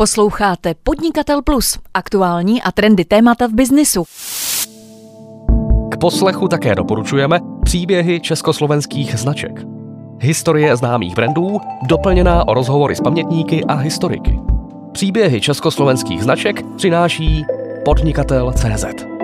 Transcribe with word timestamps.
Posloucháte 0.00 0.74
Podnikatel 0.82 1.42
Plus, 1.42 1.78
aktuální 1.94 2.62
a 2.62 2.72
trendy 2.72 3.04
témata 3.04 3.46
v 3.46 3.50
biznisu. 3.52 4.04
K 5.90 5.96
poslechu 6.00 6.48
také 6.48 6.74
doporučujeme 6.74 7.40
příběhy 7.64 8.20
československých 8.20 9.18
značek. 9.18 9.52
Historie 10.20 10.76
známých 10.76 11.14
brandů, 11.14 11.58
doplněná 11.82 12.48
o 12.48 12.54
rozhovory 12.54 12.96
s 12.96 13.00
pamětníky 13.00 13.64
a 13.64 13.74
historiky. 13.74 14.38
Příběhy 14.92 15.40
československých 15.40 16.22
značek 16.22 16.62
přináší 16.76 17.44
podnikatel.cz. 17.84 19.17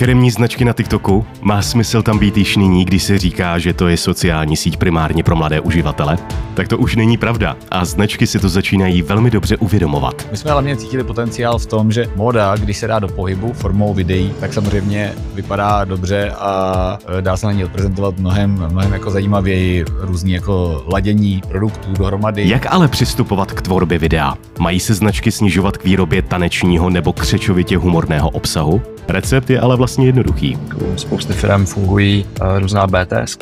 Firmní 0.00 0.30
značky 0.30 0.64
na 0.64 0.72
TikToku? 0.72 1.26
Má 1.40 1.62
smysl 1.62 2.02
tam 2.02 2.18
být 2.18 2.36
již 2.36 2.56
nyní, 2.56 2.84
když 2.84 3.02
se 3.02 3.18
říká, 3.18 3.58
že 3.58 3.72
to 3.72 3.88
je 3.88 3.96
sociální 3.96 4.56
síť 4.56 4.76
primárně 4.76 5.22
pro 5.22 5.36
mladé 5.36 5.60
uživatele? 5.60 6.18
Tak 6.60 6.68
to 6.68 6.78
už 6.78 6.96
není 6.96 7.16
pravda 7.16 7.56
a 7.70 7.84
značky 7.84 8.26
si 8.26 8.38
to 8.38 8.48
začínají 8.48 9.02
velmi 9.02 9.30
dobře 9.30 9.56
uvědomovat. 9.56 10.28
My 10.30 10.36
jsme 10.36 10.50
hlavně 10.50 10.76
cítili 10.76 11.04
potenciál 11.04 11.58
v 11.58 11.66
tom, 11.66 11.92
že 11.92 12.06
moda, 12.16 12.56
když 12.56 12.76
se 12.76 12.86
dá 12.86 12.98
do 12.98 13.08
pohybu 13.08 13.52
formou 13.52 13.94
videí, 13.94 14.32
tak 14.40 14.52
samozřejmě 14.52 15.12
vypadá 15.34 15.84
dobře 15.84 16.30
a 16.38 16.98
e, 17.18 17.22
dá 17.22 17.36
se 17.36 17.46
na 17.46 17.52
ní 17.52 17.64
odprezentovat 17.64 18.18
mnohem, 18.18 18.66
mnohem 18.70 18.92
jako 18.92 19.10
zajímavěji 19.10 19.84
různý 20.00 20.32
jako 20.32 20.84
ladění 20.92 21.42
produktů 21.48 21.92
dohromady. 21.92 22.48
Jak 22.48 22.66
ale 22.72 22.88
přistupovat 22.88 23.52
k 23.52 23.62
tvorbě 23.62 23.98
videa? 23.98 24.34
Mají 24.58 24.80
se 24.80 24.94
značky 24.94 25.32
snižovat 25.32 25.76
k 25.76 25.84
výrobě 25.84 26.22
tanečního 26.22 26.90
nebo 26.90 27.12
křečovitě 27.12 27.76
humorného 27.76 28.30
obsahu? 28.30 28.82
Recept 29.08 29.50
je 29.50 29.60
ale 29.60 29.76
vlastně 29.76 30.06
jednoduchý. 30.06 30.58
Spousty 30.96 31.32
firm 31.32 31.66
fungují 31.66 32.24
uh, 32.40 32.58
různá 32.58 32.86
BTS, 32.86 33.36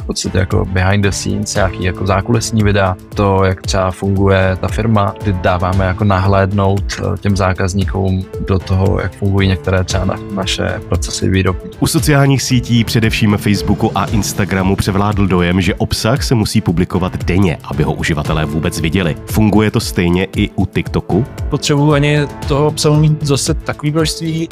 v 0.00 0.06
podstatě 0.06 0.38
jako 0.38 0.64
behind 0.64 1.02
the 1.04 1.10
scenes, 1.10 1.54
nějaký 1.54 1.84
jako 1.84 2.06
zákulisní 2.06 2.55
videa, 2.64 2.96
to, 3.14 3.44
jak 3.44 3.62
třeba 3.62 3.90
funguje 3.90 4.56
ta 4.60 4.68
firma, 4.68 5.14
kdy 5.22 5.32
dáváme 5.32 5.84
jako 5.84 6.04
nahlédnout 6.04 6.84
uh, 7.02 7.16
těm 7.16 7.36
zákazníkům 7.36 8.24
do 8.48 8.58
toho, 8.58 9.00
jak 9.00 9.12
fungují 9.12 9.48
některé 9.48 9.84
třeba 9.84 10.04
na, 10.04 10.16
naše 10.34 10.80
procesy 10.88 11.28
výroby. 11.28 11.58
U 11.80 11.86
sociálních 11.86 12.42
sítí, 12.42 12.84
především 12.84 13.36
Facebooku 13.36 13.98
a 13.98 14.04
Instagramu, 14.04 14.76
převládl 14.76 15.26
dojem, 15.26 15.60
že 15.60 15.74
obsah 15.74 16.22
se 16.22 16.34
musí 16.34 16.60
publikovat 16.60 17.24
denně, 17.24 17.58
aby 17.64 17.82
ho 17.82 17.92
uživatelé 17.92 18.44
vůbec 18.44 18.80
viděli. 18.80 19.16
Funguje 19.26 19.70
to 19.70 19.80
stejně 19.80 20.26
i 20.36 20.50
u 20.56 20.66
TikToku? 20.66 21.26
Potřebuji 21.48 21.92
ani 21.92 22.26
toho 22.48 22.66
obsahu 22.66 22.96
mít 22.96 23.24
zase 23.24 23.54
takový 23.54 23.92
množství, 23.92 24.48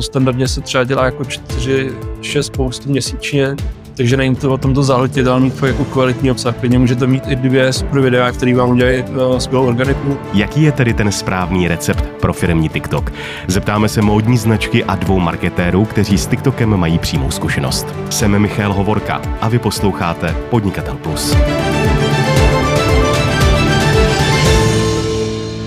standardně 0.00 0.48
se 0.48 0.60
třeba 0.60 0.84
dělá 0.84 1.04
jako 1.04 1.22
4-6 1.22 2.50
postů 2.56 2.90
měsíčně, 2.90 3.56
takže 3.96 4.16
není 4.16 4.36
to 4.36 4.52
o 4.52 4.58
tomto 4.58 4.82
záletě, 4.82 5.24
ale 5.28 5.40
mít 5.40 5.62
jako 5.66 5.84
kvalitní 5.84 6.30
obsah. 6.30 6.56
Klidně 6.56 6.78
můžete 6.78 7.06
mít 7.06 7.22
i 7.28 7.36
dvě 7.36 7.72
super 7.72 8.00
videa, 8.00 8.32
které 8.32 8.54
vám 8.54 8.70
udělají 8.70 9.04
skvělou 9.38 9.66
organiku. 9.66 10.18
Jaký 10.34 10.62
je 10.62 10.72
tedy 10.72 10.94
ten 10.94 11.12
správný 11.12 11.68
recept 11.68 12.04
pro 12.20 12.32
firmní 12.32 12.68
TikTok? 12.68 13.12
Zeptáme 13.46 13.88
se 13.88 14.02
módní 14.02 14.36
značky 14.36 14.84
a 14.84 14.94
dvou 14.94 15.20
marketérů, 15.20 15.84
kteří 15.84 16.18
s 16.18 16.26
TikTokem 16.26 16.76
mají 16.76 16.98
přímou 16.98 17.30
zkušenost. 17.30 17.86
Jsem 18.10 18.38
Michal 18.38 18.72
Hovorka 18.72 19.22
a 19.40 19.48
vy 19.48 19.58
posloucháte 19.58 20.36
Podnikatel 20.50 20.94
Plus. 20.94 21.36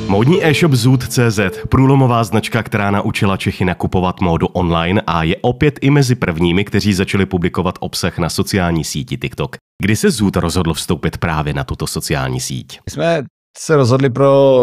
Módní 0.09 0.45
e-shop 0.45 0.71
Zoot.cz, 0.71 1.39
průlomová 1.69 2.23
značka, 2.23 2.63
která 2.63 2.91
naučila 2.91 3.38
Čechy 3.38 3.65
nakupovat 3.65 4.21
módu 4.21 4.47
online 4.47 5.02
a 5.07 5.23
je 5.23 5.35
opět 5.41 5.79
i 5.81 5.89
mezi 5.89 6.15
prvními, 6.15 6.65
kteří 6.65 6.93
začali 6.93 7.25
publikovat 7.25 7.75
obsah 7.79 8.17
na 8.17 8.30
sociální 8.30 8.83
síti 8.83 9.17
TikTok. 9.17 9.55
Kdy 9.83 9.95
se 9.95 10.11
Zoot 10.11 10.35
rozhodl 10.35 10.73
vstoupit 10.73 11.17
právě 11.17 11.53
na 11.53 11.63
tuto 11.63 11.87
sociální 11.87 12.39
síť? 12.39 12.80
My 12.85 12.91
jsme 12.91 13.23
se 13.57 13.75
rozhodli 13.75 14.09
pro 14.09 14.59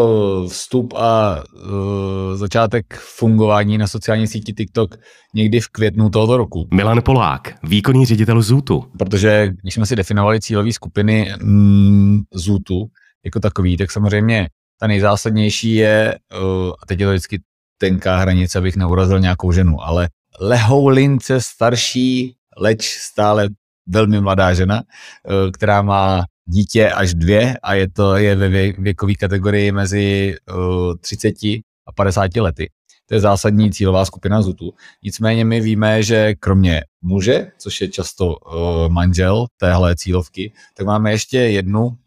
vstup 0.47 0.93
a 0.93 1.43
uh, 1.53 2.35
začátek 2.35 2.85
fungování 3.17 3.77
na 3.77 3.87
sociální 3.87 4.27
síti 4.27 4.53
TikTok 4.53 4.95
někdy 5.35 5.59
v 5.59 5.67
květnu 5.67 6.09
tohoto 6.09 6.37
roku. 6.37 6.67
Milan 6.73 7.01
Polák, 7.01 7.55
výkonný 7.63 8.05
ředitel 8.05 8.41
Zootu. 8.41 8.85
Protože 8.99 9.49
když 9.61 9.73
jsme 9.73 9.85
si 9.85 9.95
definovali 9.95 10.41
cílové 10.41 10.73
skupiny 10.73 11.33
mm, 11.41 12.21
Zootu 12.33 12.85
jako 13.25 13.39
takový, 13.39 13.77
tak 13.77 13.91
samozřejmě 13.91 14.47
ta 14.79 14.87
nejzásadnější 14.87 15.75
je, 15.75 16.19
uh, 16.41 16.71
a 16.81 16.85
teď 16.87 16.99
je 16.99 17.05
to 17.05 17.11
vždycky 17.11 17.41
tenká 17.77 18.17
hranice, 18.17 18.57
abych 18.57 18.75
neurazil 18.75 19.19
nějakou 19.19 19.51
ženu, 19.51 19.83
ale 19.83 20.09
lehoulince 20.39 21.41
starší, 21.41 22.35
leč 22.57 22.97
stále 22.97 23.49
velmi 23.87 24.21
mladá 24.21 24.53
žena, 24.53 24.81
uh, 24.83 25.51
která 25.51 25.81
má 25.81 26.23
dítě 26.45 26.91
až 26.91 27.13
dvě 27.13 27.57
a 27.63 27.73
je 27.73 27.89
to 27.89 28.15
je 28.15 28.35
ve 28.35 28.49
věkové 28.71 29.13
kategorii 29.13 29.71
mezi 29.71 30.35
uh, 30.55 30.95
30 31.01 31.33
a 31.87 31.91
50 31.95 32.35
lety. 32.35 32.69
To 33.07 33.13
je 33.15 33.19
zásadní 33.19 33.71
cílová 33.71 34.05
skupina 34.05 34.41
ZUTu. 34.41 34.73
Nicméně 35.03 35.45
my 35.45 35.61
víme, 35.61 36.03
že 36.03 36.35
kromě 36.35 36.81
muže, 37.01 37.51
což 37.57 37.81
je 37.81 37.87
často 37.87 38.35
uh, 38.35 38.89
manžel 38.89 39.45
téhle 39.57 39.95
cílovky, 39.95 40.53
tak 40.77 40.87
máme 40.87 41.11
ještě 41.11 41.37
jednu 41.37 41.97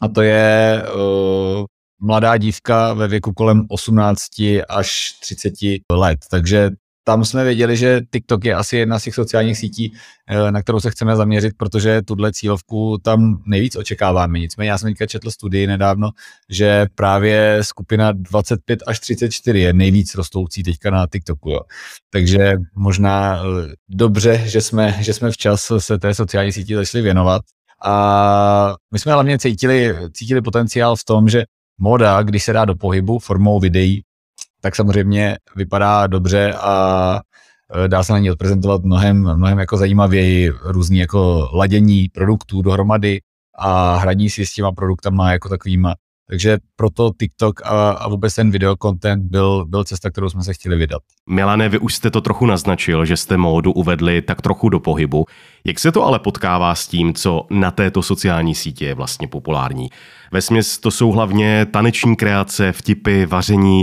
a 0.00 0.08
to 0.08 0.22
je 0.22 0.82
uh, 0.94 1.64
mladá 2.04 2.36
dívka 2.36 2.92
ve 2.92 3.08
věku 3.08 3.32
kolem 3.32 3.66
18 3.68 4.20
až 4.68 5.12
30 5.20 5.52
let. 5.92 6.18
Takže 6.30 6.70
tam 7.06 7.24
jsme 7.24 7.44
věděli, 7.44 7.76
že 7.76 8.00
TikTok 8.12 8.44
je 8.44 8.54
asi 8.54 8.76
jedna 8.76 8.98
z 8.98 9.02
těch 9.02 9.14
sociálních 9.14 9.58
sítí, 9.58 9.92
eh, 10.28 10.52
na 10.52 10.62
kterou 10.62 10.80
se 10.80 10.90
chceme 10.90 11.16
zaměřit, 11.16 11.52
protože 11.56 12.02
tuhle 12.02 12.32
cílovku 12.32 12.98
tam 13.02 13.42
nejvíc 13.46 13.76
očekáváme. 13.76 14.38
Nicméně 14.38 14.70
já 14.70 14.78
jsem 14.78 14.90
teďka 14.90 15.06
četl 15.06 15.30
studii 15.30 15.66
nedávno, 15.66 16.10
že 16.50 16.86
právě 16.94 17.58
skupina 17.62 18.12
25 18.12 18.82
až 18.86 19.00
34 19.00 19.58
je 19.58 19.72
nejvíc 19.72 20.14
rostoucí 20.14 20.62
teďka 20.62 20.90
na 20.90 21.06
TikToku. 21.12 21.50
Jo. 21.50 21.60
Takže 22.10 22.56
možná 22.74 23.36
eh, 23.36 23.72
dobře, 23.88 24.42
že 24.46 24.60
jsme, 24.60 24.96
že 25.00 25.12
jsme 25.12 25.30
včas 25.30 25.72
se 25.78 25.98
té 25.98 26.14
sociální 26.14 26.52
síti 26.52 26.74
začali 26.74 27.02
věnovat. 27.02 27.42
A 27.84 28.74
my 28.92 28.98
jsme 28.98 29.12
hlavně 29.12 29.38
cítili, 29.38 29.96
cítili 30.12 30.42
potenciál 30.42 30.96
v 30.96 31.04
tom, 31.04 31.28
že 31.28 31.44
moda, 31.78 32.22
když 32.22 32.44
se 32.44 32.52
dá 32.52 32.64
do 32.64 32.74
pohybu 32.74 33.18
formou 33.18 33.60
videí, 33.60 34.02
tak 34.60 34.76
samozřejmě 34.76 35.36
vypadá 35.56 36.06
dobře 36.06 36.52
a 36.52 37.20
e, 37.84 37.88
dá 37.88 38.04
se 38.04 38.12
na 38.12 38.18
ní 38.18 38.30
odprezentovat 38.30 38.82
mnohem, 38.82 39.36
mnohem 39.36 39.58
jako 39.58 39.76
zajímavěji 39.76 40.52
různý 40.62 40.98
jako 40.98 41.50
ladění 41.54 42.08
produktů 42.08 42.62
dohromady 42.62 43.20
a 43.58 43.96
hraní 43.96 44.30
si 44.30 44.46
s 44.46 44.52
těma 44.52 44.72
produktama 44.72 45.32
jako 45.32 45.48
takovýma. 45.48 45.94
Takže 46.30 46.58
proto 46.76 47.10
TikTok 47.20 47.60
a, 47.64 47.90
a 47.90 48.08
vůbec 48.08 48.34
ten 48.34 48.50
videokontent 48.50 49.22
byl, 49.22 49.64
byl 49.64 49.84
cesta, 49.84 50.10
kterou 50.10 50.28
jsme 50.30 50.42
se 50.42 50.54
chtěli 50.54 50.76
vydat. 50.76 51.02
Milane, 51.30 51.68
vy 51.68 51.78
už 51.78 51.94
jste 51.94 52.10
to 52.10 52.20
trochu 52.20 52.46
naznačil, 52.46 53.04
že 53.04 53.16
jste 53.16 53.36
módu 53.36 53.72
uvedli 53.72 54.22
tak 54.22 54.42
trochu 54.42 54.68
do 54.68 54.80
pohybu. 54.80 55.24
Jak 55.64 55.78
se 55.78 55.92
to 55.92 56.04
ale 56.04 56.18
potkává 56.18 56.74
s 56.74 56.88
tím, 56.88 57.14
co 57.14 57.46
na 57.50 57.70
této 57.70 58.02
sociální 58.02 58.54
síti 58.54 58.84
je 58.84 58.94
vlastně 58.94 59.28
populární? 59.28 59.88
Vesměs 60.32 60.78
to 60.78 60.90
jsou 60.90 61.10
hlavně 61.10 61.66
taneční 61.66 62.16
kreace, 62.16 62.72
vtipy, 62.72 63.26
vaření. 63.26 63.82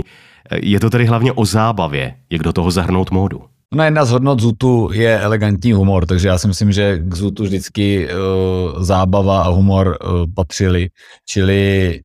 Je 0.56 0.80
to 0.80 0.90
tedy 0.90 1.04
hlavně 1.06 1.32
o 1.32 1.44
zábavě, 1.44 2.14
jak 2.30 2.42
do 2.42 2.52
toho 2.52 2.70
zahrnout 2.70 3.10
módu? 3.10 3.42
No 3.74 3.84
jedna 3.84 4.04
z 4.04 4.10
hodnot 4.10 4.40
Zutu 4.40 4.90
je 4.92 5.20
elegantní 5.20 5.72
humor, 5.72 6.06
takže 6.06 6.28
já 6.28 6.38
si 6.38 6.48
myslím, 6.48 6.72
že 6.72 6.98
k 6.98 7.14
Zutu 7.14 7.42
vždycky 7.42 8.08
uh, 8.08 8.82
zábava 8.82 9.42
a 9.42 9.48
humor 9.48 9.86
uh, 10.04 10.12
patřili. 10.34 10.88
Čili 11.28 12.00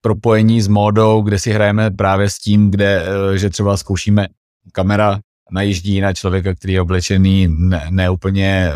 propojení 0.00 0.62
s 0.62 0.68
módou, 0.68 1.22
kde 1.22 1.38
si 1.38 1.52
hrajeme 1.52 1.90
právě 1.90 2.30
s 2.30 2.38
tím, 2.38 2.70
kde, 2.70 3.02
eh, 3.06 3.38
že 3.38 3.50
třeba 3.50 3.76
zkoušíme 3.76 4.26
kamera 4.72 5.20
najíždí 5.50 6.00
na 6.00 6.12
člověka, 6.12 6.54
který 6.54 6.72
je 6.72 6.80
oblečený 6.80 7.56
neúplně 7.90 8.44
ne 8.44 8.72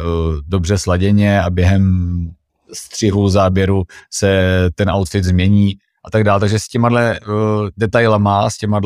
dobře 0.47 0.79
sladěně 0.79 1.43
a 1.43 1.51
během 1.51 2.31
střihu, 2.73 3.29
záběru 3.29 3.85
se 4.11 4.51
ten 4.75 4.91
outfit 4.91 5.25
změní 5.25 5.75
a 6.05 6.11
tak 6.11 6.25
dále. 6.25 6.41
Takže 6.41 6.59
s 6.59 6.69
těma 6.69 6.89
uh, 6.89 7.69
detailama, 7.77 8.51
s 8.51 8.57
těma 8.57 8.81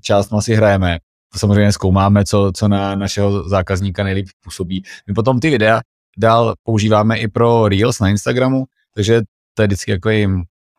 částma 0.00 0.40
si 0.40 0.54
hrajeme. 0.54 0.98
Samozřejmě 1.36 1.72
zkoumáme, 1.72 2.24
co, 2.24 2.52
co 2.54 2.68
na 2.68 2.94
našeho 2.94 3.48
zákazníka 3.48 4.04
nejlíp 4.04 4.26
působí. 4.44 4.82
My 5.06 5.14
potom 5.14 5.40
ty 5.40 5.50
videa 5.50 5.80
dál 6.18 6.54
používáme 6.62 7.18
i 7.18 7.28
pro 7.28 7.68
Reels 7.68 8.00
na 8.00 8.08
Instagramu, 8.08 8.64
takže 8.94 9.22
to 9.54 9.62
je 9.62 9.66
vždycky 9.66 9.90
jako 9.90 10.10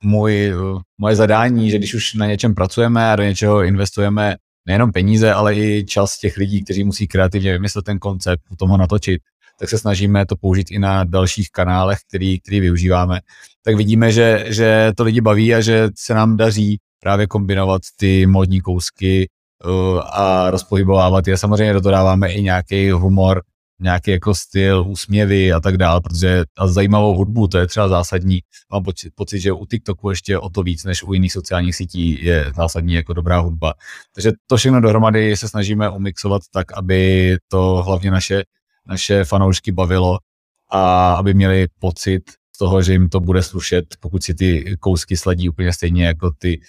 můj, 0.04 0.54
moje 0.98 1.16
zadání, 1.16 1.72
že 1.72 1.78
když 1.78 1.94
už 1.94 2.14
na 2.14 2.26
něčem 2.26 2.56
pracujeme 2.56 3.12
a 3.12 3.16
do 3.16 3.24
něčeho 3.24 3.64
investujeme 3.64 4.36
nejenom 4.66 4.92
peníze, 4.92 5.34
ale 5.34 5.56
i 5.56 5.86
čas 5.86 6.18
těch 6.18 6.38
lidí, 6.38 6.64
kteří 6.64 6.84
musí 6.84 7.08
kreativně 7.08 7.54
vymyslet 7.54 7.86
ten 7.86 8.00
koncept, 8.00 8.42
potom 8.50 8.70
ho 8.70 8.78
natočit, 8.78 9.22
tak 9.60 9.70
se 9.70 9.78
snažíme 9.78 10.26
to 10.26 10.36
použít 10.36 10.72
i 10.72 10.80
na 10.80 11.04
dalších 11.04 11.52
kanálech, 11.52 12.00
který, 12.08 12.40
který 12.40 12.60
využíváme. 12.60 13.20
Tak 13.66 13.76
vidíme, 13.76 14.12
že, 14.12 14.46
že 14.48 14.92
to 14.98 15.04
lidi 15.04 15.22
baví 15.22 15.56
a 15.56 15.62
že 15.62 15.90
se 15.98 16.14
nám 16.14 16.38
daří 16.38 16.80
právě 17.00 17.28
kombinovat 17.28 17.82
ty 17.96 18.26
modní 18.26 18.62
kousky 18.62 19.30
uh, 19.66 20.02
a 20.06 20.52
rozpohybovávat 20.52 21.28
je. 21.28 21.38
Samozřejmě 21.38 21.74
do 21.74 21.82
toho 21.82 21.92
dáváme 21.92 22.32
i 22.32 22.42
nějaký 22.42 22.92
humor, 22.92 23.42
nějaký 23.84 24.12
jako 24.12 24.36
styl, 24.36 24.84
úsměvy 24.88 25.54
a 25.54 25.60
tak 25.60 25.78
dále, 25.78 26.02
protože 26.02 26.44
a 26.58 26.68
zajímavou 26.68 27.16
hudbu, 27.16 27.48
to 27.48 27.58
je 27.58 27.68
třeba 27.68 27.88
zásadní. 27.88 28.40
Mám 28.72 28.84
pocit, 29.16 29.40
že 29.40 29.52
u 29.52 29.66
TikToku 29.66 30.10
ještě 30.10 30.38
o 30.38 30.50
to 30.50 30.64
víc, 30.64 30.84
než 30.84 31.04
u 31.04 31.14
jiných 31.14 31.34
sociálních 31.34 31.76
sítí 31.76 32.26
je 32.26 32.52
zásadní 32.56 32.94
jako 32.94 33.14
dobrá 33.14 33.40
hudba. 33.40 33.74
Takže 34.16 34.32
to 34.48 34.58
všechno 34.58 34.82
dohromady 34.82 35.38
se 35.38 35.50
snažíme 35.50 35.90
umixovat 35.90 36.42
tak, 36.52 36.74
aby 36.74 37.38
to 37.48 37.84
hlavně 37.86 38.12
naše, 38.12 38.44
naše 38.88 39.26
fanoušky 39.26 39.72
bavilo 39.72 40.20
a 40.72 41.14
aby 41.14 41.34
měli 41.34 41.68
pocit 41.80 42.24
z 42.56 42.58
toho, 42.58 42.82
že 42.82 42.92
jim 42.92 43.10
to 43.10 43.20
bude 43.20 43.44
slušet, 43.44 43.86
pokud 44.00 44.24
si 44.24 44.34
ty 44.34 44.78
kousky 44.80 45.18
sledí 45.18 45.50
úplně 45.50 45.74
stejně 45.74 46.06
jako 46.06 46.32
ty 46.38 46.62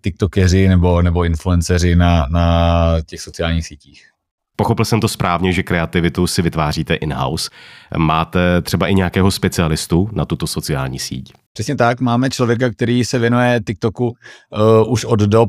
tiktokeři 0.00 0.68
nebo, 0.68 1.02
nebo 1.02 1.24
influenceři 1.24 1.96
na, 1.96 2.26
na 2.30 2.96
těch 3.06 3.20
sociálních 3.20 3.66
sítích. 3.66 4.11
Pochopil 4.56 4.84
jsem 4.84 5.00
to 5.00 5.08
správně, 5.08 5.52
že 5.52 5.62
kreativitu 5.62 6.26
si 6.26 6.42
vytváříte 6.42 6.94
in-house. 6.94 7.50
Máte 7.96 8.62
třeba 8.62 8.86
i 8.86 8.94
nějakého 8.94 9.30
specialistu 9.30 10.08
na 10.12 10.24
tuto 10.24 10.46
sociální 10.46 10.98
síť? 10.98 11.32
Přesně 11.52 11.76
tak, 11.76 12.00
máme 12.00 12.30
člověka, 12.30 12.70
který 12.70 13.04
se 13.04 13.18
věnuje 13.18 13.60
TikToku 13.66 14.06
uh, 14.06 14.92
už 14.92 15.04
od 15.04 15.20
dob, 15.20 15.48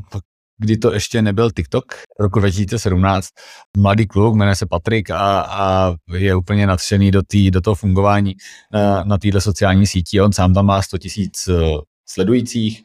kdy 0.58 0.76
to 0.76 0.92
ještě 0.92 1.22
nebyl 1.22 1.50
TikTok, 1.50 1.84
roku 2.20 2.38
2017. 2.38 3.28
Mladý 3.76 4.06
kluk, 4.06 4.34
jmenuje 4.34 4.56
se 4.56 4.66
Patrik 4.66 5.10
a, 5.10 5.40
a 5.40 5.94
je 6.12 6.34
úplně 6.34 6.66
nadšený 6.66 7.10
do, 7.10 7.22
tý, 7.22 7.50
do 7.50 7.60
toho 7.60 7.74
fungování 7.74 8.34
na, 8.72 9.04
na 9.04 9.18
této 9.18 9.40
sociální 9.40 9.86
síti. 9.86 10.20
On 10.20 10.32
sám 10.32 10.54
tam 10.54 10.66
má 10.66 10.82
100 10.82 10.98
tisíc 10.98 11.48
uh, 11.48 11.80
sledujících 12.06 12.82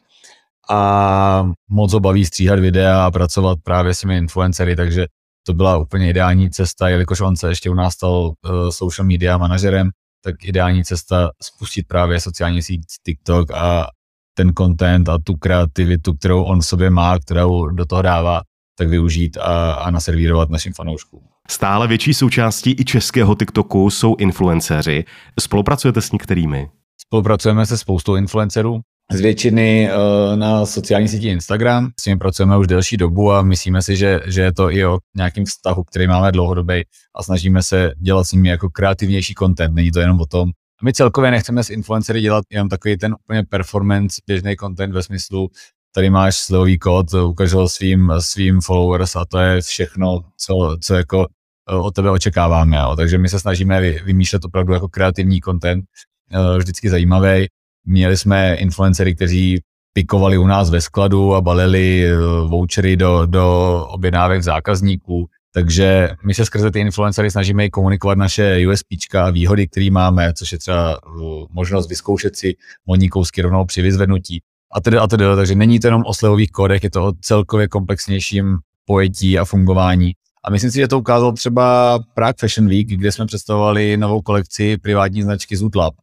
a 0.70 1.50
moc 1.70 1.92
ho 1.92 2.00
baví 2.00 2.24
stříhat 2.24 2.58
videa 2.58 3.06
a 3.06 3.10
pracovat 3.10 3.58
právě 3.62 3.94
s 3.94 4.00
těmi 4.00 4.16
influencery, 4.16 4.76
takže 4.76 5.06
to 5.46 5.54
byla 5.54 5.78
úplně 5.78 6.10
ideální 6.10 6.50
cesta, 6.50 6.88
jelikož 6.88 7.20
on 7.20 7.36
se 7.36 7.48
ještě 7.48 7.70
u 7.70 7.74
nás 7.74 7.94
stal 7.94 8.12
uh, 8.12 8.68
social 8.70 9.06
media 9.06 9.38
manažerem, 9.38 9.90
tak 10.24 10.44
ideální 10.44 10.84
cesta 10.84 11.30
spustit 11.42 11.88
právě 11.88 12.20
sociální 12.20 12.62
síť 12.62 12.80
TikTok 13.06 13.50
a 13.50 13.86
ten 14.34 14.52
content 14.58 15.08
a 15.08 15.18
tu 15.24 15.36
kreativitu, 15.36 16.14
kterou 16.14 16.42
on 16.42 16.60
v 16.60 16.66
sobě 16.66 16.90
má, 16.90 17.18
kterou 17.18 17.66
do 17.66 17.86
toho 17.86 18.02
dává, 18.02 18.40
tak 18.78 18.88
využít 18.88 19.36
a, 19.36 19.72
a 19.72 19.90
naservírovat 19.90 20.50
našim 20.50 20.72
fanouškům. 20.72 21.20
Stále 21.48 21.88
větší 21.88 22.14
součástí 22.14 22.76
i 22.78 22.84
českého 22.84 23.34
TikToku 23.34 23.90
jsou 23.90 24.16
influenceři. 24.16 25.04
Spolupracujete 25.40 26.00
s 26.00 26.12
některými? 26.12 26.70
Spolupracujeme 27.00 27.66
se 27.66 27.78
spoustou 27.78 28.16
influencerů 28.16 28.80
z 29.12 29.20
většiny 29.20 29.90
uh, 29.90 30.36
na 30.36 30.66
sociální 30.66 31.08
síti 31.08 31.28
Instagram. 31.28 31.90
S 32.00 32.06
nimi 32.06 32.18
pracujeme 32.18 32.58
už 32.58 32.66
delší 32.66 32.96
dobu 32.96 33.32
a 33.32 33.42
myslíme 33.42 33.82
si, 33.82 33.96
že, 33.96 34.20
že 34.26 34.40
je 34.42 34.52
to 34.52 34.70
i 34.70 34.86
o 34.86 34.98
nějakým 35.16 35.44
vztahu, 35.44 35.84
který 35.84 36.06
máme 36.06 36.32
dlouhodobý 36.32 36.82
a 37.16 37.22
snažíme 37.22 37.62
se 37.62 37.92
dělat 37.96 38.24
s 38.24 38.32
nimi 38.32 38.48
jako 38.48 38.70
kreativnější 38.70 39.34
content. 39.34 39.74
Není 39.74 39.90
to 39.90 40.00
jenom 40.00 40.20
o 40.20 40.26
tom. 40.26 40.50
My 40.82 40.92
celkově 40.92 41.30
nechceme 41.30 41.64
s 41.64 41.70
influencery 41.70 42.20
dělat 42.20 42.44
jenom 42.50 42.68
takový 42.68 42.96
ten 42.96 43.14
úplně 43.24 43.42
performance, 43.42 44.20
běžný 44.26 44.56
content 44.56 44.94
ve 44.94 45.02
smyslu, 45.02 45.48
tady 45.94 46.10
máš 46.10 46.36
slevový 46.36 46.78
kód, 46.78 47.14
ukaž 47.14 47.52
ho 47.52 47.68
svým, 47.68 48.12
svým 48.18 48.60
followers 48.60 49.16
a 49.16 49.24
to 49.24 49.38
je 49.38 49.60
všechno, 49.60 50.20
co, 50.36 50.76
co 50.80 50.94
jako 50.94 51.26
eh, 51.70 51.74
od 51.74 51.94
tebe 51.94 52.10
očekáváme. 52.10 52.76
Jo. 52.76 52.96
Takže 52.96 53.18
my 53.18 53.28
se 53.28 53.40
snažíme 53.40 53.80
vymýšlet 53.80 54.44
opravdu 54.44 54.72
jako 54.72 54.88
kreativní 54.88 55.40
content, 55.40 55.84
eh, 56.32 56.58
vždycky 56.58 56.90
zajímavý 56.90 57.46
Měli 57.86 58.16
jsme 58.16 58.54
influencery, 58.54 59.14
kteří 59.14 59.60
pikovali 59.92 60.38
u 60.38 60.46
nás 60.46 60.70
ve 60.70 60.80
skladu 60.80 61.34
a 61.34 61.40
balili 61.40 62.04
eh, 62.06 62.16
vouchery 62.48 62.96
do, 62.96 63.26
do 63.26 63.86
objednávek 63.88 64.42
zákazníků. 64.42 65.26
Takže 65.54 66.10
my 66.24 66.34
se 66.34 66.44
skrze 66.44 66.70
ty 66.70 66.80
influencery 66.80 67.30
snažíme 67.30 67.70
komunikovat 67.70 68.18
naše 68.18 68.66
USP 68.72 68.86
a 69.18 69.30
výhody, 69.30 69.68
které 69.68 69.90
máme, 69.90 70.32
což 70.34 70.52
je 70.52 70.58
třeba 70.58 70.92
eh, 70.92 71.20
možnost 71.50 71.88
vyzkoušet 71.88 72.36
si 72.36 72.56
modní 72.86 73.08
kousky 73.08 73.42
rovnou 73.42 73.64
při 73.64 73.82
vyzvednutí. 73.82 74.42
A 74.72 74.80
tedy, 74.80 74.98
a 74.98 75.06
tedy, 75.06 75.24
takže 75.36 75.54
není 75.54 75.80
to 75.80 75.86
jenom 75.86 76.02
o 76.06 76.14
slevových 76.14 76.50
kódech, 76.50 76.84
je 76.84 76.90
to 76.90 77.06
o 77.06 77.12
celkově 77.20 77.68
komplexnějším 77.68 78.58
pojetí 78.84 79.38
a 79.38 79.44
fungování. 79.44 80.12
A 80.44 80.50
myslím 80.50 80.70
si, 80.70 80.78
že 80.78 80.88
to 80.88 80.98
ukázal 80.98 81.32
třeba 81.32 81.98
Prague 82.14 82.34
Fashion 82.40 82.68
Week, 82.68 82.88
kde 82.88 83.12
jsme 83.12 83.26
představovali 83.26 83.96
novou 83.96 84.22
kolekci 84.22 84.76
privátní 84.78 85.22
značky 85.22 85.56
Zutlab. 85.56 85.94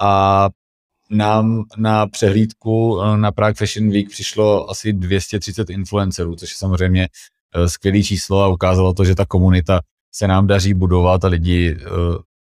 A 0.00 0.48
nám 1.10 1.64
na 1.76 2.06
přehlídku 2.06 3.00
eh, 3.00 3.16
na 3.16 3.32
Prague 3.32 3.54
Fashion 3.54 3.90
Week 3.90 4.10
přišlo 4.10 4.70
asi 4.70 4.92
230 4.92 5.70
influencerů, 5.70 6.36
což 6.36 6.50
je 6.50 6.56
samozřejmě 6.56 7.08
eh, 7.54 7.68
skvělé 7.68 8.02
číslo 8.02 8.42
a 8.42 8.48
ukázalo 8.48 8.94
to, 8.94 9.04
že 9.04 9.14
ta 9.14 9.24
komunita 9.24 9.80
se 10.14 10.28
nám 10.28 10.46
daří 10.46 10.74
budovat 10.74 11.24
a 11.24 11.28
lidi, 11.28 11.76
eh, 11.80 11.86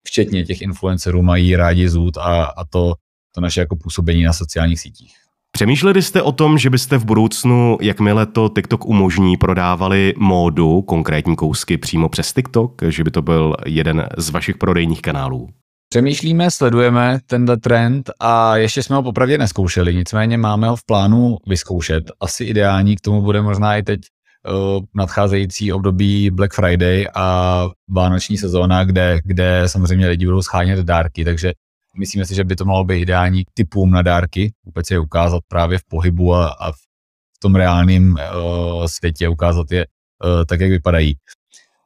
včetně 0.07 0.45
těch 0.45 0.61
influencerů, 0.61 1.21
mají 1.21 1.55
rádi 1.55 1.89
zůd 1.89 2.17
a, 2.17 2.43
a 2.43 2.65
to, 2.65 2.93
to 3.35 3.41
naše 3.41 3.59
jako 3.59 3.75
působení 3.75 4.23
na 4.23 4.33
sociálních 4.33 4.79
sítích. 4.79 5.13
Přemýšleli 5.51 6.01
jste 6.01 6.21
o 6.21 6.31
tom, 6.31 6.57
že 6.57 6.69
byste 6.69 6.97
v 6.97 7.05
budoucnu, 7.05 7.77
jakmile 7.81 8.25
to 8.25 8.49
TikTok 8.49 8.85
umožní, 8.85 9.37
prodávali 9.37 10.13
módu, 10.17 10.81
konkrétní 10.81 11.35
kousky 11.35 11.77
přímo 11.77 12.09
přes 12.09 12.33
TikTok, 12.33 12.81
že 12.89 13.03
by 13.03 13.11
to 13.11 13.21
byl 13.21 13.55
jeden 13.65 14.07
z 14.17 14.29
vašich 14.29 14.57
prodejních 14.57 15.01
kanálů? 15.01 15.49
Přemýšlíme, 15.93 16.51
sledujeme 16.51 17.19
tenhle 17.25 17.57
trend 17.57 18.11
a 18.19 18.57
ještě 18.57 18.83
jsme 18.83 18.95
ho 18.95 19.03
popravdě 19.03 19.37
neskoušeli, 19.37 19.95
nicméně 19.95 20.37
máme 20.37 20.67
ho 20.67 20.75
v 20.75 20.85
plánu 20.85 21.37
vyzkoušet. 21.47 22.03
Asi 22.19 22.43
ideální 22.43 22.95
k 22.95 23.01
tomu 23.01 23.21
bude 23.21 23.41
možná 23.41 23.77
i 23.77 23.83
teď 23.83 23.99
uh, 24.47 24.83
nadcházející 24.95 25.73
období 25.73 26.29
Black 26.29 26.53
Friday 26.53 27.07
a 27.15 27.67
vánoční 27.89 28.37
sezóna, 28.37 28.83
kde, 28.83 29.19
kde 29.25 29.63
samozřejmě 29.65 30.07
lidi 30.07 30.25
budou 30.25 30.41
schánět 30.41 30.79
dárky, 30.79 31.25
takže 31.25 31.53
myslíme 31.97 32.25
si, 32.25 32.35
že 32.35 32.43
by 32.43 32.55
to 32.55 32.65
mohlo 32.65 32.83
být 32.83 33.01
ideální 33.01 33.43
typům 33.53 33.91
na 33.91 34.01
dárky, 34.01 34.53
vůbec 34.65 34.91
je 34.91 34.99
ukázat 34.99 35.41
právě 35.47 35.77
v 35.77 35.83
pohybu 35.87 36.35
a, 36.35 36.47
a 36.47 36.71
v 36.71 37.39
tom 37.39 37.55
reálném 37.55 38.15
uh, 38.35 38.85
světě, 38.85 39.29
ukázat 39.29 39.71
je 39.71 39.85
uh, 39.85 40.45
tak, 40.45 40.59
jak 40.59 40.69
vypadají. 40.69 41.15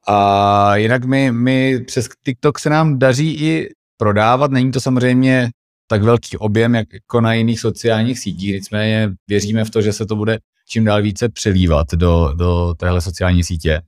A 0.07 0.75
jinak 0.75 1.05
my, 1.05 1.31
my 1.31 1.79
přes 1.79 2.09
TikTok 2.25 2.59
se 2.59 2.69
nám 2.69 2.99
daří 2.99 3.33
i 3.33 3.69
prodávat. 3.97 4.51
Není 4.51 4.71
to 4.71 4.79
samozřejmě 4.79 5.49
tak 5.87 6.03
velký 6.03 6.37
objem, 6.37 6.75
jak 6.75 6.93
jako 6.93 7.21
na 7.21 7.33
jiných 7.33 7.59
sociálních 7.59 8.19
sítích, 8.19 8.53
nicméně 8.53 9.11
věříme 9.27 9.65
v 9.65 9.69
to, 9.69 9.81
že 9.81 9.93
se 9.93 10.05
to 10.05 10.15
bude 10.15 10.39
čím 10.67 10.85
dál 10.85 11.01
více 11.01 11.29
přelívat 11.29 11.87
do, 11.93 12.33
do 12.35 12.73
téhle 12.77 13.01
sociální 13.01 13.43
sítě. 13.43 13.81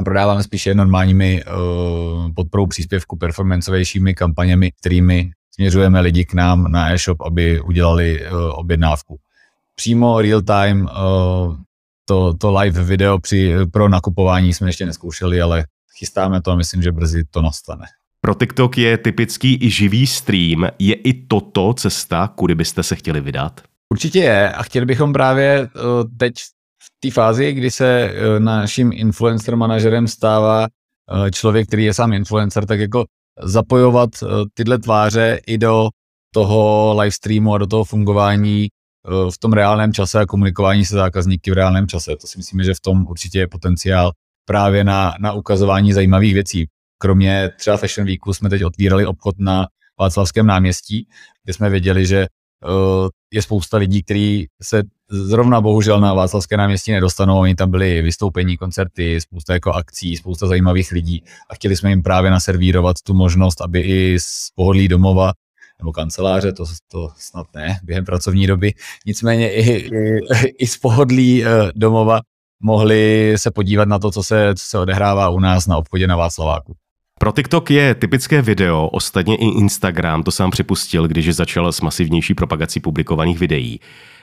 A 0.00 0.04
prodáváme 0.04 0.42
spíše 0.42 0.74
normálními 0.74 1.44
uh, 1.44 2.32
podporou 2.34 2.66
příspěvku 2.66 3.16
performancovějšími 3.16 4.14
kampaněmi, 4.14 4.72
kterými 4.80 5.30
směřujeme 5.54 6.00
lidi 6.00 6.24
k 6.24 6.34
nám 6.34 6.72
na 6.72 6.92
e-shop, 6.92 7.20
aby 7.20 7.60
udělali 7.60 8.26
uh, 8.26 8.38
objednávku. 8.52 9.18
Přímo 9.74 10.20
real 10.20 10.42
time 10.42 10.82
uh, 10.82 11.56
to, 12.04 12.34
to 12.34 12.58
live 12.58 12.84
video 12.84 13.18
při, 13.18 13.54
pro 13.72 13.88
nakupování 13.88 14.54
jsme 14.54 14.68
ještě 14.68 14.86
neskoušeli, 14.86 15.40
ale 15.40 15.64
chystáme 15.98 16.42
to 16.42 16.50
a 16.50 16.54
myslím, 16.54 16.82
že 16.82 16.92
brzy 16.92 17.24
to 17.30 17.42
nastane. 17.42 17.84
Pro 18.20 18.34
TikTok 18.34 18.78
je 18.78 18.98
typický 18.98 19.64
i 19.64 19.70
živý 19.70 20.06
stream. 20.06 20.66
Je 20.78 20.94
i 20.94 21.26
toto 21.26 21.74
cesta, 21.74 22.28
kudy 22.28 22.54
byste 22.54 22.82
se 22.82 22.96
chtěli 22.96 23.20
vydat? 23.20 23.60
Určitě 23.92 24.18
je 24.18 24.52
a 24.52 24.62
chtěli 24.62 24.86
bychom 24.86 25.12
právě 25.12 25.60
uh, 25.60 25.80
teď 26.18 26.32
v 26.82 27.00
té 27.00 27.10
fázi, 27.10 27.52
kdy 27.52 27.70
se 27.70 28.12
uh, 28.12 28.44
naším 28.44 28.92
influencer 28.92 29.56
manažerem 29.56 30.08
stává 30.08 30.66
uh, 30.66 31.30
člověk, 31.30 31.66
který 31.66 31.84
je 31.84 31.94
sám 31.94 32.12
influencer, 32.12 32.66
tak 32.66 32.80
jako 32.80 33.04
zapojovat 33.42 34.10
tyhle 34.54 34.78
tváře 34.78 35.40
i 35.46 35.58
do 35.58 35.88
toho 36.34 36.94
live 37.00 37.10
streamu 37.10 37.54
a 37.54 37.58
do 37.58 37.66
toho 37.66 37.84
fungování 37.84 38.68
v 39.30 39.38
tom 39.38 39.52
reálném 39.52 39.92
čase 39.92 40.20
a 40.20 40.26
komunikování 40.26 40.84
se 40.84 40.94
zákazníky 40.94 41.50
v 41.50 41.54
reálném 41.54 41.88
čase. 41.88 42.16
To 42.16 42.26
si 42.26 42.38
myslíme, 42.38 42.64
že 42.64 42.74
v 42.74 42.80
tom 42.80 43.06
určitě 43.06 43.38
je 43.38 43.48
potenciál 43.48 44.12
právě 44.44 44.84
na, 44.84 45.14
na 45.20 45.32
ukazování 45.32 45.92
zajímavých 45.92 46.34
věcí 46.34 46.66
kromě 47.02 47.50
třeba 47.58 47.76
Fashion 47.76 48.06
Weeku 48.06 48.34
jsme 48.34 48.50
teď 48.50 48.64
otvírali 48.64 49.06
obchod 49.06 49.34
na 49.38 49.66
Václavském 50.00 50.46
náměstí, 50.46 51.08
kde 51.44 51.52
jsme 51.52 51.70
věděli, 51.70 52.06
že 52.06 52.26
uh, 52.66 53.08
je 53.32 53.42
spousta 53.42 53.76
lidí, 53.76 54.02
kteří 54.02 54.48
se 54.62 54.82
zrovna 55.10 55.60
bohužel 55.60 56.00
na 56.00 56.14
Václavské 56.14 56.56
náměstí 56.56 56.92
nedostanou. 56.92 57.38
Oni 57.38 57.54
tam 57.54 57.70
byli 57.70 58.02
vystoupení, 58.02 58.56
koncerty, 58.56 59.20
spousta 59.20 59.52
jako 59.52 59.72
akcí, 59.72 60.16
spousta 60.16 60.46
zajímavých 60.46 60.92
lidí 60.92 61.22
a 61.50 61.54
chtěli 61.54 61.76
jsme 61.76 61.90
jim 61.90 62.02
právě 62.02 62.30
naservírovat 62.30 62.96
tu 63.06 63.14
možnost, 63.14 63.60
aby 63.60 63.80
i 63.80 64.20
z 64.20 64.50
pohodlí 64.54 64.88
domova 64.88 65.32
nebo 65.78 65.92
kanceláře, 65.92 66.52
to, 66.52 66.64
to 66.92 67.08
snad 67.16 67.46
ne, 67.54 67.80
během 67.82 68.04
pracovní 68.04 68.46
doby, 68.46 68.74
nicméně 69.06 69.52
i, 69.52 69.70
i, 69.70 70.20
i 70.58 70.66
z 70.66 70.78
pohodlí 70.78 71.44
uh, 71.44 71.48
domova 71.74 72.20
mohli 72.62 73.34
se 73.36 73.50
podívat 73.50 73.88
na 73.88 73.98
to, 73.98 74.10
co 74.10 74.22
se, 74.22 74.54
co 74.54 74.64
se 74.66 74.78
odehrává 74.78 75.28
u 75.28 75.38
nás 75.38 75.66
na 75.66 75.76
obchodě 75.76 76.06
na 76.06 76.16
Václaváku. 76.16 76.74
Pro 77.22 77.32
TikTok 77.32 77.70
je 77.70 77.94
typické 77.94 78.42
video, 78.42 78.88
ostatně 78.88 79.36
i 79.36 79.44
Instagram 79.44 80.22
to 80.22 80.30
sám 80.30 80.50
připustil, 80.50 81.08
když 81.08 81.34
začal 81.34 81.72
s 81.72 81.80
masivnější 81.80 82.34
propagací 82.34 82.80
publikovaných 82.80 83.38
videí. 83.38 83.80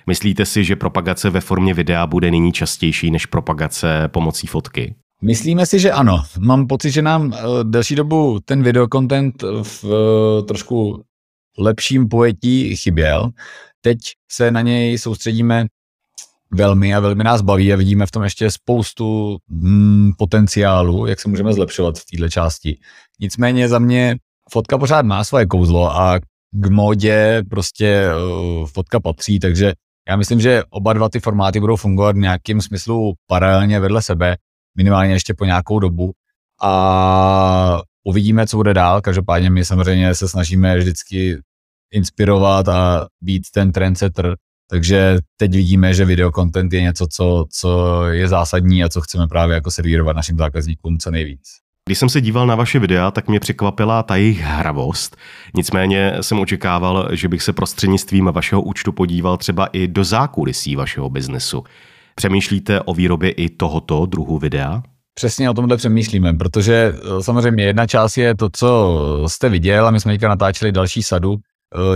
Myslíte 0.08 0.46
si, 0.46 0.64
že 0.64 0.76
propagace 0.76 1.30
ve 1.30 1.42
formě 1.42 1.74
videa 1.74 2.08
bude 2.08 2.32
nyní 2.32 2.52
častější 2.52 3.12
než 3.12 3.26
propagace 3.26 4.08
pomocí 4.08 4.48
fotky? 4.48 4.96
Myslíme 5.22 5.66
si, 5.66 5.80
že 5.80 5.92
ano. 5.92 6.24
Mám 6.40 6.68
pocit, 6.68 6.92
že 6.92 7.02
nám 7.02 7.26
uh, 7.28 7.34
delší 7.64 7.96
dobu 7.96 8.40
ten 8.46 8.64
videokontent 8.64 9.44
v 9.64 9.84
uh, 9.84 9.92
trošku 10.46 11.04
lepším 11.58 12.08
pojetí 12.08 12.76
chyběl. 12.76 13.30
Teď 13.82 13.98
se 14.32 14.52
na 14.52 14.62
něj 14.62 14.98
soustředíme 14.98 15.66
velmi 16.52 16.96
a 16.96 17.00
velmi 17.00 17.24
nás 17.24 17.42
baví 17.42 17.74
a 17.74 17.76
vidíme 17.76 18.06
v 18.06 18.12
tom 18.12 18.24
ještě 18.24 18.52
spoustu 18.52 19.38
mm, 19.48 20.12
potenciálu, 20.18 21.06
jak 21.06 21.20
se 21.20 21.30
můžeme 21.30 21.54
zlepšovat 21.54 21.98
v 21.98 22.06
této 22.06 22.30
části. 22.30 22.78
Nicméně 23.20 23.70
za 23.70 23.80
mě 23.80 24.16
fotka 24.52 24.78
pořád 24.78 25.06
má 25.06 25.24
svoje 25.24 25.46
kouzlo 25.46 25.98
a 25.98 26.20
k 26.52 26.70
módě 26.70 27.44
prostě 27.50 28.08
uh, 28.10 28.68
fotka 28.68 29.00
patří, 29.00 29.40
takže 29.40 29.74
já 30.10 30.16
myslím, 30.16 30.42
že 30.42 30.64
oba 30.70 30.94
dva 30.94 31.10
ty 31.10 31.20
formáty 31.20 31.60
budou 31.60 31.76
fungovat 31.76 32.16
v 32.16 32.20
nějakém 32.20 32.62
smyslu 32.62 33.14
paralelně 33.28 33.80
vedle 33.80 34.02
sebe, 34.02 34.38
minimálně 34.78 35.14
ještě 35.14 35.34
po 35.34 35.46
nějakou 35.46 35.80
dobu 35.80 36.12
a 36.62 37.82
uvidíme, 38.04 38.48
co 38.48 38.58
bude 38.58 38.74
dál. 38.74 39.02
Každopádně 39.02 39.50
my 39.50 39.66
samozřejmě 39.66 40.16
se 40.16 40.28
snažíme 40.28 40.78
vždycky 40.78 41.38
inspirovat 41.92 42.68
a 42.68 43.08
být 43.22 43.44
ten 43.54 43.72
trendsetter, 43.72 44.36
takže 44.70 45.18
teď 45.38 45.52
vidíme, 45.52 45.94
že 45.94 46.06
videokontent 46.06 46.74
je 46.74 46.82
něco, 46.82 47.08
co, 47.08 47.46
co 47.52 48.04
je 48.08 48.28
zásadní 48.28 48.84
a 48.84 48.90
co 48.90 49.02
chceme 49.02 49.28
právě 49.28 49.54
jako 49.54 49.72
servírovat 49.72 50.16
našim 50.16 50.38
zákazníkům 50.38 50.98
co 50.98 51.12
nejvíc. 51.12 51.42
Když 51.88 51.98
jsem 51.98 52.10
se 52.10 52.22
díval 52.22 52.48
na 52.48 52.56
vaše 52.56 52.80
videa, 52.80 53.12
tak 53.12 53.28
mě 53.28 53.40
překvapila 53.40 54.04
ta 54.04 54.16
jejich 54.16 54.40
hravost. 54.40 55.18
Nicméně 55.56 56.14
jsem 56.22 56.40
očekával, 56.40 57.10
že 57.12 57.28
bych 57.28 57.44
se 57.44 57.54
prostřednictvím 57.54 58.26
vašeho 58.26 58.62
účtu 58.62 58.92
podíval 58.92 59.38
třeba 59.38 59.66
i 59.66 59.88
do 59.88 60.04
zákulisí 60.04 60.76
vašeho 60.76 61.10
biznesu. 61.10 61.64
Přemýšlíte 62.16 62.82
o 62.82 62.94
výrobě 62.94 63.32
i 63.32 63.50
tohoto 63.50 64.06
druhu 64.06 64.40
videa? 64.40 64.84
Přesně 65.14 65.50
o 65.50 65.54
tomhle 65.54 65.78
přemýšlíme, 65.78 66.34
protože 66.34 66.94
eh, 66.96 67.24
samozřejmě 67.24 67.64
jedna 67.64 67.88
část 67.88 68.18
je 68.18 68.36
to, 68.36 68.50
co 68.50 69.24
jste 69.28 69.50
viděl 69.50 69.88
a 69.88 69.92
my 69.92 70.00
jsme 70.00 70.14
teďka 70.14 70.30
natáčeli 70.30 70.72
další 70.72 71.04
sadu 71.04 71.36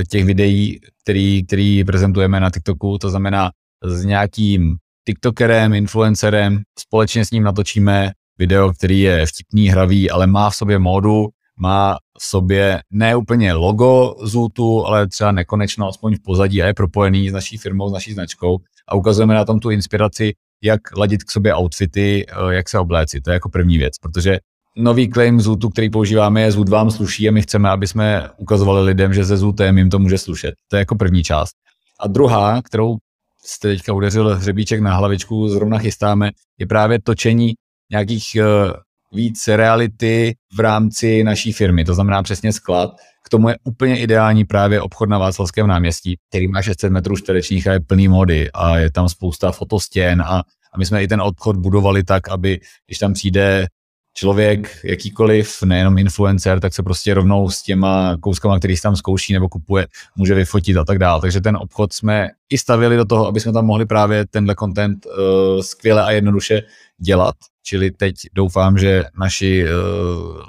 těch 0.10 0.25
videí, 0.25 0.80
který, 1.04 1.46
který 1.46 1.84
prezentujeme 1.84 2.40
na 2.40 2.50
TikToku, 2.50 2.98
to 2.98 3.10
znamená 3.10 3.51
s 3.84 4.06
nějakým 4.06 4.75
TikTokerem, 5.08 5.74
influencerem, 5.74 6.62
společně 6.80 7.25
s 7.25 7.32
ním 7.32 7.44
natočíme 7.44 8.12
video, 8.38 8.74
který 8.74 9.00
je 9.00 9.25
vtipný, 9.25 9.70
hravý, 9.70 10.12
ale 10.12 10.28
má 10.28 10.50
v 10.50 10.56
sobě 10.56 10.80
módu, 10.80 11.28
má 11.60 11.98
v 12.20 12.24
sobě 12.24 12.82
ne 12.92 13.16
úplně 13.16 13.54
logo 13.54 14.16
Zootu, 14.22 14.86
ale 14.86 15.08
třeba 15.08 15.32
nekonečno, 15.32 15.88
aspoň 15.88 16.16
v 16.16 16.22
pozadí 16.24 16.63
a 16.63 16.68
je 16.68 16.74
propojený 16.74 17.30
s 17.30 17.34
naší 17.34 17.58
firmou, 17.58 17.90
s 17.90 17.94
naší 17.94 18.13
značkou 18.13 18.58
a 18.88 18.96
ukazujeme 18.96 19.34
na 19.34 19.46
tom 19.46 19.60
tu 19.60 19.70
inspiraci, 19.70 20.34
jak 20.63 20.98
ladit 20.98 21.24
k 21.24 21.32
sobě 21.32 21.56
outfity, 21.56 22.25
eh, 22.30 22.54
jak 22.54 22.70
se 22.70 22.80
obléci. 22.80 23.22
To 23.22 23.30
je 23.30 23.34
jako 23.34 23.50
první 23.50 23.78
věc, 23.78 23.98
protože 23.98 24.40
nový 24.75 25.10
claim 25.10 25.42
Zootu, 25.42 25.70
který 25.70 25.90
používáme, 25.90 26.42
je 26.42 26.51
Zoot 26.51 26.70
vám 26.70 26.92
sluší 26.92 27.30
a 27.30 27.32
my 27.32 27.42
chceme, 27.42 27.70
aby 27.70 27.88
jsme 27.88 28.30
ukazovali 28.38 28.84
lidem, 28.84 29.13
že 29.13 29.25
se 29.25 29.38
Zootem 29.38 29.78
jim 29.78 29.90
to 29.90 30.00
může 30.00 30.18
slušet. 30.18 30.54
To 30.68 30.75
je 30.75 30.80
jako 30.80 30.96
první 30.96 31.24
část. 31.24 31.51
A 32.00 32.08
druhá, 32.08 32.62
kterou 32.62 32.98
jste 33.46 33.68
teďka 33.68 33.94
udeřil 33.94 34.36
hřebíček 34.36 34.82
na 34.82 34.96
hlavičku, 34.96 35.50
zrovna 35.50 35.78
chystáme, 35.78 36.30
je 36.60 36.68
právě 36.68 37.01
točení 37.01 37.54
nějakých 37.92 38.38
uh, 38.40 38.72
víc 39.12 39.48
reality 39.48 40.36
v 40.56 40.60
rámci 40.60 41.24
naší 41.24 41.51
firmy, 41.51 41.86
to 41.86 41.94
znamená 41.94 42.24
přesně 42.24 42.54
sklad. 42.54 42.92
K 43.25 43.30
tomu 43.30 43.50
je 43.50 43.56
úplně 43.63 44.00
ideální 44.00 44.46
právě 44.46 44.82
obchod 44.82 45.10
na 45.10 45.18
Václavském 45.18 45.68
náměstí, 45.68 46.18
který 46.30 46.48
má 46.48 46.62
600 46.62 46.92
metrů 46.92 47.18
čtverečních 47.18 47.68
a 47.68 47.74
je 47.74 47.80
plný 47.80 48.08
mody 48.08 48.51
a 48.51 48.78
je 48.78 48.92
tam 48.92 49.10
spousta 49.10 49.51
fotostěn 49.51 50.22
a, 50.22 50.40
a 50.74 50.78
my 50.78 50.86
jsme 50.86 51.04
i 51.04 51.08
ten 51.08 51.22
obchod 51.22 51.56
budovali 51.56 52.04
tak, 52.04 52.30
aby 52.30 52.60
když 52.88 52.98
tam 52.98 53.13
přijde 53.13 53.68
člověk, 54.13 54.80
jakýkoliv, 54.84 55.63
nejenom 55.63 55.98
influencer, 55.98 56.60
tak 56.60 56.74
se 56.74 56.84
prostě 56.84 57.13
rovnou 57.13 57.50
s 57.50 57.63
těma 57.63 58.18
kouskama, 58.20 58.60
který 58.60 58.77
si 58.77 58.82
tam 58.82 58.96
zkouší 58.96 59.34
nebo 59.34 59.50
kupuje, 59.50 59.88
může 60.15 60.36
vyfotit 60.36 60.77
a 60.77 60.86
tak 60.86 61.00
dále. 61.00 61.22
Takže 61.22 61.41
ten 61.41 61.58
obchod 61.58 61.94
jsme 61.94 62.30
i 62.50 62.58
stavili 62.58 62.98
do 62.98 63.06
toho, 63.06 63.27
aby 63.27 63.39
jsme 63.39 63.53
tam 63.53 63.65
mohli 63.65 63.86
právě 63.86 64.25
tenhle 64.27 64.56
content 64.60 65.06
uh, 65.06 65.62
skvěle 65.62 66.03
a 66.03 66.12
jednoduše 66.12 66.62
dělat. 66.98 67.36
Čili 67.63 67.91
teď 67.91 68.15
doufám, 68.34 68.77
že 68.77 69.03
naši 69.20 69.65
uh, 69.65 69.70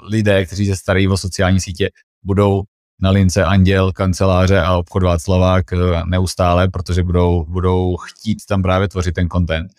lidé, 0.09 0.45
kteří 0.45 0.67
se 0.67 0.75
starají 0.75 1.07
o 1.07 1.17
sociální 1.17 1.59
sítě, 1.59 1.89
budou 2.23 2.63
na 3.01 3.09
lince 3.09 3.43
Anděl, 3.43 3.91
kanceláře 3.91 4.61
a 4.61 4.77
obchod 4.77 5.03
Václavák 5.03 5.65
uh, 5.71 5.79
neustále, 6.05 6.67
protože 6.67 7.03
budou, 7.03 7.45
budou 7.45 7.97
chtít 7.97 8.37
tam 8.49 8.61
právě 8.61 8.87
tvořit 8.87 9.15
ten 9.15 9.29
content. 9.29 9.71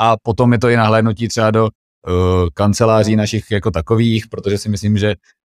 A 0.00 0.16
potom 0.22 0.52
je 0.52 0.58
to 0.58 0.68
i 0.68 0.76
nahlédnutí 0.76 1.28
třeba 1.28 1.50
do 1.50 1.68
uh, 2.06 2.48
kanceláří 2.54 3.16
našich 3.16 3.50
jako 3.50 3.70
takových, 3.70 4.26
protože 4.26 4.58
si 4.58 4.68
myslím, 4.68 4.98
že 4.98 5.14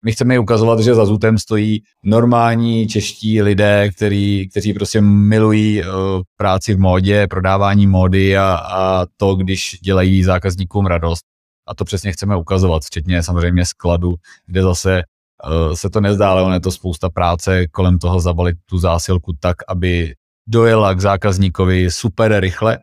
my 0.04 0.12
chceme 0.12 0.38
ukazovat, 0.38 0.80
že 0.80 0.94
za 0.94 1.06
Zutem 1.06 1.38
stojí 1.38 1.82
normální 2.04 2.88
čeští 2.88 3.42
lidé, 3.42 3.88
který, 3.96 4.48
kteří 4.48 4.72
prostě 4.72 5.00
milují 5.00 5.82
uh, 5.82 5.88
práci 6.36 6.74
v 6.74 6.78
módě, 6.78 7.26
prodávání 7.26 7.86
módy 7.86 8.36
a, 8.36 8.54
a 8.54 9.06
to, 9.16 9.34
když 9.34 9.78
dělají 9.82 10.24
zákazníkům 10.24 10.86
radost. 10.86 11.24
A 11.68 11.74
to 11.74 11.84
přesně 11.84 12.12
chceme 12.12 12.36
ukazovat, 12.36 12.82
včetně 12.82 13.22
samozřejmě 13.22 13.66
skladu, 13.66 14.14
kde 14.46 14.62
zase 14.62 15.02
uh, 15.50 15.74
se 15.74 15.90
to 15.90 16.00
nezdá, 16.00 16.30
ale 16.30 16.42
on 16.42 16.52
je 16.52 16.60
to 16.60 16.72
spousta 16.72 17.10
práce 17.10 17.68
kolem 17.68 17.98
toho 17.98 18.20
zabalit 18.20 18.56
tu 18.66 18.78
zásilku 18.78 19.32
tak, 19.40 19.56
aby 19.68 20.14
dojela 20.46 20.94
k 20.94 21.00
zákazníkovi 21.00 21.90
super 21.90 22.40
rychle, 22.40 22.78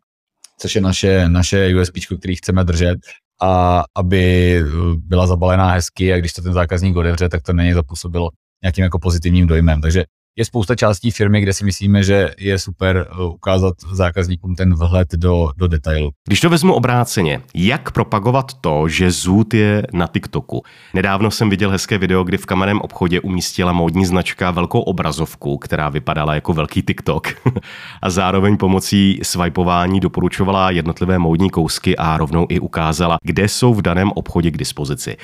což 0.59 0.75
je 0.75 0.81
naše, 0.81 1.29
naše 1.29 1.81
USP, 1.81 1.93
který 2.19 2.35
chceme 2.35 2.63
držet 2.63 2.97
a 3.41 3.83
aby 3.95 4.55
eh, 4.57 4.65
byla 4.95 5.27
zabalená 5.27 5.71
hezky 5.71 6.13
a 6.13 6.17
když 6.17 6.33
to 6.33 6.41
ten 6.41 6.53
zákazník 6.53 6.95
otevře, 6.95 7.29
tak 7.29 7.41
to 7.41 7.53
na 7.53 7.63
něj 7.63 7.73
zapůsobilo 7.73 8.29
nějakým 8.63 8.83
jako 8.83 8.99
pozitivním 8.99 9.47
dojmem. 9.47 9.81
Takže 9.81 10.03
je 10.37 10.45
spousta 10.45 10.75
částí 10.75 11.11
firmy, 11.11 11.41
kde 11.41 11.53
si 11.53 11.65
myslíme, 11.65 12.03
že 12.03 12.31
je 12.37 12.59
super 12.59 13.07
eh, 13.11 13.23
ukázat 13.23 13.73
zákazníkům 13.91 14.55
ten 14.55 14.75
vhled 14.75 15.11
do, 15.11 15.49
do 15.57 15.67
detailu. 15.67 16.11
Když 16.27 16.41
to 16.41 16.49
vezmu 16.49 16.73
obráceně, 16.73 17.41
jak 17.53 17.91
propagovat 17.91 18.53
to, 18.53 18.89
že 18.89 19.11
Zoot 19.11 19.53
je 19.53 19.87
na 19.93 20.07
TikToku? 20.07 20.63
Nedávno 20.93 21.31
jsem 21.31 21.49
viděl 21.49 21.69
hezké 21.69 21.97
video, 21.97 22.23
kdy 22.23 22.37
v 22.37 22.45
kamenném 22.45 22.81
obchodě 22.81 23.19
umístila 23.19 23.73
módní 23.73 24.05
značka 24.05 24.51
velkou 24.51 24.79
obrazovku, 24.79 25.57
která 25.57 25.89
vypadala 25.89 26.35
jako 26.35 26.53
velký 26.53 26.81
TikTok 26.81 27.27
a 28.01 28.09
zároveň 28.09 28.57
pomocí 28.57 29.19
swipování 29.23 29.99
doporučovala 29.99 30.71
jednotlivé 30.71 31.19
módní 31.19 31.49
kousky 31.49 31.97
a 31.97 32.17
rovnou 32.17 32.45
i 32.49 32.59
ukázala, 32.59 33.17
kde 33.21 33.47
jsou 33.47 33.73
v 33.73 33.81
daném 33.81 34.11
obchodě 34.11 34.51
k 34.51 34.57
dispozici. 34.57 35.17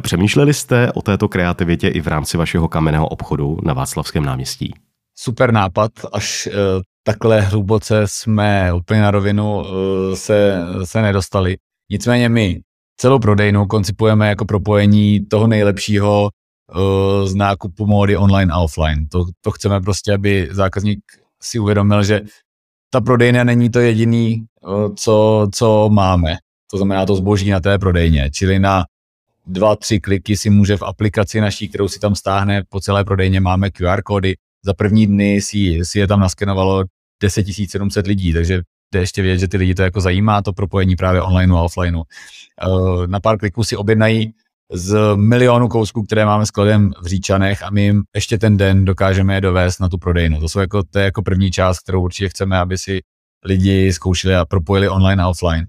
Přemýšleli 0.00 0.54
jste 0.54 0.92
o 0.92 1.02
této 1.02 1.28
kreativitě 1.28 1.88
i 1.88 2.00
v 2.00 2.06
rámci 2.06 2.36
vašeho 2.36 2.68
kamenného 2.68 3.08
obchodu 3.08 3.58
na 3.64 3.74
Václavském 3.74 4.24
náměstí? 4.24 4.74
Super 5.18 5.52
nápad, 5.52 5.92
až 6.12 6.46
uh, 6.46 6.52
takhle 7.02 7.40
hluboce 7.40 8.02
jsme 8.06 8.72
úplně 8.72 9.00
na 9.00 9.10
rovinu 9.10 9.56
uh, 9.56 9.64
se, 10.14 10.62
se 10.84 11.02
nedostali. 11.02 11.56
Nicméně 11.90 12.28
my 12.28 12.60
celou 12.96 13.18
prodejnu 13.18 13.66
koncipujeme 13.66 14.28
jako 14.28 14.44
propojení 14.44 15.26
toho 15.26 15.46
nejlepšího 15.46 16.28
uh, 16.74 17.26
z 17.28 17.34
nákupu 17.34 17.86
módy 17.86 18.16
online 18.16 18.52
a 18.52 18.58
offline. 18.58 19.08
To, 19.08 19.24
to 19.40 19.50
chceme 19.50 19.80
prostě, 19.80 20.12
aby 20.14 20.48
zákazník 20.50 21.00
si 21.42 21.58
uvědomil, 21.58 22.04
že 22.04 22.20
ta 22.90 23.00
prodejna 23.00 23.44
není 23.44 23.70
to 23.70 23.78
jediný, 23.78 24.44
co, 24.96 25.48
co 25.54 25.88
máme. 25.92 26.36
To 26.70 26.76
znamená 26.76 27.06
to 27.06 27.16
zboží 27.16 27.50
na 27.50 27.60
té 27.60 27.78
prodejně, 27.78 28.30
čili 28.30 28.58
na 28.58 28.84
dva, 29.48 29.76
tři 29.76 30.00
kliky 30.00 30.36
si 30.36 30.50
může 30.50 30.76
v 30.76 30.82
aplikaci 30.82 31.40
naší, 31.40 31.68
kterou 31.68 31.88
si 31.88 32.00
tam 32.00 32.14
stáhne 32.14 32.62
po 32.68 32.80
celé 32.80 33.04
prodejně, 33.04 33.40
máme 33.40 33.70
QR 33.70 34.02
kódy. 34.02 34.36
Za 34.64 34.74
první 34.74 35.06
dny 35.06 35.40
si, 35.40 35.80
si 35.82 35.98
je 35.98 36.06
tam 36.06 36.20
naskenovalo 36.20 36.84
10 37.22 37.46
700 37.68 38.06
lidí, 38.06 38.32
takže 38.32 38.62
jde 38.94 39.00
ještě 39.00 39.22
vědět, 39.22 39.38
že 39.38 39.48
ty 39.48 39.56
lidi 39.56 39.74
to 39.74 39.82
jako 39.82 40.00
zajímá, 40.00 40.42
to 40.42 40.52
propojení 40.52 40.96
právě 40.96 41.22
online 41.22 41.54
a 41.54 41.62
offline. 41.62 41.96
Eh, 41.96 43.06
na 43.06 43.20
pár 43.20 43.38
kliků 43.38 43.64
si 43.64 43.76
objednají 43.76 44.34
z 44.72 45.16
milionu 45.16 45.68
kousků, 45.68 46.02
které 46.02 46.24
máme 46.24 46.46
skladem 46.46 46.92
v 47.02 47.06
Říčanech 47.06 47.62
a 47.62 47.70
my 47.70 47.82
jim 47.82 48.02
ještě 48.14 48.38
ten 48.38 48.56
den 48.56 48.84
dokážeme 48.84 49.34
je 49.34 49.40
dovést 49.40 49.80
na 49.80 49.88
tu 49.88 49.98
prodejnu. 49.98 50.40
To, 50.40 50.48
jsou 50.48 50.60
jako, 50.60 50.82
to 50.82 50.98
je 50.98 51.04
jako 51.04 51.22
první 51.22 51.50
část, 51.50 51.78
kterou 51.78 52.02
určitě 52.02 52.28
chceme, 52.28 52.58
aby 52.58 52.78
si 52.78 53.00
lidi 53.44 53.92
zkoušeli 53.92 54.36
a 54.36 54.44
propojili 54.44 54.88
online 54.88 55.22
a 55.22 55.28
offline. 55.28 55.66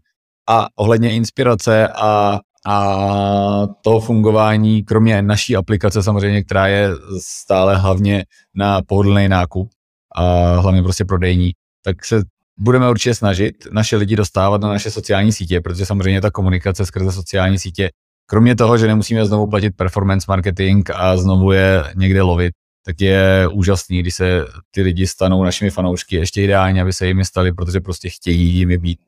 A 0.50 0.68
ohledně 0.76 1.12
inspirace 1.12 1.88
a 1.88 2.40
a 2.66 3.68
to 3.82 4.00
fungování, 4.00 4.84
kromě 4.84 5.22
naší 5.22 5.56
aplikace 5.56 6.04
samozřejmě, 6.04 6.44
která 6.44 6.68
je 6.68 6.90
stále 7.22 7.78
hlavně 7.78 8.26
na 8.56 8.82
pohodlný 8.82 9.30
nákup 9.30 9.70
a 10.16 10.56
hlavně 10.56 10.84
prostě 10.84 11.06
prodejní, 11.06 11.52
tak 11.84 12.06
se 12.06 12.24
budeme 12.58 12.90
určitě 12.90 13.16
snažit 13.16 13.56
naše 13.72 13.96
lidi 13.96 14.16
dostávat 14.16 14.62
na 14.62 14.68
naše 14.68 14.92
sociální 14.92 15.32
sítě, 15.32 15.62
protože 15.62 15.86
samozřejmě 15.86 16.22
ta 16.22 16.32
komunikace 16.32 16.86
skrze 16.86 17.12
sociální 17.12 17.60
sítě, 17.60 17.90
kromě 18.26 18.56
toho, 18.56 18.78
že 18.78 18.88
nemusíme 18.88 19.26
znovu 19.26 19.48
platit 19.48 19.72
performance 19.76 20.26
marketing 20.30 20.90
a 20.96 21.18
znovu 21.18 21.52
je 21.52 21.84
někde 21.96 22.22
lovit, 22.22 22.54
tak 22.86 23.02
je 23.02 23.48
úžasný, 23.54 24.00
když 24.00 24.16
se 24.16 24.46
ty 24.72 24.82
lidi 24.82 25.08
stanou 25.08 25.44
našimi 25.44 25.72
fanoušky, 25.72 26.16
ještě 26.16 26.42
ideálně, 26.42 26.82
aby 26.82 26.94
se 26.94 27.08
jimi 27.08 27.26
stali, 27.26 27.54
protože 27.54 27.80
prostě 27.80 28.10
chtějí 28.10 28.56
jimi 28.56 28.78
být. 28.78 29.00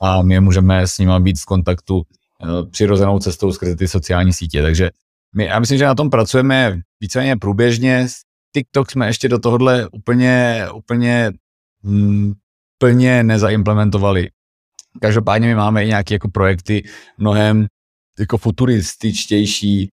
A 0.00 0.22
my 0.22 0.40
můžeme 0.40 0.88
s 0.88 0.98
nimi 0.98 1.12
být 1.20 1.38
v 1.38 1.44
kontaktu 1.44 2.02
přirozenou 2.70 3.18
cestou 3.18 3.52
skrze 3.52 3.76
ty 3.76 3.88
sociální 3.88 4.32
sítě. 4.32 4.62
Takže 4.62 4.90
my, 5.36 5.44
já 5.44 5.58
myslím, 5.58 5.78
že 5.78 5.84
na 5.84 5.94
tom 5.94 6.10
pracujeme 6.10 6.80
víceméně 7.00 7.36
průběžně. 7.36 8.06
TikTok 8.54 8.90
jsme 8.90 9.06
ještě 9.06 9.28
do 9.28 9.38
tohohle 9.38 9.88
úplně, 9.88 10.66
úplně 10.74 11.32
hm, 11.84 12.32
plně 12.78 13.22
nezaimplementovali. 13.22 14.30
Každopádně 15.00 15.48
my 15.48 15.54
máme 15.54 15.84
i 15.84 15.88
nějaké 15.88 16.14
jako 16.14 16.28
projekty 16.28 16.88
mnohem 17.18 17.66
jako 18.18 18.38
futurističtější, 18.38 19.88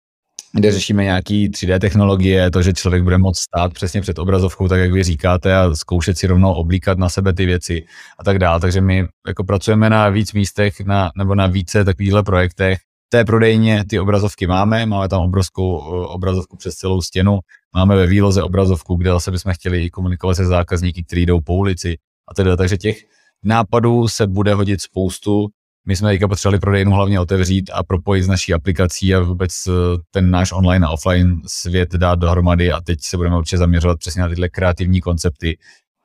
kde 0.53 0.73
řešíme 0.73 1.05
nějaký 1.05 1.51
3D 1.51 1.79
technologie, 1.79 2.51
to, 2.51 2.63
že 2.63 2.73
člověk 2.73 3.03
bude 3.03 3.19
moct 3.19 3.39
stát 3.39 3.73
přesně 3.75 4.01
před 4.01 4.19
obrazovkou, 4.19 4.69
tak 4.69 4.81
jak 4.81 4.93
vy 4.93 5.03
říkáte, 5.03 5.57
a 5.57 5.75
zkoušet 5.75 6.19
si 6.19 6.27
rovnou 6.27 6.53
oblíkat 6.53 6.99
na 6.99 7.09
sebe 7.09 7.33
ty 7.33 7.47
věci 7.47 7.85
a 8.19 8.25
tak 8.25 8.39
dále. 8.39 8.61
Takže 8.61 8.81
my 8.81 9.07
jako 9.27 9.45
pracujeme 9.45 9.91
na 9.91 10.09
víc 10.09 10.33
místech 10.33 10.81
na, 10.81 11.11
nebo 11.17 11.35
na 11.35 11.47
více 11.47 11.85
takovýchhle 11.85 12.23
projektech. 12.23 12.79
Té 13.09 13.25
prodejně 13.25 13.85
ty 13.89 14.01
obrazovky 14.01 14.47
máme, 14.47 14.87
máme 14.87 15.09
tam 15.09 15.21
obrovskou 15.21 15.77
obrazovku 16.07 16.57
přes 16.57 16.75
celou 16.75 17.03
stěnu, 17.03 17.39
máme 17.75 17.97
ve 17.97 18.07
výloze 18.07 18.43
obrazovku, 18.43 18.95
kde 18.95 19.11
zase 19.11 19.31
bychom 19.31 19.53
chtěli 19.53 19.91
komunikovat 19.91 20.35
se 20.35 20.47
zákazníky, 20.47 21.05
kteří 21.05 21.27
jdou 21.27 21.41
po 21.41 21.55
ulici 21.55 21.97
a 22.29 22.35
teda. 22.35 22.57
Takže 22.57 22.77
těch 22.77 22.97
nápadů 23.45 24.09
se 24.09 24.27
bude 24.27 24.55
hodit 24.55 24.81
spoustu 24.81 25.47
my 25.91 25.97
jsme 25.97 26.09
teďka 26.09 26.29
potřebovali 26.29 26.59
prodejnu 26.59 26.93
hlavně 26.93 27.21
otevřít 27.21 27.71
a 27.75 27.83
propojit 27.83 28.25
s 28.25 28.29
naší 28.29 28.55
aplikací 28.55 29.15
a 29.15 29.21
vůbec 29.21 29.53
eh, 29.69 29.73
ten 30.11 30.31
náš 30.31 30.53
online 30.53 30.87
a 30.87 30.91
offline 30.91 31.41
svět 31.47 31.93
dát 31.95 32.19
dohromady 32.19 32.73
a 32.73 32.81
teď 32.81 32.99
se 33.03 33.17
budeme 33.17 33.37
určitě 33.37 33.59
zaměřovat 33.59 33.99
přesně 33.99 34.23
na 34.23 34.29
tyhle 34.29 34.49
kreativní 34.49 35.01
koncepty, 35.01 35.59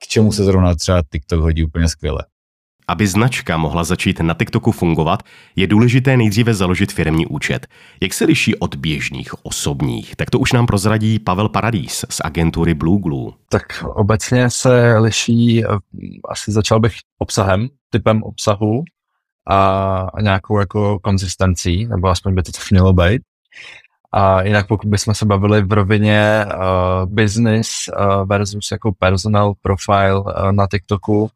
k 0.03 0.07
čemu 0.07 0.31
se 0.31 0.43
zrovna 0.43 0.75
třeba 0.75 1.03
TikTok 1.11 1.41
hodí 1.41 1.63
úplně 1.63 1.87
skvěle. 1.87 2.25
Aby 2.87 3.07
značka 3.07 3.57
mohla 3.57 3.83
začít 3.83 4.19
na 4.19 4.33
TikToku 4.33 4.71
fungovat, 4.71 5.23
je 5.55 5.67
důležité 5.67 6.17
nejdříve 6.17 6.53
založit 6.53 6.91
firmní 6.91 7.25
účet. 7.25 7.67
Jak 8.01 8.13
se 8.13 8.25
liší 8.25 8.55
od 8.55 8.75
běžných 8.75 9.45
osobních? 9.45 10.15
Tak 10.15 10.29
to 10.29 10.39
už 10.39 10.51
nám 10.51 10.65
prozradí 10.65 11.19
Pavel 11.19 11.49
Paradís 11.49 12.05
z 12.09 12.21
agentury 12.23 12.73
Blue 12.73 13.01
Glue. 13.01 13.31
Tak 13.49 13.83
obecně 13.83 14.49
se 14.49 14.97
liší, 14.97 15.65
eh, 15.65 15.67
asi 16.29 16.51
začal 16.51 16.79
bych 16.79 16.93
obsahem, 17.19 17.69
typem 17.89 18.23
obsahu, 18.23 18.83
a 19.49 20.07
nějakou 20.21 20.59
jako 20.59 20.99
konzistencí, 20.99 21.85
nebo 21.85 22.07
aspoň 22.07 22.35
by 22.35 22.43
to 22.43 22.51
tak 22.51 22.71
mělo 22.71 22.93
být. 22.93 23.21
A 24.13 24.41
jinak 24.41 24.67
pokud 24.67 24.89
bychom 24.89 25.13
se 25.13 25.25
bavili 25.25 25.61
v 25.61 25.71
rovině 25.71 26.45
uh, 26.45 27.13
business 27.13 27.69
uh, 27.99 28.27
versus 28.27 28.71
jako 28.71 28.91
personal 28.99 29.53
profile 29.61 30.19
uh, 30.19 30.51
na 30.51 30.67
TikToku, 30.71 31.29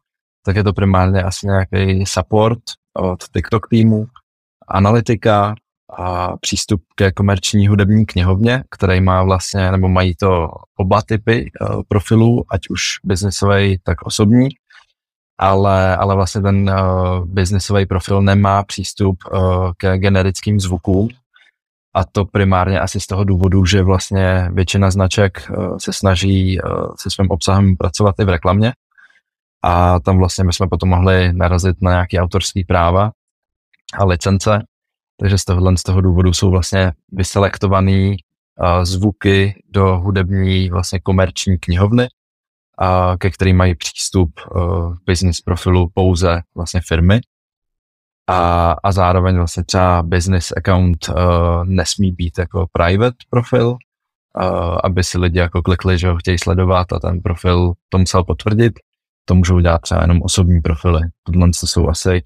tak 0.44 0.56
je 0.56 0.64
to 0.64 0.72
primárně 0.72 1.22
asi 1.22 1.46
nějaký 1.46 2.06
support 2.06 2.58
od 2.96 3.24
TikTok 3.32 3.68
týmu, 3.68 4.06
analytika 4.68 5.54
a 5.98 6.36
přístup 6.36 6.82
ke 6.94 7.12
komerční 7.12 7.68
hudební 7.68 8.06
knihovně, 8.06 8.64
který 8.70 9.00
má 9.00 9.22
vlastně, 9.22 9.70
nebo 9.70 9.88
mají 9.88 10.14
to 10.14 10.48
oba 10.76 11.02
typy 11.02 11.50
uh, 11.60 11.82
profilů, 11.88 12.44
ať 12.50 12.60
už 12.70 12.82
biznisový, 13.04 13.78
tak 13.82 14.02
osobní 14.02 14.48
ale, 15.40 15.96
ale 15.96 16.14
vlastně 16.14 16.42
ten 16.42 16.70
uh, 16.70 17.24
businessový 17.24 17.86
profil 17.86 18.22
nemá 18.22 18.62
přístup 18.62 19.18
uh, 19.32 19.72
ke 19.76 19.98
generickým 19.98 20.60
zvukům. 20.60 21.08
A 21.94 22.04
to 22.04 22.24
primárně 22.24 22.80
asi 22.80 23.00
z 23.00 23.06
toho 23.06 23.24
důvodu, 23.24 23.64
že 23.64 23.82
vlastně 23.82 24.48
většina 24.52 24.90
značek 24.90 25.50
uh, 25.50 25.76
se 25.78 25.92
snaží 25.92 26.60
uh, 26.60 26.94
se 26.98 27.10
svým 27.10 27.30
obsahem 27.30 27.76
pracovat 27.76 28.14
i 28.18 28.24
v 28.24 28.28
reklamě. 28.28 28.72
A 29.64 30.00
tam 30.00 30.18
vlastně 30.18 30.44
my 30.44 30.52
jsme 30.52 30.68
potom 30.68 30.88
mohli 30.88 31.32
narazit 31.32 31.76
na 31.82 31.90
nějaké 31.90 32.20
autorské 32.20 32.60
práva 32.68 33.10
a 33.98 34.04
licence, 34.04 34.62
takže 35.20 35.38
z 35.38 35.44
tohohle 35.44 35.76
z 35.76 35.82
toho 35.82 36.00
důvodu 36.00 36.32
jsou 36.32 36.50
vlastně 36.50 36.92
vyselektované 37.12 38.08
uh, 38.10 38.84
zvuky 38.84 39.62
do 39.70 39.98
hudební 39.98 40.70
vlastně 40.70 41.00
komerční 41.00 41.58
knihovny, 41.58 42.08
ke 43.18 43.30
kterým 43.30 43.56
mají 43.56 43.74
přístup 43.74 44.30
uh, 44.56 44.94
business 45.06 45.40
profilu 45.40 45.88
pouze 45.94 46.40
vlastně 46.54 46.80
firmy. 46.88 47.20
A, 48.26 48.72
a 48.82 48.92
zároveň 48.92 49.36
vlastně 49.36 49.64
třeba 49.64 50.02
business 50.02 50.52
account 50.56 51.08
uh, 51.08 51.14
nesmí 51.64 52.12
být 52.12 52.38
jako 52.38 52.66
private 52.72 53.16
profil, 53.30 53.68
uh, 53.70 53.76
aby 54.84 55.04
si 55.04 55.18
lidi 55.18 55.38
jako 55.38 55.62
klikli, 55.62 55.98
že 55.98 56.08
ho 56.08 56.16
chtějí 56.16 56.38
sledovat 56.38 56.92
a 56.92 56.98
ten 56.98 57.20
profil 57.20 57.72
to 57.88 57.98
musel 57.98 58.24
potvrdit. 58.24 58.72
To 59.24 59.34
můžou 59.34 59.60
dělat 59.60 59.80
třeba 59.82 60.00
jenom 60.00 60.22
osobní 60.22 60.60
profily. 60.60 61.00
Tohle 61.22 61.48
jsou 61.52 61.88
asi 61.88 62.22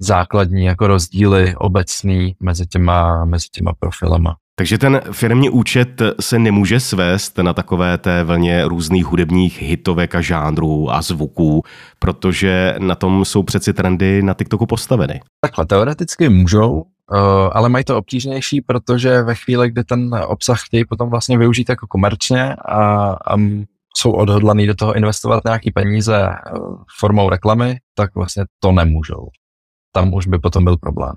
základní 0.00 0.64
jako 0.64 0.86
rozdíly 0.86 1.54
obecný 1.56 2.36
mezi 2.40 2.66
těma, 2.66 3.24
mezi 3.24 3.46
těma 3.52 3.72
profilama. 3.78 4.36
Takže 4.60 4.78
ten 4.78 5.00
firmní 5.12 5.50
účet 5.50 6.02
se 6.20 6.38
nemůže 6.38 6.80
svést 6.80 7.38
na 7.38 7.52
takové 7.52 7.98
té 7.98 8.24
vlně 8.24 8.68
různých 8.68 9.06
hudebních 9.06 9.62
hitovek 9.62 10.14
a 10.14 10.20
žánrů 10.20 10.90
a 10.90 11.02
zvuků, 11.02 11.62
protože 11.98 12.74
na 12.78 12.94
tom 12.94 13.24
jsou 13.24 13.42
přeci 13.42 13.72
trendy 13.72 14.22
na 14.22 14.34
TikToku 14.34 14.66
postaveny. 14.66 15.20
Takhle 15.40 15.66
teoreticky 15.66 16.28
můžou, 16.28 16.84
eh, 17.14 17.18
ale 17.52 17.68
mají 17.68 17.84
to 17.84 17.98
obtížnější, 17.98 18.60
protože 18.60 19.22
ve 19.22 19.34
chvíli, 19.34 19.70
kdy 19.70 19.84
ten 19.84 20.10
obsah 20.26 20.60
chtějí 20.66 20.84
potom 20.84 21.10
vlastně 21.10 21.38
využít 21.38 21.68
jako 21.68 21.86
komerčně 21.86 22.54
a, 22.54 23.12
a 23.12 23.36
jsou 23.96 24.12
odhodlaný 24.12 24.66
do 24.66 24.74
toho 24.74 24.96
investovat 24.96 25.44
nějaký 25.44 25.70
peníze 25.70 26.16
eh, 26.16 26.50
formou 26.98 27.30
reklamy, 27.30 27.78
tak 27.94 28.14
vlastně 28.14 28.44
to 28.58 28.72
nemůžou. 28.72 29.28
Tam 29.92 30.14
už 30.14 30.26
by 30.26 30.38
potom 30.38 30.64
byl 30.64 30.76
problém. 30.76 31.14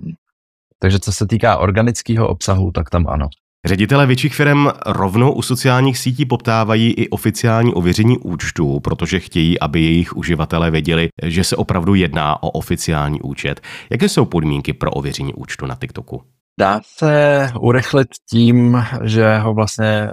Takže 0.78 0.98
co 0.98 1.12
se 1.12 1.26
týká 1.26 1.56
organického 1.56 2.28
obsahu, 2.28 2.70
tak 2.70 2.90
tam 2.90 3.06
ano. 3.08 3.28
Ředitele 3.66 4.06
větších 4.06 4.34
firm 4.34 4.66
rovnou 4.86 5.32
u 5.32 5.42
sociálních 5.42 5.98
sítí 5.98 6.26
poptávají 6.26 6.92
i 6.92 7.08
oficiální 7.08 7.74
ověření 7.74 8.18
účtu, 8.18 8.80
protože 8.80 9.20
chtějí, 9.20 9.60
aby 9.60 9.80
jejich 9.80 10.16
uživatelé 10.16 10.70
věděli, 10.70 11.08
že 11.22 11.44
se 11.44 11.56
opravdu 11.56 11.94
jedná 11.94 12.42
o 12.42 12.50
oficiální 12.50 13.20
účet. 13.20 13.60
Jaké 13.90 14.08
jsou 14.08 14.24
podmínky 14.24 14.72
pro 14.72 14.90
ověření 14.90 15.34
účtu 15.34 15.66
na 15.66 15.74
TikToku? 15.74 16.22
Dá 16.60 16.80
se 16.84 17.52
urychlit 17.60 18.08
tím, 18.30 18.84
že 19.02 19.38
ho 19.38 19.54
vlastně 19.54 19.86
eh, 19.86 20.10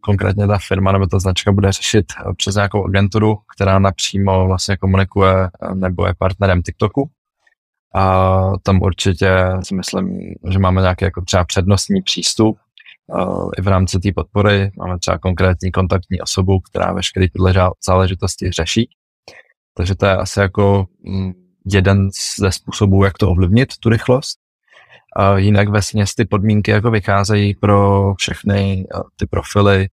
konkrétně 0.00 0.46
ta 0.46 0.58
firma 0.68 0.92
nebo 0.92 1.06
ta 1.06 1.18
značka 1.18 1.52
bude 1.52 1.72
řešit 1.72 2.04
eh, 2.18 2.34
přes 2.36 2.54
nějakou 2.54 2.84
agenturu, 2.84 3.38
která 3.56 3.78
napřímo 3.78 4.46
vlastně 4.46 4.76
komunikuje 4.76 5.34
eh, 5.44 5.74
nebo 5.74 6.06
je 6.06 6.14
partnerem 6.18 6.62
TikToku. 6.62 7.10
A 7.94 8.52
tam 8.62 8.82
určitě 8.82 9.48
si 9.62 9.74
myslím, 9.74 10.34
že 10.50 10.58
máme 10.58 10.80
nějaký 10.80 11.04
jako 11.04 11.22
třeba 11.24 11.44
přednostní 11.44 12.02
přístup 12.02 12.58
uh, 13.06 13.50
i 13.58 13.62
v 13.62 13.68
rámci 13.68 13.98
té 13.98 14.12
podpory. 14.14 14.70
Máme 14.78 14.98
třeba 14.98 15.18
konkrétní 15.18 15.70
kontaktní 15.70 16.20
osobu, 16.20 16.60
která 16.60 16.92
veškeré 16.92 17.26
tyhle 17.32 17.70
záležitosti 17.86 18.50
řeší. 18.50 18.90
Takže 19.74 19.94
to 19.94 20.06
je 20.06 20.16
asi 20.16 20.40
jako 20.40 20.86
mm, 21.04 21.32
jeden 21.66 22.08
ze 22.38 22.52
způsobů, 22.52 23.04
jak 23.04 23.18
to 23.18 23.30
ovlivnit, 23.30 23.76
tu 23.80 23.88
rychlost. 23.88 24.38
A 25.16 25.38
jinak 25.38 25.68
ve 25.68 25.80
ty 26.16 26.24
podmínky 26.24 26.70
jako 26.70 26.90
vycházejí 26.90 27.54
pro 27.54 28.14
všechny 28.14 28.86
uh, 28.94 29.02
ty 29.16 29.26
profily 29.26 29.88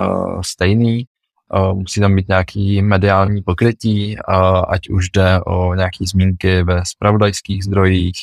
uh, 0.00 0.40
stejný 0.40 1.06
musí 1.72 2.00
tam 2.00 2.16
být 2.16 2.28
nějaký 2.28 2.82
mediální 2.82 3.42
pokrytí, 3.42 4.18
ať 4.68 4.88
už 4.88 5.10
jde 5.10 5.40
o 5.40 5.74
nějaké 5.74 6.04
zmínky 6.06 6.62
ve 6.62 6.82
spravodajských 6.84 7.64
zdrojích, 7.64 8.16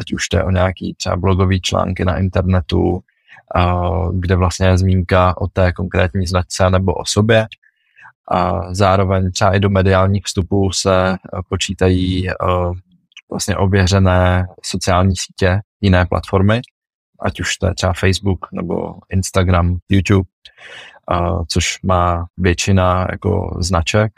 ať 0.00 0.12
už 0.12 0.28
jde 0.28 0.44
o 0.44 0.50
nějaký 0.50 0.94
třeba 0.94 1.16
blogový 1.16 1.60
články 1.60 2.04
na 2.04 2.18
internetu, 2.18 3.00
kde 4.12 4.36
vlastně 4.36 4.66
je 4.66 4.78
zmínka 4.78 5.40
o 5.40 5.48
té 5.48 5.72
konkrétní 5.72 6.26
značce 6.26 6.70
nebo 6.70 6.94
osobě. 6.94 7.46
A 8.30 8.74
zároveň 8.74 9.32
třeba 9.32 9.54
i 9.54 9.60
do 9.60 9.70
mediálních 9.70 10.24
vstupů 10.24 10.72
se 10.72 11.16
počítají 11.48 12.28
vlastně 13.30 13.56
ověřené 13.56 14.46
sociální 14.62 15.16
sítě, 15.16 15.60
jiné 15.80 16.06
platformy, 16.06 16.60
ať 17.20 17.40
už 17.40 17.56
to 17.56 17.66
je 17.66 17.74
třeba 17.74 17.92
Facebook 17.92 18.46
nebo 18.52 18.94
Instagram, 19.10 19.78
YouTube 19.88 20.28
což 21.48 21.82
má 21.82 22.26
většina 22.36 23.06
jako 23.10 23.58
značek. 23.60 24.12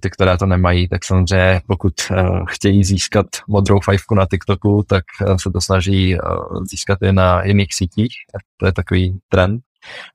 Ty, 0.00 0.10
které 0.10 0.38
to 0.38 0.46
nemají, 0.46 0.88
tak 0.88 1.04
samozřejmě 1.04 1.60
pokud 1.66 1.92
uh, 2.10 2.44
chtějí 2.48 2.84
získat 2.84 3.26
modrou 3.48 3.80
fajfku 3.80 4.14
na 4.14 4.26
TikToku, 4.30 4.84
tak 4.88 5.04
uh, 5.26 5.36
se 5.36 5.50
to 5.50 5.60
snaží 5.60 6.20
uh, 6.20 6.64
získat 6.70 6.98
i 7.02 7.12
na 7.12 7.42
jiných 7.42 7.74
sítích. 7.74 8.12
To 8.56 8.66
je 8.66 8.72
takový 8.72 9.18
trend. 9.28 9.62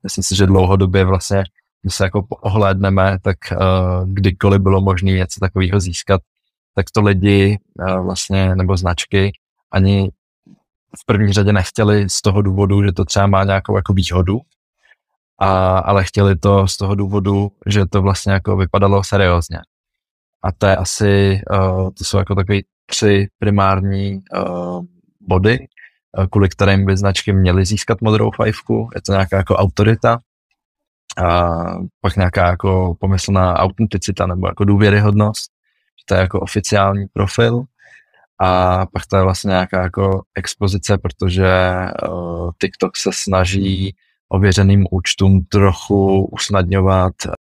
Myslím 0.03 0.23
si, 0.23 0.35
že 0.35 0.45
dlouhodobě 0.45 1.05
vlastně, 1.05 1.43
když 1.81 1.95
se 1.95 2.03
jako 2.03 2.25
ohlédneme, 2.29 3.17
tak 3.21 3.37
uh, 3.51 4.09
kdykoliv 4.09 4.61
bylo 4.61 4.81
možné 4.81 5.11
něco 5.11 5.39
takového 5.39 5.79
získat, 5.79 6.21
tak 6.75 6.85
to 6.93 7.01
lidi 7.01 7.59
uh, 7.79 8.05
vlastně, 8.05 8.55
nebo 8.55 8.77
značky 8.77 9.31
ani 9.71 10.11
v 11.01 11.05
první 11.05 11.33
řadě 11.33 11.53
nechtěli 11.53 12.09
z 12.09 12.21
toho 12.21 12.41
důvodu, 12.41 12.83
že 12.83 12.91
to 12.91 13.05
třeba 13.05 13.27
má 13.27 13.43
nějakou 13.43 13.75
jako 13.75 13.93
výhodu, 13.93 14.39
a, 15.39 15.77
ale 15.77 16.03
chtěli 16.03 16.35
to 16.35 16.67
z 16.67 16.77
toho 16.77 16.95
důvodu, 16.95 17.51
že 17.65 17.85
to 17.85 18.01
vlastně 18.01 18.33
jako 18.33 18.57
vypadalo 18.57 19.03
seriózně. 19.03 19.59
A 20.43 20.51
to 20.51 20.65
je 20.65 20.75
asi, 20.75 21.41
uh, 21.51 21.89
to 21.97 22.03
jsou 22.03 22.17
jako 22.17 22.35
takové 22.35 22.59
tři 22.85 23.27
primární 23.39 24.21
uh, 24.37 24.85
body, 25.21 25.59
uh, 26.17 26.25
kvůli 26.25 26.49
kterým 26.49 26.85
by 26.85 26.97
značky 26.97 27.33
měly 27.33 27.65
získat 27.65 28.01
modrou 28.01 28.31
fajfku. 28.31 28.89
Je 28.95 29.01
to 29.01 29.11
nějaká 29.11 29.37
jako 29.37 29.55
autorita, 29.55 30.19
a 31.17 31.49
pak 32.01 32.15
nějaká 32.15 32.47
jako 32.47 32.95
pomyslná 32.99 33.59
autenticita 33.59 34.27
nebo 34.27 34.47
jako 34.47 34.65
důvěryhodnost, 34.65 35.51
že 35.99 36.05
to 36.05 36.13
je 36.15 36.21
jako 36.21 36.39
oficiální 36.39 37.05
profil 37.13 37.63
a 38.39 38.85
pak 38.85 39.05
to 39.05 39.17
je 39.17 39.23
vlastně 39.23 39.49
nějaká 39.49 39.83
jako 39.83 40.21
expozice, 40.35 40.97
protože 40.97 41.75
uh, 42.09 42.51
TikTok 42.61 42.97
se 42.97 43.09
snaží 43.13 43.95
ověřeným 44.33 44.85
účtům 44.91 45.45
trochu 45.45 46.25
usnadňovat 46.25 47.13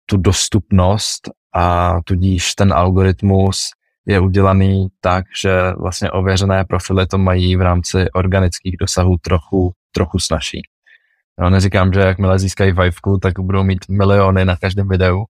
tu 0.07 0.17
dostupnost 0.17 1.31
a 1.55 1.97
tudíž 2.05 2.55
ten 2.55 2.73
algoritmus 2.73 3.71
je 4.07 4.21
udělaný 4.21 4.89
tak, 5.01 5.25
že 5.41 5.73
vlastně 5.79 6.11
ověřené 6.11 6.65
profily 6.65 7.07
to 7.07 7.19
mají 7.19 7.57
v 7.57 7.61
rámci 7.61 8.11
organických 8.11 8.77
dosahů 8.81 9.17
trochu, 9.23 9.73
trochu 9.95 10.19
snažší. 10.19 10.63
No, 11.41 11.51
neříkám, 11.51 11.93
že 11.93 12.01
jakmile 12.01 12.39
získají 12.39 12.73
vajvku, 12.73 13.19
tak 13.19 13.41
budou 13.41 13.63
mít 13.63 13.89
miliony 13.89 14.45
na 14.45 14.57
každém 14.57 14.89
videu, 14.89 15.25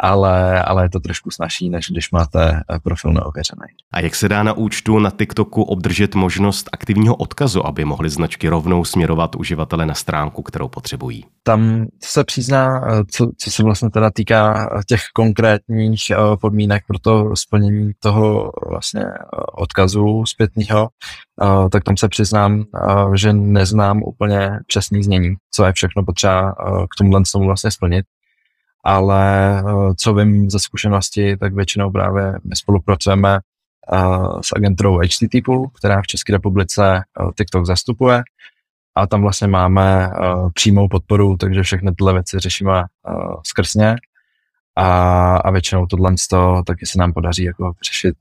ale, 0.00 0.62
ale 0.62 0.84
je 0.84 0.90
to 0.90 1.00
trošku 1.00 1.30
snažší, 1.30 1.70
než 1.70 1.90
když 1.90 2.10
máte 2.10 2.50
eh, 2.50 2.78
profil 2.78 3.12
neověřený. 3.12 3.66
A 3.92 4.00
jak 4.00 4.14
se 4.14 4.28
dá 4.28 4.42
na 4.42 4.52
účtu 4.52 4.98
na 4.98 5.10
TikToku 5.10 5.62
obdržet 5.62 6.14
možnost 6.14 6.68
aktivního 6.72 7.16
odkazu, 7.16 7.66
aby 7.66 7.84
mohly 7.84 8.10
značky 8.10 8.48
rovnou 8.48 8.84
směrovat 8.84 9.36
uživatele 9.36 9.86
na 9.86 9.94
stránku, 9.94 10.42
kterou 10.42 10.68
potřebují? 10.68 11.24
Tam 11.42 11.86
se 12.02 12.24
přizná, 12.24 12.86
eh, 12.86 13.04
co, 13.10 13.30
co 13.38 13.50
se 13.50 13.62
vlastně 13.62 13.90
teda 13.90 14.10
týká 14.10 14.70
eh, 14.78 14.80
těch 14.86 15.00
konkrétních 15.14 16.12
podmínek 16.40 16.82
pro 16.86 16.98
to 16.98 17.36
splnění 17.36 17.92
toho 17.98 18.52
vlastně 18.68 19.04
odkazu 19.52 20.24
zpětného, 20.26 20.88
tak 21.72 21.84
tam 21.84 21.96
se 21.96 22.08
přiznám, 22.08 22.64
že 23.14 23.32
neznám 23.32 24.02
úplně 24.02 24.50
přesný 24.66 25.02
znění, 25.02 25.34
co 25.50 25.64
je 25.64 25.72
všechno 25.72 26.04
potřeba 26.04 26.54
k 26.90 26.96
tomu 26.98 27.46
vlastně 27.46 27.70
splnit 27.70 28.04
ale 28.84 29.58
eh, 29.58 29.94
co 29.96 30.14
vím 30.14 30.50
ze 30.50 30.58
zkušenosti, 30.58 31.36
tak 31.36 31.54
většinou 31.54 31.90
právě 31.90 32.32
my 32.44 32.56
spolupracujeme 32.56 33.38
eh, 33.92 33.98
s 34.40 34.52
agenturou 34.56 34.98
HTT 34.98 35.44
Pool, 35.44 35.68
která 35.68 36.02
v 36.02 36.06
České 36.06 36.32
republice 36.32 36.96
eh, 36.96 37.24
TikTok 37.36 37.66
zastupuje 37.66 38.22
a 38.94 39.06
tam 39.06 39.22
vlastně 39.22 39.46
máme 39.46 40.10
přímou 40.54 40.88
podporu, 40.88 41.36
takže 41.36 41.62
všechny 41.62 41.92
tyhle 41.94 42.12
věci 42.12 42.38
řešíme 42.38 42.84
skrz 43.46 43.74
ně 43.74 43.96
a, 44.76 45.36
a 45.36 45.50
většinou 45.50 45.86
tohle 45.86 46.14
to 46.30 46.62
taky 46.66 46.86
se 46.86 46.98
nám 46.98 47.12
podaří 47.12 47.44
jako 47.44 47.72
řešit 47.88 48.16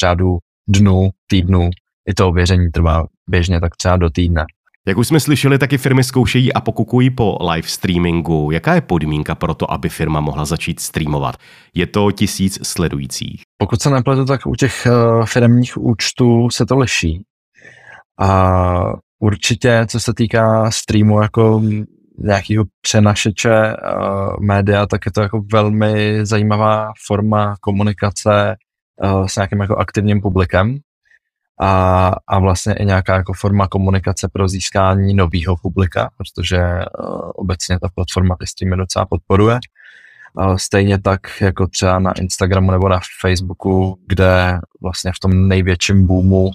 řádu 0.00 0.38
dnů, 0.68 1.10
týdnů. 1.26 1.70
I 2.06 2.14
to 2.14 2.28
ověření 2.28 2.70
trvá 2.70 3.06
běžně 3.26 3.60
tak 3.60 3.76
třeba 3.76 3.96
do 3.96 4.10
týdne. 4.10 4.44
Jak 4.88 4.98
už 4.98 5.08
jsme 5.08 5.20
slyšeli, 5.20 5.58
taky 5.58 5.78
firmy 5.78 6.04
zkoušejí 6.04 6.52
a 6.52 6.60
pokukují 6.60 7.10
po 7.10 7.38
live 7.50 7.68
streamingu. 7.68 8.50
Jaká 8.50 8.74
je 8.74 8.80
podmínka 8.80 9.34
pro 9.34 9.54
to, 9.54 9.72
aby 9.72 9.88
firma 9.88 10.20
mohla 10.20 10.44
začít 10.44 10.80
streamovat? 10.80 11.36
Je 11.74 11.86
to 11.86 12.12
tisíc 12.12 12.58
sledujících? 12.68 13.42
Pokud 13.58 13.82
se 13.82 13.90
nepletu, 13.90 14.24
tak 14.24 14.46
u 14.46 14.54
těch 14.54 14.86
uh, 14.86 15.24
firmních 15.26 15.76
účtů 15.76 16.50
se 16.50 16.66
to 16.66 16.78
liší. 16.78 17.22
A 18.20 18.92
určitě, 19.18 19.86
co 19.88 20.00
se 20.00 20.14
týká 20.14 20.70
streamu 20.70 21.22
jako 21.22 21.62
nějakého 22.18 22.64
přenašeče 22.80 23.72
uh, 23.72 24.36
média, 24.40 24.86
tak 24.86 25.06
je 25.06 25.12
to 25.12 25.20
jako 25.20 25.42
velmi 25.52 26.26
zajímavá 26.26 26.92
forma 27.06 27.54
komunikace 27.60 28.56
uh, 29.04 29.26
s 29.26 29.36
nějakým 29.36 29.60
jako 29.60 29.76
aktivním 29.76 30.20
publikem 30.20 30.78
a, 31.60 32.12
a 32.26 32.38
vlastně 32.38 32.74
i 32.74 32.84
nějaká 32.84 33.16
jako 33.16 33.32
forma 33.32 33.68
komunikace 33.68 34.28
pro 34.32 34.48
získání 34.48 35.14
nového 35.14 35.56
publika, 35.56 36.10
protože 36.16 36.58
uh, 36.58 37.30
obecně 37.34 37.78
ta 37.80 37.88
platforma 37.94 38.36
ty 38.40 38.46
streamy 38.46 38.76
docela 38.76 39.06
podporuje. 39.06 39.58
Uh, 40.34 40.56
stejně 40.56 40.98
tak 40.98 41.20
jako 41.40 41.66
třeba 41.66 41.98
na 41.98 42.12
Instagramu 42.12 42.70
nebo 42.70 42.88
na 42.88 43.00
Facebooku, 43.20 43.98
kde 44.06 44.58
vlastně 44.82 45.12
v 45.12 45.20
tom 45.20 45.48
největším 45.48 46.06
boomu 46.06 46.44
uh, 46.44 46.52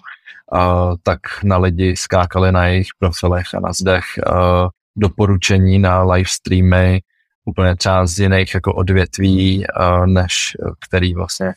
tak 1.03 1.19
na 1.43 1.57
lidi 1.57 1.95
skákali 1.95 2.51
na 2.51 2.67
jejich 2.67 2.87
profilech 2.99 3.45
a 3.55 3.59
na 3.59 3.73
zdech 3.73 4.03
uh, 4.27 4.67
doporučení 4.95 5.79
na 5.79 6.03
live 6.03 6.29
streamy 6.29 7.01
úplně 7.45 7.75
třeba 7.75 8.05
z 8.05 8.19
jiných 8.19 8.53
jako 8.53 8.73
odvětví, 8.73 9.65
uh, 9.79 10.07
než 10.07 10.57
který 10.87 11.13
vlastně 11.13 11.53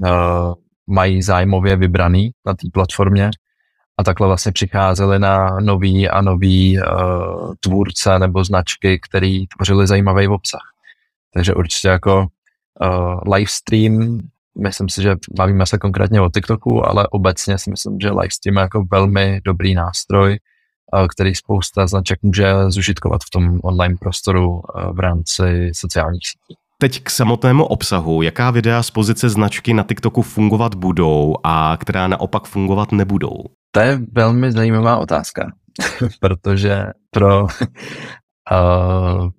uh, 0.00 0.54
mají 0.86 1.22
zájmově 1.22 1.76
vybraný 1.76 2.30
na 2.46 2.54
té 2.54 2.68
platformě 2.72 3.30
a 3.98 4.04
takhle 4.04 4.26
vlastně 4.26 4.52
přicházeli 4.52 5.18
na 5.18 5.60
nový 5.60 6.08
a 6.08 6.20
nový 6.20 6.78
uh, 6.78 7.54
tvůrce 7.60 8.18
nebo 8.18 8.44
značky, 8.44 9.00
který 9.08 9.46
tvořili 9.46 9.86
zajímavý 9.86 10.28
obsah. 10.28 10.60
Takže 11.34 11.54
určitě 11.54 11.88
jako 11.88 12.26
uh, 12.80 13.34
live 13.34 13.50
stream, 13.50 14.20
myslím 14.58 14.88
si, 14.88 15.02
že 15.02 15.16
bavíme 15.36 15.66
se 15.66 15.78
konkrétně 15.78 16.20
o 16.20 16.30
TikToku, 16.30 16.88
ale 16.88 17.08
obecně 17.08 17.58
si 17.58 17.70
myslím, 17.70 18.00
že 18.00 18.10
live 18.10 18.30
stream 18.30 18.56
je 18.56 18.62
jako 18.62 18.84
velmi 18.90 19.40
dobrý 19.44 19.74
nástroj, 19.74 20.38
uh, 20.92 21.06
který 21.06 21.34
spousta 21.34 21.86
značek 21.86 22.22
může 22.22 22.54
zužitkovat 22.68 23.20
v 23.24 23.30
tom 23.30 23.60
online 23.62 23.96
prostoru 24.00 24.50
uh, 24.50 24.62
v 24.92 25.00
rámci 25.00 25.70
sociálních 25.74 26.26
sítí. 26.26 26.65
Teď 26.78 27.02
k 27.02 27.10
samotnému 27.10 27.64
obsahu. 27.64 28.22
Jaká 28.22 28.50
videa 28.50 28.82
z 28.82 28.90
pozice 28.90 29.28
značky 29.28 29.74
na 29.74 29.82
TikToku 29.82 30.22
fungovat 30.22 30.74
budou 30.74 31.34
a 31.44 31.76
která 31.80 32.08
naopak 32.08 32.44
fungovat 32.44 32.92
nebudou? 32.92 33.36
To 33.70 33.80
je 33.80 34.00
velmi 34.12 34.52
zajímavá 34.52 34.96
otázka, 34.96 35.52
protože 36.20 36.86
pro 37.10 37.42
uh, 37.42 37.48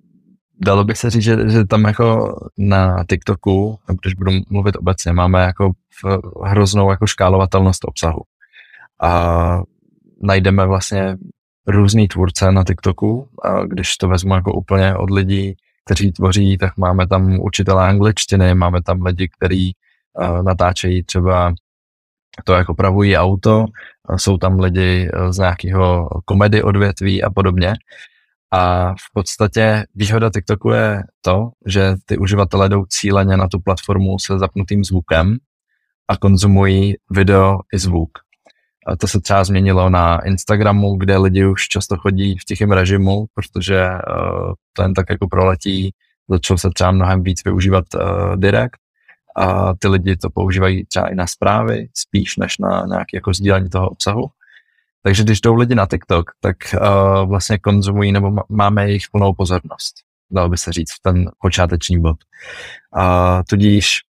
dalo 0.60 0.84
by 0.84 0.94
se 0.94 1.10
říct, 1.10 1.22
že, 1.22 1.50
že 1.50 1.64
tam 1.64 1.84
jako 1.84 2.36
na 2.58 3.04
TikToku, 3.10 3.78
když 4.02 4.14
budu 4.14 4.32
mluvit 4.50 4.76
obecně, 4.76 5.12
máme 5.12 5.42
jako 5.42 5.72
hroznou 6.44 6.90
jako 6.90 7.06
škálovatelnost 7.06 7.84
obsahu. 7.84 8.20
A 9.02 9.62
najdeme 10.22 10.66
vlastně 10.66 11.16
různý 11.66 12.08
tvůrce 12.08 12.52
na 12.52 12.64
TikToku, 12.64 13.28
a 13.44 13.64
když 13.64 13.96
to 13.96 14.08
vezmu 14.08 14.34
jako 14.34 14.52
úplně 14.52 14.96
od 14.96 15.10
lidí, 15.10 15.56
kteří 15.88 16.12
tvoří, 16.12 16.58
tak 16.58 16.76
máme 16.76 17.06
tam 17.06 17.40
učitele 17.40 17.88
angličtiny, 17.88 18.54
máme 18.54 18.82
tam 18.82 19.02
lidi, 19.02 19.28
kteří 19.28 19.72
uh, 20.20 20.42
natáčejí 20.42 21.04
třeba 21.04 21.54
to, 22.44 22.52
jak 22.52 22.68
opravují 22.68 23.16
auto, 23.16 23.64
jsou 24.16 24.36
tam 24.36 24.60
lidi 24.60 25.10
eh, 25.12 25.32
z 25.32 25.38
nějakého 25.38 26.08
komedy 26.24 26.62
odvětví 26.62 27.22
a 27.22 27.30
podobně. 27.30 27.74
A 28.52 28.92
v 28.94 29.12
podstatě 29.12 29.84
výhoda 29.94 30.30
TikToku 30.30 30.70
je 30.70 31.02
to, 31.20 31.50
že 31.66 31.94
ty 32.06 32.18
uživatelé 32.18 32.68
jdou 32.68 32.84
cíleně 32.84 33.36
na 33.36 33.48
tu 33.48 33.60
platformu 33.60 34.18
se 34.18 34.38
zapnutým 34.38 34.84
zvukem 34.84 35.36
a 36.08 36.16
konzumují 36.16 36.94
video 37.10 37.58
i 37.74 37.78
zvuk. 37.78 38.10
To 38.98 39.08
se 39.08 39.20
třeba 39.20 39.44
změnilo 39.44 39.90
na 39.90 40.24
Instagramu, 40.24 40.96
kde 40.96 41.16
lidi 41.16 41.46
už 41.46 41.68
často 41.68 41.96
chodí 41.96 42.38
v 42.38 42.44
tichém 42.44 42.72
režimu, 42.72 43.26
protože 43.34 43.88
to 44.72 44.82
jen 44.82 44.94
tak 44.94 45.06
jako 45.10 45.28
proletí. 45.28 45.94
Začal 46.30 46.58
se 46.58 46.70
třeba 46.74 46.90
mnohem 46.90 47.22
víc 47.22 47.44
využívat 47.44 47.84
uh, 47.94 48.36
direct 48.36 48.78
a 49.36 49.74
ty 49.74 49.88
lidi 49.88 50.16
to 50.16 50.30
používají 50.30 50.86
třeba 50.86 51.08
i 51.08 51.14
na 51.14 51.26
zprávy, 51.26 51.88
spíš 51.94 52.36
než 52.36 52.58
na 52.58 52.84
nějaké 52.86 53.16
jako 53.16 53.34
sdílení 53.34 53.68
toho 53.68 53.88
obsahu. 53.88 54.26
Takže 55.02 55.24
když 55.24 55.40
jdou 55.40 55.54
lidi 55.54 55.74
na 55.74 55.86
TikTok, 55.86 56.30
tak 56.40 56.56
uh, 56.74 57.28
vlastně 57.28 57.58
konzumují 57.58 58.12
nebo 58.12 58.32
máme 58.48 58.86
jejich 58.86 59.04
plnou 59.12 59.32
pozornost, 59.32 59.94
dalo 60.30 60.48
by 60.48 60.56
se 60.56 60.72
říct, 60.72 60.92
v 60.92 61.02
ten 61.02 61.30
počáteční 61.40 62.00
bod. 62.00 62.16
Uh, 62.96 63.42
tudíž 63.48 64.00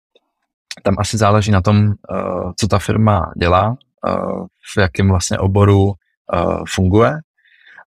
tam 0.83 0.95
asi 0.99 1.17
záleží 1.17 1.51
na 1.51 1.61
tom, 1.61 1.87
uh, 1.87 2.51
co 2.55 2.67
ta 2.67 2.79
firma 2.79 3.31
dělá, 3.37 3.77
v 4.73 4.77
jakém 4.77 5.09
vlastně 5.09 5.37
oboru 5.37 5.93
funguje 6.67 7.19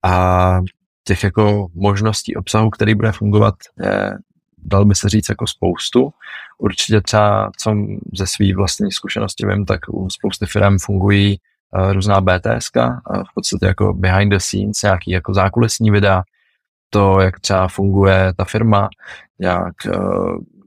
a 0.04 0.60
těch 1.04 1.24
jako 1.24 1.66
možností 1.74 2.36
obsahu, 2.36 2.70
který 2.70 2.94
bude 2.94 3.12
fungovat, 3.12 3.54
je, 3.80 4.18
dal 4.58 4.84
by 4.84 4.94
se 4.94 5.08
říct 5.08 5.28
jako 5.28 5.46
spoustu. 5.46 6.10
Určitě 6.58 7.00
třeba, 7.00 7.50
co 7.58 7.74
ze 8.14 8.26
své 8.26 8.54
vlastní 8.54 8.92
zkušenosti 8.92 9.46
vím, 9.46 9.64
tak 9.66 9.80
u 9.88 10.10
spousty 10.10 10.46
firm 10.46 10.78
fungují 10.78 11.38
uh, 11.78 11.92
různá 11.92 12.20
BTS, 12.20 12.70
v 13.30 13.34
podstatě 13.34 13.66
jako 13.66 13.94
behind 13.94 14.32
the 14.32 14.38
scenes, 14.38 14.82
nějaký 14.82 15.10
jako 15.10 15.34
zákulisní 15.34 15.90
videa, 15.90 16.22
to, 16.90 17.20
jak 17.20 17.40
třeba 17.40 17.68
funguje 17.68 18.32
ta 18.36 18.44
firma, 18.44 18.88
jak 19.38 19.74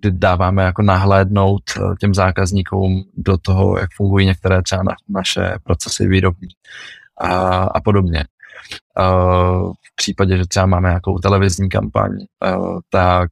kdy 0.09 0.19
dáváme 0.19 0.63
jako 0.63 0.81
nahlédnout 0.81 1.61
eh, 1.77 1.95
těm 1.99 2.13
zákazníkům 2.13 3.03
do 3.17 3.37
toho, 3.37 3.77
jak 3.77 3.89
fungují 3.95 4.25
některé 4.25 4.61
třeba 4.61 4.83
na, 4.83 4.95
naše 5.09 5.55
procesy 5.63 6.07
výrobní 6.07 6.47
a, 7.21 7.63
a 7.63 7.81
podobně. 7.81 8.25
Uh, 8.99 9.71
v 9.73 9.95
případě, 9.95 10.37
že 10.37 10.47
třeba 10.47 10.65
máme 10.65 10.89
nějakou 10.89 11.17
televizní 11.19 11.69
kampaň, 11.69 12.11
uh, 12.11 12.79
tak 12.89 13.29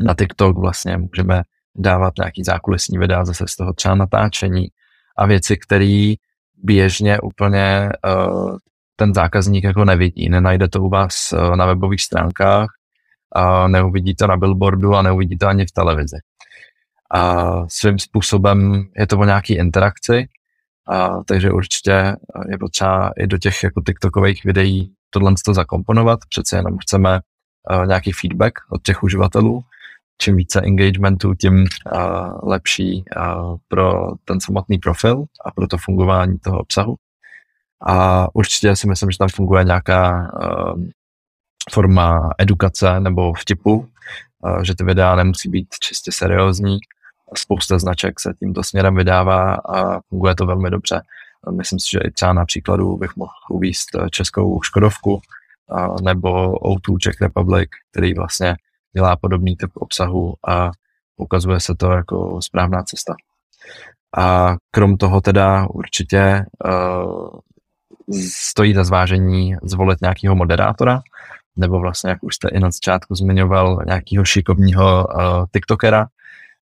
na 0.00 0.14
TikTok 0.14 0.58
vlastně 0.58 0.96
můžeme 0.96 1.42
dávat 1.76 2.14
nějaký 2.18 2.44
zákulisní 2.44 2.98
videa 2.98 3.24
zase 3.24 3.44
z 3.48 3.56
toho 3.56 3.72
třeba 3.72 3.94
natáčení 3.94 4.68
a 5.16 5.26
věci, 5.26 5.56
které 5.56 6.14
běžně 6.62 7.20
úplně 7.20 7.90
uh, 8.06 8.56
ten 8.96 9.14
zákazník 9.14 9.64
jako 9.64 9.84
nevidí. 9.84 10.28
Nenajde 10.28 10.68
to 10.68 10.82
u 10.82 10.88
vás 10.88 11.34
na 11.54 11.66
webových 11.66 12.02
stránkách, 12.02 12.68
a 13.32 13.68
neuvidí 13.68 14.14
to 14.14 14.26
na 14.26 14.36
billboardu 14.36 14.94
a 14.94 15.02
neuvidí 15.02 15.38
to 15.38 15.46
ani 15.46 15.66
v 15.66 15.72
televizi. 15.72 16.16
A 17.14 17.52
svým 17.68 17.98
způsobem 17.98 18.84
je 18.96 19.06
to 19.06 19.18
o 19.18 19.24
nějaký 19.24 19.54
interakci, 19.54 20.28
a, 20.88 21.24
takže 21.26 21.50
určitě 21.50 22.16
je 22.48 22.58
potřeba 22.58 23.10
i 23.16 23.26
do 23.26 23.38
těch 23.38 23.62
jako 23.62 23.82
TikTokových 23.86 24.44
videí 24.44 24.92
tohle 25.10 25.34
to 25.44 25.54
zakomponovat, 25.54 26.18
přece 26.28 26.56
jenom 26.56 26.78
chceme 26.78 27.20
nějaký 27.86 28.12
feedback 28.12 28.54
od 28.70 28.82
těch 28.82 29.02
uživatelů. 29.02 29.60
Čím 30.22 30.36
více 30.36 30.60
engagementu, 30.60 31.34
tím 31.34 31.66
lepší 32.42 33.04
pro 33.68 34.12
ten 34.24 34.40
samotný 34.40 34.78
profil 34.78 35.24
a 35.46 35.50
pro 35.50 35.66
to 35.66 35.78
fungování 35.78 36.38
toho 36.38 36.58
obsahu. 36.58 36.96
A 37.86 38.28
určitě 38.34 38.76
si 38.76 38.88
myslím, 38.88 39.10
že 39.10 39.18
tam 39.18 39.28
funguje 39.28 39.64
nějaká 39.64 40.32
forma 41.70 42.30
edukace 42.38 43.00
nebo 43.00 43.32
vtipu, 43.32 43.88
že 44.62 44.74
ty 44.74 44.84
videa 44.84 45.16
nemusí 45.16 45.48
být 45.48 45.68
čistě 45.80 46.12
seriózní. 46.12 46.78
Spousta 47.36 47.78
značek 47.78 48.20
se 48.20 48.34
tímto 48.38 48.62
směrem 48.62 48.96
vydává 48.96 49.54
a 49.54 50.00
funguje 50.00 50.34
to 50.34 50.46
velmi 50.46 50.70
dobře. 50.70 51.02
Myslím 51.56 51.78
si, 51.80 51.90
že 51.90 51.98
i 51.98 52.10
třeba 52.10 52.32
na 52.32 52.44
příkladu 52.44 52.96
bych 52.96 53.16
mohl 53.16 53.32
uvíst 53.50 53.88
českou 54.10 54.62
Škodovku 54.62 55.20
nebo 56.02 56.52
O2 56.52 56.98
Czech 56.98 57.20
Republic, 57.20 57.68
který 57.90 58.14
vlastně 58.14 58.56
dělá 58.92 59.16
podobný 59.16 59.56
typ 59.56 59.70
obsahu 59.74 60.34
a 60.48 60.70
ukazuje 61.16 61.60
se 61.60 61.74
to 61.74 61.90
jako 61.90 62.42
správná 62.42 62.82
cesta. 62.82 63.14
A 64.18 64.56
krom 64.70 64.96
toho 64.96 65.20
teda 65.20 65.66
určitě 65.70 66.44
uh, 66.64 67.30
stojí 68.30 68.74
za 68.74 68.84
zvážení 68.84 69.56
zvolit 69.62 70.00
nějakého 70.00 70.34
moderátora, 70.34 71.00
nebo 71.56 71.80
vlastně, 71.80 72.10
jak 72.10 72.22
už 72.22 72.34
jste 72.34 72.48
i 72.48 72.60
na 72.60 72.70
začátku 72.70 73.14
zmiňoval, 73.14 73.82
nějakého 73.86 74.24
šikovního 74.24 75.06
uh, 75.06 75.22
TikTokera, 75.52 76.06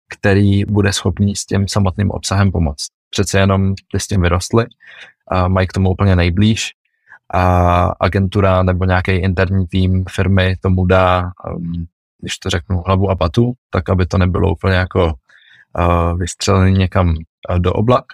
který 0.09 0.64
bude 0.64 0.92
schopný 0.92 1.37
s 1.37 1.46
tím 1.46 1.68
samotným 1.68 2.11
obsahem 2.11 2.53
pomoct. 2.53 2.87
Přece 3.11 3.38
jenom 3.38 3.74
ty 3.92 4.01
s 4.01 4.07
tím 4.07 4.22
vyrostly 4.22 4.66
a 5.29 5.48
mají 5.48 5.66
k 5.66 5.72
tomu 5.72 5.90
úplně 5.90 6.16
nejblíž 6.16 6.70
a 7.35 7.83
agentura 8.01 8.62
nebo 8.62 8.85
nějaký 8.85 9.11
interní 9.12 9.66
tým 9.66 10.05
firmy 10.11 10.57
tomu 10.61 10.87
dá, 10.87 11.31
um, 11.55 11.87
když 12.20 12.38
to 12.38 12.51
řeknu, 12.51 12.83
hlavu 12.87 13.11
a 13.11 13.16
patu, 13.16 13.53
tak 13.70 13.88
aby 13.88 14.07
to 14.07 14.18
nebylo 14.18 14.53
úplně 14.53 14.74
jako 14.74 15.05
uh, 15.07 16.18
vystřelený 16.18 16.79
někam 16.79 17.09
uh, 17.09 17.59
do 17.59 17.72
oblak, 17.72 18.05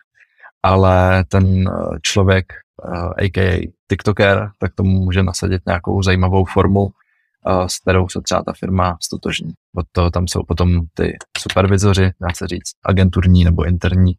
ale 0.63 1.25
ten 1.25 1.69
uh, 1.69 1.97
člověk, 2.03 2.47
uh, 2.53 2.64
a.k.a. 3.19 3.73
TikToker, 3.89 4.51
tak 4.59 4.75
tomu 4.75 4.91
může 4.91 5.23
nasadit 5.23 5.63
nějakou 5.67 6.03
zajímavou 6.03 6.45
formu, 6.45 6.91
s 7.67 7.79
kterou 7.79 8.09
se 8.09 8.21
třeba 8.21 8.43
ta 8.43 8.53
firma 8.53 8.99
stotožní. 9.03 9.53
Od 9.77 9.87
toho 9.93 10.11
tam 10.11 10.29
jsou 10.29 10.43
potom 10.43 10.81
ty 10.95 11.17
supervizoři, 11.39 12.11
dá 12.21 12.29
se 12.35 12.47
říct, 12.47 12.73
agenturní 12.85 13.45
nebo 13.45 13.65
interní, 13.65 14.13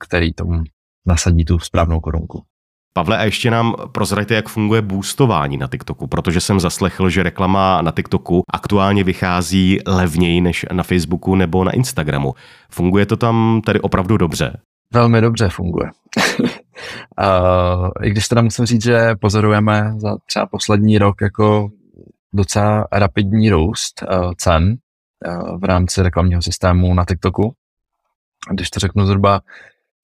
který 0.00 0.32
tomu 0.32 0.62
nasadí 1.06 1.44
tu 1.44 1.58
správnou 1.58 2.00
korunku. 2.00 2.42
Pavle, 2.92 3.18
a 3.18 3.24
ještě 3.24 3.50
nám 3.50 3.74
prozraďte, 3.92 4.34
jak 4.34 4.48
funguje 4.48 4.82
boostování 4.82 5.56
na 5.56 5.66
TikToku, 5.66 6.06
protože 6.06 6.40
jsem 6.40 6.60
zaslechl, 6.60 7.10
že 7.10 7.22
reklama 7.22 7.82
na 7.82 7.92
TikToku 7.92 8.42
aktuálně 8.52 9.04
vychází 9.04 9.78
levněji 9.86 10.40
než 10.40 10.66
na 10.72 10.82
Facebooku 10.82 11.34
nebo 11.34 11.64
na 11.64 11.72
Instagramu. 11.72 12.34
Funguje 12.70 13.06
to 13.06 13.16
tam 13.16 13.60
tedy 13.66 13.80
opravdu 13.80 14.16
dobře? 14.16 14.60
Velmi 14.92 15.20
dobře 15.20 15.48
funguje. 15.48 15.90
uh, 16.40 17.88
I 18.02 18.10
když 18.10 18.28
teda 18.28 18.42
musím 18.42 18.66
říct, 18.66 18.82
že 18.82 19.14
pozorujeme 19.20 19.94
za 19.96 20.16
třeba 20.26 20.46
poslední 20.46 20.98
rok 20.98 21.20
jako 21.20 21.70
docela 22.32 22.86
rapidní 22.92 23.50
růst 23.50 24.02
uh, 24.02 24.32
cen 24.36 24.76
uh, 25.26 25.60
v 25.60 25.64
rámci 25.64 26.02
reklamního 26.02 26.42
systému 26.42 26.94
na 26.94 27.04
TikToku. 27.04 27.54
Když 28.50 28.70
to 28.70 28.80
řeknu 28.80 29.06
zhruba 29.06 29.40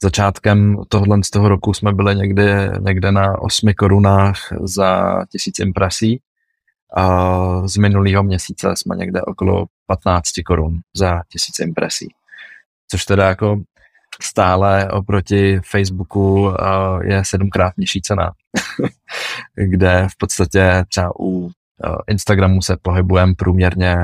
začátkem 0.03 0.77
tohohle 0.89 1.19
z 1.25 1.31
toho 1.31 1.49
roku 1.49 1.75
jsme 1.75 1.93
byli 1.93 2.17
někde, 2.17 2.73
někde 2.81 3.13
na 3.13 3.43
8 3.43 3.73
korunách 3.75 4.39
za 4.61 5.21
tisíc 5.33 5.59
impresí 5.59 6.21
a 6.97 7.69
z 7.69 7.77
minulého 7.77 8.23
měsíce 8.23 8.77
jsme 8.77 8.97
někde 8.97 9.23
okolo 9.23 9.67
15 9.87 10.31
korun 10.47 10.81
za 10.97 11.23
tisíc 11.29 11.61
impresí. 11.61 12.09
Což 12.91 13.05
teda 13.05 13.29
jako 13.29 13.63
stále 14.23 14.91
oproti 14.91 15.61
Facebooku 15.71 16.53
je 17.03 17.25
sedmkrát 17.25 17.73
nižší 17.79 18.03
cena, 18.03 18.33
kde 19.55 20.07
v 20.11 20.17
podstatě 20.19 20.85
třeba 20.89 21.13
u 21.21 21.51
Instagramu 22.09 22.63
se 22.63 22.77
pohybujeme 22.83 23.35
průměrně 23.35 23.97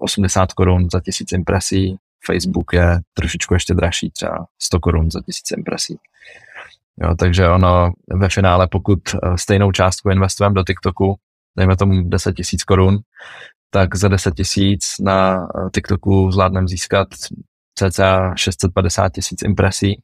80 0.00 0.52
korun 0.52 0.88
za 0.92 1.00
tisíc 1.00 1.32
impresí, 1.32 1.98
Facebook 2.26 2.72
je 2.72 3.00
trošičku 3.14 3.54
ještě 3.54 3.74
dražší, 3.74 4.10
třeba 4.10 4.46
100 4.62 4.80
korun 4.80 5.10
za 5.10 5.20
tisíc 5.20 5.50
impresí. 5.50 5.98
Jo, 7.02 7.14
takže 7.18 7.48
ono 7.48 7.92
ve 8.08 8.28
finále, 8.28 8.68
pokud 8.70 8.98
eh, 9.14 9.38
stejnou 9.38 9.72
částku 9.72 10.10
investujeme 10.10 10.54
do 10.54 10.64
TikToku, 10.64 11.16
dejme 11.56 11.76
tomu 11.76 12.02
10 12.02 12.32
tisíc 12.32 12.64
korun, 12.64 12.98
tak 13.70 13.94
za 13.94 14.08
10 14.08 14.34
tisíc 14.34 14.94
na 15.00 15.36
eh, 15.36 15.70
TikToku 15.74 16.30
zvládneme 16.32 16.68
získat 16.68 17.08
cca 17.78 18.34
650 18.36 19.08
tisíc 19.12 19.42
impresí 19.42 20.00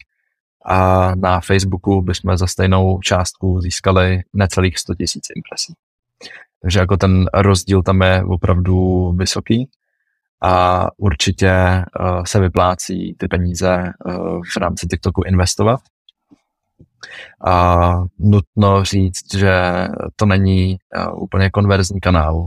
a 0.66 1.14
na 1.14 1.40
Facebooku 1.40 2.02
bychom 2.02 2.36
za 2.36 2.46
stejnou 2.46 3.00
částku 3.00 3.60
získali 3.60 4.20
necelých 4.32 4.78
100 4.78 4.94
tisíc 4.94 5.24
impresí. 5.36 5.74
Takže 6.62 6.78
jako 6.78 6.96
ten 6.96 7.26
rozdíl 7.34 7.82
tam 7.82 8.02
je 8.02 8.24
opravdu 8.24 9.08
vysoký 9.12 9.70
a 10.42 10.86
určitě 10.96 11.84
uh, 12.00 12.24
se 12.24 12.40
vyplácí 12.40 13.14
ty 13.18 13.28
peníze 13.28 13.92
uh, 14.06 14.40
v 14.54 14.56
rámci 14.56 14.86
TikToku 14.86 15.22
investovat. 15.22 15.80
A 17.46 17.92
nutno 18.18 18.84
říct, 18.84 19.34
že 19.34 19.62
to 20.16 20.26
není 20.26 20.76
uh, 20.96 21.22
úplně 21.22 21.50
konverzní 21.50 22.00
kanál 22.00 22.46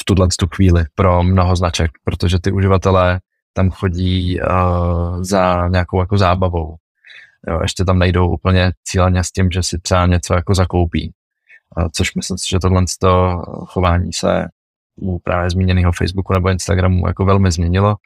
v 0.00 0.04
tuhle 0.04 0.28
tu 0.38 0.46
chvíli 0.54 0.84
pro 0.94 1.22
mnoho 1.22 1.56
značek, 1.56 1.90
protože 2.04 2.38
ty 2.40 2.52
uživatelé 2.52 3.20
tam 3.52 3.70
chodí 3.70 4.40
uh, 4.40 5.22
za 5.22 5.68
nějakou 5.68 6.00
jako 6.00 6.18
zábavou. 6.18 6.76
Jo, 7.48 7.58
ještě 7.62 7.84
tam 7.84 7.98
nejdou 7.98 8.28
úplně 8.28 8.72
cíleně 8.84 9.24
s 9.24 9.32
tím, 9.32 9.50
že 9.50 9.62
si 9.62 9.78
třeba 9.78 10.06
něco 10.06 10.34
jako 10.34 10.54
zakoupí. 10.54 11.12
Uh, 11.76 11.88
což 11.92 12.14
myslím 12.14 12.38
si, 12.38 12.48
že 12.50 12.58
tohle 12.58 12.84
chování 13.66 14.12
se 14.12 14.48
u 14.96 15.18
právě 15.18 15.50
zmíněného 15.50 15.92
Facebooku 15.92 16.32
nebo 16.32 16.50
Instagramu 16.50 17.06
jako 17.06 17.24
velmi 17.24 17.50
změnilo. 17.50 17.96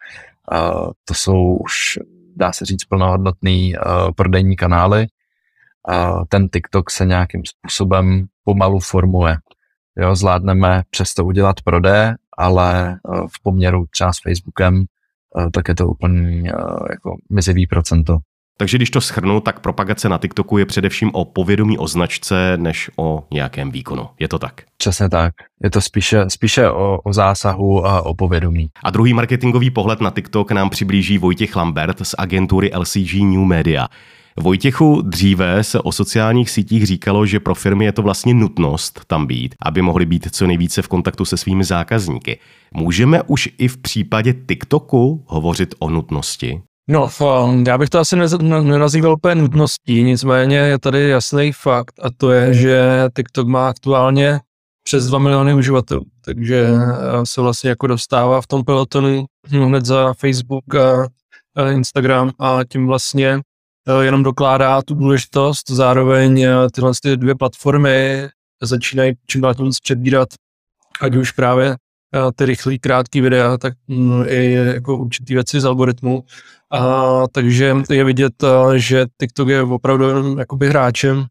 Uh, 0.53 0.91
to 1.05 1.15
jsou 1.15 1.57
už, 1.57 1.99
dá 2.37 2.53
se 2.53 2.65
říct, 2.65 2.85
plnohodnotný 2.85 3.75
uh, 3.77 4.13
prodejní 4.17 4.57
kanály. 4.57 5.07
Uh, 5.91 6.25
ten 6.29 6.49
TikTok 6.49 6.91
se 6.91 7.05
nějakým 7.07 7.43
způsobem 7.45 8.27
pomalu 8.45 8.81
formuje. 8.81 9.37
Jo, 9.97 10.17
zvládneme 10.17 10.83
přesto 10.91 11.25
udělat 11.25 11.61
prodej, 11.65 12.15
ale 12.39 12.99
uh, 13.03 13.27
v 13.27 13.43
poměru 13.43 13.87
třeba 13.91 14.13
s 14.13 14.21
Facebookem, 14.23 14.85
tak 15.53 15.69
je 15.69 15.75
to 15.75 15.89
úplně 15.89 16.43
uh, 16.43 16.87
jako 16.91 17.17
mizivý 17.31 17.67
procento. 17.67 18.19
Takže 18.59 18.79
když 18.79 18.91
to 18.91 19.01
schrnu, 19.01 19.41
tak 19.41 19.61
propagace 19.61 20.09
na 20.09 20.19
TikToku 20.19 20.59
je 20.59 20.67
především 20.67 21.11
o 21.15 21.25
povědomí 21.25 21.79
o 21.79 21.89
značce, 21.89 22.57
než 22.57 22.91
o 22.97 23.25
nějakém 23.33 23.71
výkonu. 23.71 24.09
Je 24.19 24.29
to 24.29 24.39
tak? 24.39 24.63
Přesně 24.77 25.09
tak. 25.09 25.35
Je 25.65 25.71
to 25.71 25.81
spíše, 25.81 26.25
spíše 26.29 26.71
o, 26.71 26.99
o 27.05 27.13
zásahu 27.13 27.87
a 27.87 28.07
o 28.07 28.15
povědomí. 28.15 28.69
A 28.85 28.91
druhý 28.91 29.15
marketingový 29.15 29.71
pohled 29.71 30.01
na 30.01 30.11
TikTok 30.11 30.53
nám 30.53 30.71
přiblíží 30.71 31.19
Vojtěch 31.19 31.57
Lambert 31.57 32.07
z 32.07 32.15
agentury 32.19 32.71
LCG 32.75 33.15
New 33.15 33.45
Media. 33.45 33.89
Vojtěchu, 34.41 35.03
dříve 35.03 35.65
se 35.65 35.81
o 35.81 35.93
sociálních 35.93 36.51
sítích 36.51 36.87
říkalo, 36.87 37.27
že 37.27 37.41
pro 37.41 37.55
firmy 37.55 37.85
je 37.85 37.93
to 37.93 38.03
vlastně 38.03 38.35
nutnost 38.35 39.01
tam 39.07 39.27
být, 39.27 39.55
aby 39.63 39.83
mohli 39.83 40.07
být 40.07 40.29
co 40.31 40.47
nejvíce 40.47 40.83
v 40.83 40.89
kontaktu 40.89 41.25
se 41.25 41.37
svými 41.37 41.65
zákazníky. 41.65 42.39
Můžeme 42.75 43.23
už 43.23 43.49
i 43.59 43.69
v 43.69 43.77
případě 43.77 44.35
TikToku 44.49 45.25
hovořit 45.27 45.75
o 45.79 45.91
nutnosti? 45.91 46.63
No, 46.89 47.09
já 47.67 47.79
bych 47.79 47.89
to 47.89 47.99
asi 47.99 48.17
nenazýval 48.63 49.13
úplně 49.13 49.35
nutností, 49.35 50.03
nicméně 50.03 50.57
je 50.57 50.79
tady 50.79 51.09
jasný 51.09 51.53
fakt 51.53 51.95
a 52.03 52.11
to 52.17 52.31
je, 52.31 52.55
že 52.55 53.05
TikTok 53.17 53.49
má 53.49 53.69
aktuálně 53.69 54.41
přes 54.83 55.07
2 55.07 55.19
miliony 55.19 55.55
uživatelů, 55.55 56.05
takže 56.25 56.69
eh, 56.69 57.27
se 57.27 57.41
vlastně 57.41 57.71
jako 57.71 57.87
dostává 57.87 58.41
v 58.41 58.47
tom 58.47 58.65
pelotonu 58.65 59.25
hned 59.49 59.85
za 59.85 60.15
Facebook 60.15 60.75
a 60.75 61.71
Instagram 61.71 62.31
a 62.39 62.61
tím 62.69 62.87
vlastně 62.87 63.29
eh, 63.29 63.41
jenom 64.01 64.23
dokládá 64.23 64.83
tu 64.83 64.95
důležitost. 64.95 65.71
Zároveň 65.71 66.43
eh, 66.43 66.71
tyhle 66.73 66.93
ty 67.03 67.17
dvě 67.17 67.35
platformy 67.35 68.29
začínají 68.63 69.15
čím 69.27 69.41
dál 69.41 69.55
tím 69.55 69.71
předbírat, 69.83 70.29
ať 71.01 71.17
už 71.17 71.31
právě 71.33 71.77
ty 72.37 72.47
rychlé, 72.47 72.79
krátké 72.79 73.21
videa, 73.21 73.59
tak 73.59 73.75
mm, 73.89 74.25
i 74.27 74.53
jako 74.53 74.97
určitý 74.97 75.35
věci 75.35 75.61
z 75.61 75.65
algoritmu. 75.65 76.25
A, 76.71 77.25
takže 77.33 77.77
je 77.91 78.05
vidět, 78.05 78.45
že 78.77 79.07
TikTok 79.21 79.49
je 79.49 79.63
opravdu 79.63 80.39
jakoby 80.39 80.69
hráčem 80.69 81.27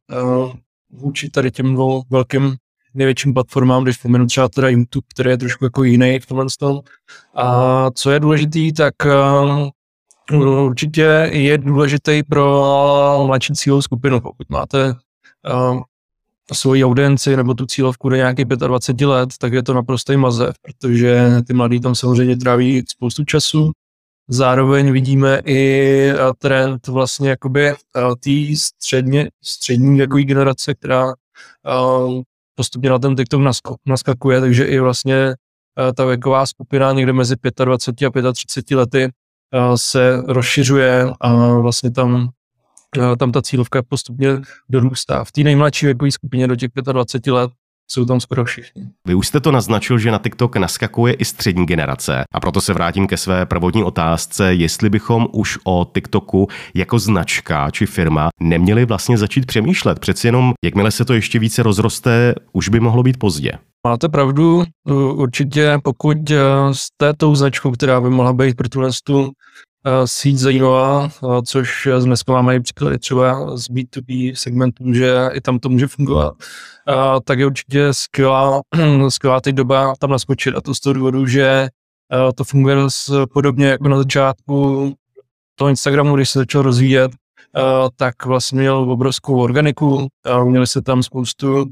vůči 0.91 1.29
tady 1.29 1.51
těm 1.51 1.73
dvou 1.73 2.03
velkým 2.09 2.55
největším 2.93 3.33
platformám, 3.33 3.83
když 3.83 3.97
pomenu 3.97 4.25
třeba 4.25 4.49
teda 4.49 4.69
YouTube, 4.69 5.07
který 5.13 5.29
je 5.29 5.37
trošku 5.37 5.65
jako 5.65 5.83
jiný 5.83 6.19
v 6.19 6.25
tomhle 6.25 6.45
tom. 6.59 6.79
A 7.35 7.91
co 7.91 8.11
je 8.11 8.19
důležitý, 8.19 8.73
tak 8.73 8.93
určitě 10.65 11.29
je 11.31 11.57
důležitý 11.57 12.23
pro 12.23 13.23
mladší 13.25 13.53
cílovou 13.53 13.81
skupinu. 13.81 14.21
Pokud 14.21 14.49
máte 14.49 14.93
uh, 15.53 15.81
svoji 16.53 16.85
audienci 16.85 17.35
nebo 17.37 17.53
tu 17.53 17.65
cílovku 17.65 18.09
do 18.09 18.15
nějakých 18.15 18.45
25 18.45 19.05
let, 19.07 19.29
tak 19.39 19.53
je 19.53 19.63
to 19.63 19.73
naprostý 19.73 20.17
mazev, 20.17 20.55
protože 20.61 21.31
ty 21.47 21.53
mladí 21.53 21.79
tam 21.79 21.95
samozřejmě 21.95 22.37
tráví 22.37 22.83
spoustu 22.87 23.25
času. 23.25 23.71
Zároveň 24.27 24.91
vidíme 24.91 25.41
i 25.45 26.11
trend 26.37 26.87
vlastně 26.87 27.29
jakoby 27.29 27.73
té 28.19 28.55
středně, 28.55 29.29
střední 29.43 29.97
věkové 29.97 30.23
generace, 30.23 30.75
která 30.75 31.13
postupně 32.55 32.89
na 32.89 32.99
ten 32.99 33.15
TikTok 33.15 33.41
naskakuje, 33.85 34.41
takže 34.41 34.65
i 34.65 34.79
vlastně 34.79 35.15
eh, 35.15 35.93
ta 35.93 36.05
věková 36.05 36.45
skupina 36.45 36.91
někde 36.91 37.13
mezi 37.13 37.35
25 37.65 38.25
a 38.25 38.33
35 38.33 38.77
lety 38.77 39.03
eh, 39.03 39.09
se 39.75 40.23
rozšiřuje 40.27 41.05
a 41.21 41.53
vlastně 41.53 41.91
tam, 41.91 42.29
tam 43.19 43.31
ta 43.31 43.41
cílovka 43.41 43.83
postupně 43.89 44.29
dorůstá. 44.69 45.23
V 45.23 45.31
té 45.31 45.43
nejmladší 45.43 45.85
věkové 45.85 46.11
skupině 46.11 46.47
do 46.47 46.55
těch 46.55 46.69
25 46.91 47.31
let 47.33 47.51
jsou 47.87 48.05
tam 48.05 48.19
skoro 48.19 48.45
všichni. 48.45 48.83
Vy 49.07 49.13
už 49.15 49.27
jste 49.27 49.39
to 49.39 49.51
naznačil, 49.51 49.97
že 49.97 50.11
na 50.11 50.19
TikTok 50.19 50.55
naskakuje 50.55 51.13
i 51.13 51.25
střední 51.25 51.65
generace 51.65 52.23
a 52.33 52.39
proto 52.39 52.61
se 52.61 52.73
vrátím 52.73 53.07
ke 53.07 53.17
své 53.17 53.45
prvotní 53.45 53.83
otázce, 53.83 54.53
jestli 54.53 54.89
bychom 54.89 55.27
už 55.31 55.59
o 55.63 55.91
TikToku 55.93 56.47
jako 56.73 56.99
značka 56.99 57.71
či 57.71 57.85
firma 57.85 58.29
neměli 58.41 58.85
vlastně 58.85 59.17
začít 59.17 59.45
přemýšlet. 59.45 59.99
Přeci 59.99 60.27
jenom, 60.27 60.53
jakmile 60.65 60.91
se 60.91 61.05
to 61.05 61.13
ještě 61.13 61.39
více 61.39 61.63
rozroste, 61.63 62.35
už 62.53 62.69
by 62.69 62.79
mohlo 62.79 63.03
být 63.03 63.19
pozdě. 63.19 63.51
Máte 63.87 64.09
pravdu, 64.09 64.63
určitě 65.13 65.79
pokud 65.83 66.31
eh, 66.31 66.37
jste 66.71 67.13
tou 67.13 67.35
značkou, 67.35 67.71
která 67.71 68.01
by 68.01 68.09
mohla 68.09 68.33
být 68.33 68.55
pro 68.55 68.69
tuhle 68.69 68.91
Eh, 69.85 70.07
síť 70.07 70.37
zajímavá, 70.37 71.05
eh, 71.07 71.41
což 71.45 71.87
dneska 72.03 72.31
máme 72.31 72.55
i 72.55 72.59
příklady 72.59 72.99
třeba 72.99 73.57
z 73.57 73.69
B2B 73.69 74.33
segmentu, 74.35 74.93
že 74.93 75.29
i 75.33 75.41
tam 75.41 75.59
to 75.59 75.69
může 75.69 75.87
fungovat, 75.87 76.33
eh, 76.89 77.19
tak 77.23 77.39
je 77.39 77.45
určitě 77.45 77.93
skvělá, 77.93 78.61
skvělá 79.09 79.41
teď 79.41 79.55
doba 79.55 79.93
tam 79.99 80.09
naskočit 80.09 80.55
a 80.55 80.61
to 80.61 80.75
z 80.75 80.79
toho 80.79 80.93
důvodu, 80.93 81.27
že 81.27 81.67
to 82.35 82.43
funguje 82.43 82.75
podobně 83.33 83.67
jako 83.67 83.87
na 83.87 83.97
začátku 83.97 84.93
toho 85.55 85.69
Instagramu, 85.69 86.15
když 86.15 86.29
se 86.29 86.39
začal 86.39 86.61
rozvíjet, 86.61 87.11
tak 87.95 88.25
vlastně 88.25 88.59
měl 88.59 88.77
obrovskou 88.77 89.41
organiku, 89.41 90.07
měli 90.43 90.67
se 90.67 90.81
tam 90.81 91.03
spoustu 91.03 91.65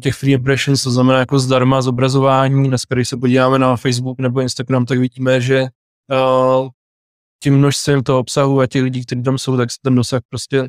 těch 0.00 0.14
free 0.14 0.32
impressions, 0.32 0.82
to 0.82 0.90
znamená 0.90 1.18
jako 1.18 1.38
zdarma 1.38 1.82
zobrazování. 1.82 2.68
Dneska, 2.68 2.94
když 2.94 3.08
se 3.08 3.16
podíváme 3.16 3.58
na 3.58 3.76
Facebook 3.76 4.18
nebo 4.18 4.40
Instagram, 4.40 4.86
tak 4.86 4.98
vidíme, 4.98 5.40
že 5.40 5.66
tím 7.42 7.58
množstvím 7.58 8.02
toho 8.02 8.18
obsahu 8.18 8.60
a 8.60 8.66
těch 8.66 8.82
lidí, 8.82 9.04
kteří 9.04 9.22
tam 9.22 9.38
jsou, 9.38 9.56
tak 9.56 9.70
se 9.70 9.76
ten 9.82 9.94
dosah 9.94 10.20
prostě 10.28 10.68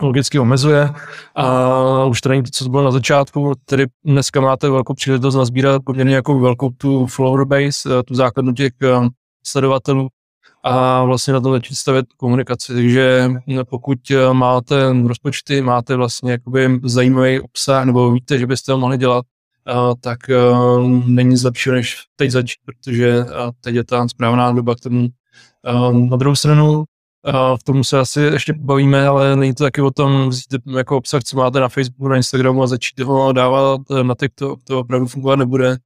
logicky 0.00 0.38
omezuje 0.38 0.90
a 1.34 2.04
už 2.04 2.20
to 2.20 2.28
není 2.28 2.42
to, 2.42 2.50
co 2.52 2.68
bylo 2.68 2.84
na 2.84 2.90
začátku, 2.90 3.52
tedy 3.64 3.86
dneska 4.04 4.40
máte 4.40 4.70
velkou 4.70 4.94
příležitost 4.94 5.34
nazbírat 5.34 5.82
poměrně 5.86 6.14
jako 6.14 6.38
velkou 6.38 6.70
tu 6.70 7.06
follower 7.06 7.44
base, 7.44 7.98
eh, 7.98 8.02
tu 8.02 8.14
základnu 8.14 8.52
těch 8.52 8.72
sledovatelů 9.46 10.08
a 10.66 11.04
vlastně 11.04 11.32
na 11.32 11.40
tom 11.40 11.52
začít 11.52 11.74
stavět 11.74 12.06
komunikaci. 12.16 12.74
Takže 12.74 13.30
eh, 13.60 13.64
pokud 13.64 13.98
máte 14.32 14.92
rozpočty, 15.06 15.62
máte 15.62 15.96
vlastně 15.96 16.32
jakoby 16.32 16.80
zajímavý 16.84 17.40
obsah 17.40 17.84
nebo 17.84 18.12
víte, 18.12 18.38
že 18.38 18.46
byste 18.46 18.72
ho 18.72 18.78
mohli 18.78 18.98
dělat, 18.98 19.24
tak 20.00 20.18
není 21.06 21.30
nic 21.30 21.42
lepšího, 21.42 21.74
než 21.74 21.96
teď 22.16 22.30
začít, 22.30 22.58
protože 22.64 23.24
teď 23.60 23.74
je 23.74 23.84
ta 23.84 24.08
správná 24.08 24.52
doba 24.52 24.74
k 24.74 24.80
tomu 24.80 25.08
na 26.10 26.16
druhou 26.16 26.36
stranu, 26.36 26.84
v 27.60 27.64
tom 27.64 27.84
se 27.84 27.98
asi 27.98 28.20
ještě 28.20 28.52
bavíme, 28.52 29.06
ale 29.08 29.36
není 29.36 29.54
to 29.54 29.64
taky 29.64 29.80
o 29.80 29.90
tom 29.90 30.28
vzít 30.28 30.46
jako 30.76 30.96
obsah, 30.96 31.24
co 31.24 31.36
máte 31.36 31.60
na 31.60 31.68
Facebooku, 31.68 32.08
na 32.08 32.16
Instagramu 32.16 32.62
a 32.62 32.66
začít 32.66 33.00
ho 33.00 33.32
dávat 33.32 33.80
eh, 33.90 34.04
na 34.04 34.14
TikTok, 34.20 34.62
to 34.64 34.80
opravdu 34.80 35.06
fungovat 35.06 35.36
nebude 35.36 35.76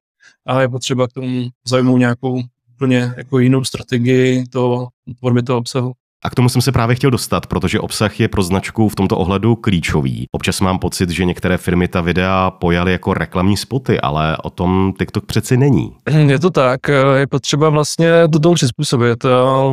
a 0.45 0.61
je 0.61 0.69
potřeba 0.69 1.07
k 1.07 1.13
tomu 1.13 1.47
zajmout 1.67 1.99
nějakou 1.99 2.41
úplně 2.79 3.13
jako 3.17 3.39
jinou 3.39 3.63
strategii 3.63 4.43
toho, 4.47 4.87
tvorby 5.19 5.43
toho 5.43 5.59
obsahu. 5.59 5.91
A 6.23 6.29
k 6.29 6.35
tomu 6.35 6.49
jsem 6.49 6.61
se 6.61 6.71
právě 6.71 6.95
chtěl 6.95 7.11
dostat, 7.11 7.47
protože 7.47 7.79
obsah 7.79 8.19
je 8.19 8.27
pro 8.27 8.43
značku 8.43 8.89
v 8.89 8.95
tomto 8.95 9.17
ohledu 9.17 9.55
klíčový. 9.55 10.25
Občas 10.31 10.61
mám 10.61 10.79
pocit, 10.79 11.09
že 11.09 11.25
některé 11.25 11.57
firmy 11.57 11.87
ta 11.87 12.01
videa 12.01 12.51
pojaly 12.51 12.91
jako 12.91 13.13
reklamní 13.13 13.57
spoty, 13.57 13.99
ale 13.99 14.37
o 14.37 14.49
tom 14.49 14.93
TikTok 14.99 15.25
přeci 15.25 15.57
není. 15.57 15.91
Je 16.27 16.39
to 16.39 16.49
tak, 16.49 16.79
je 17.15 17.27
potřeba 17.27 17.69
vlastně 17.69 18.11
do 18.27 18.39
toho 18.39 18.55
přizpůsobit. 18.55 19.25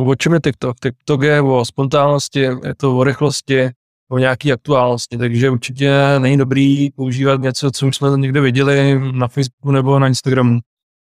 O 0.05 0.15
čem 0.17 0.33
je 0.33 0.39
TikTok? 0.43 0.75
TikTok 0.79 1.21
je 1.21 1.41
o 1.41 1.65
spontánnosti, 1.65 2.39
je 2.39 2.75
to 2.77 2.97
o 2.97 3.03
rychlosti, 3.03 3.69
o 4.11 4.17
nějaké 4.17 4.51
aktuálnosti, 4.51 5.17
takže 5.17 5.49
určitě 5.49 5.93
není 6.19 6.37
dobrý 6.37 6.89
používat 6.91 7.41
něco, 7.41 7.71
co 7.71 7.87
už 7.87 7.95
jsme 7.95 8.09
někde 8.17 8.41
viděli 8.41 9.01
na 9.11 9.27
Facebooku 9.27 9.71
nebo 9.71 9.99
na 9.99 10.07
Instagramu. 10.07 10.59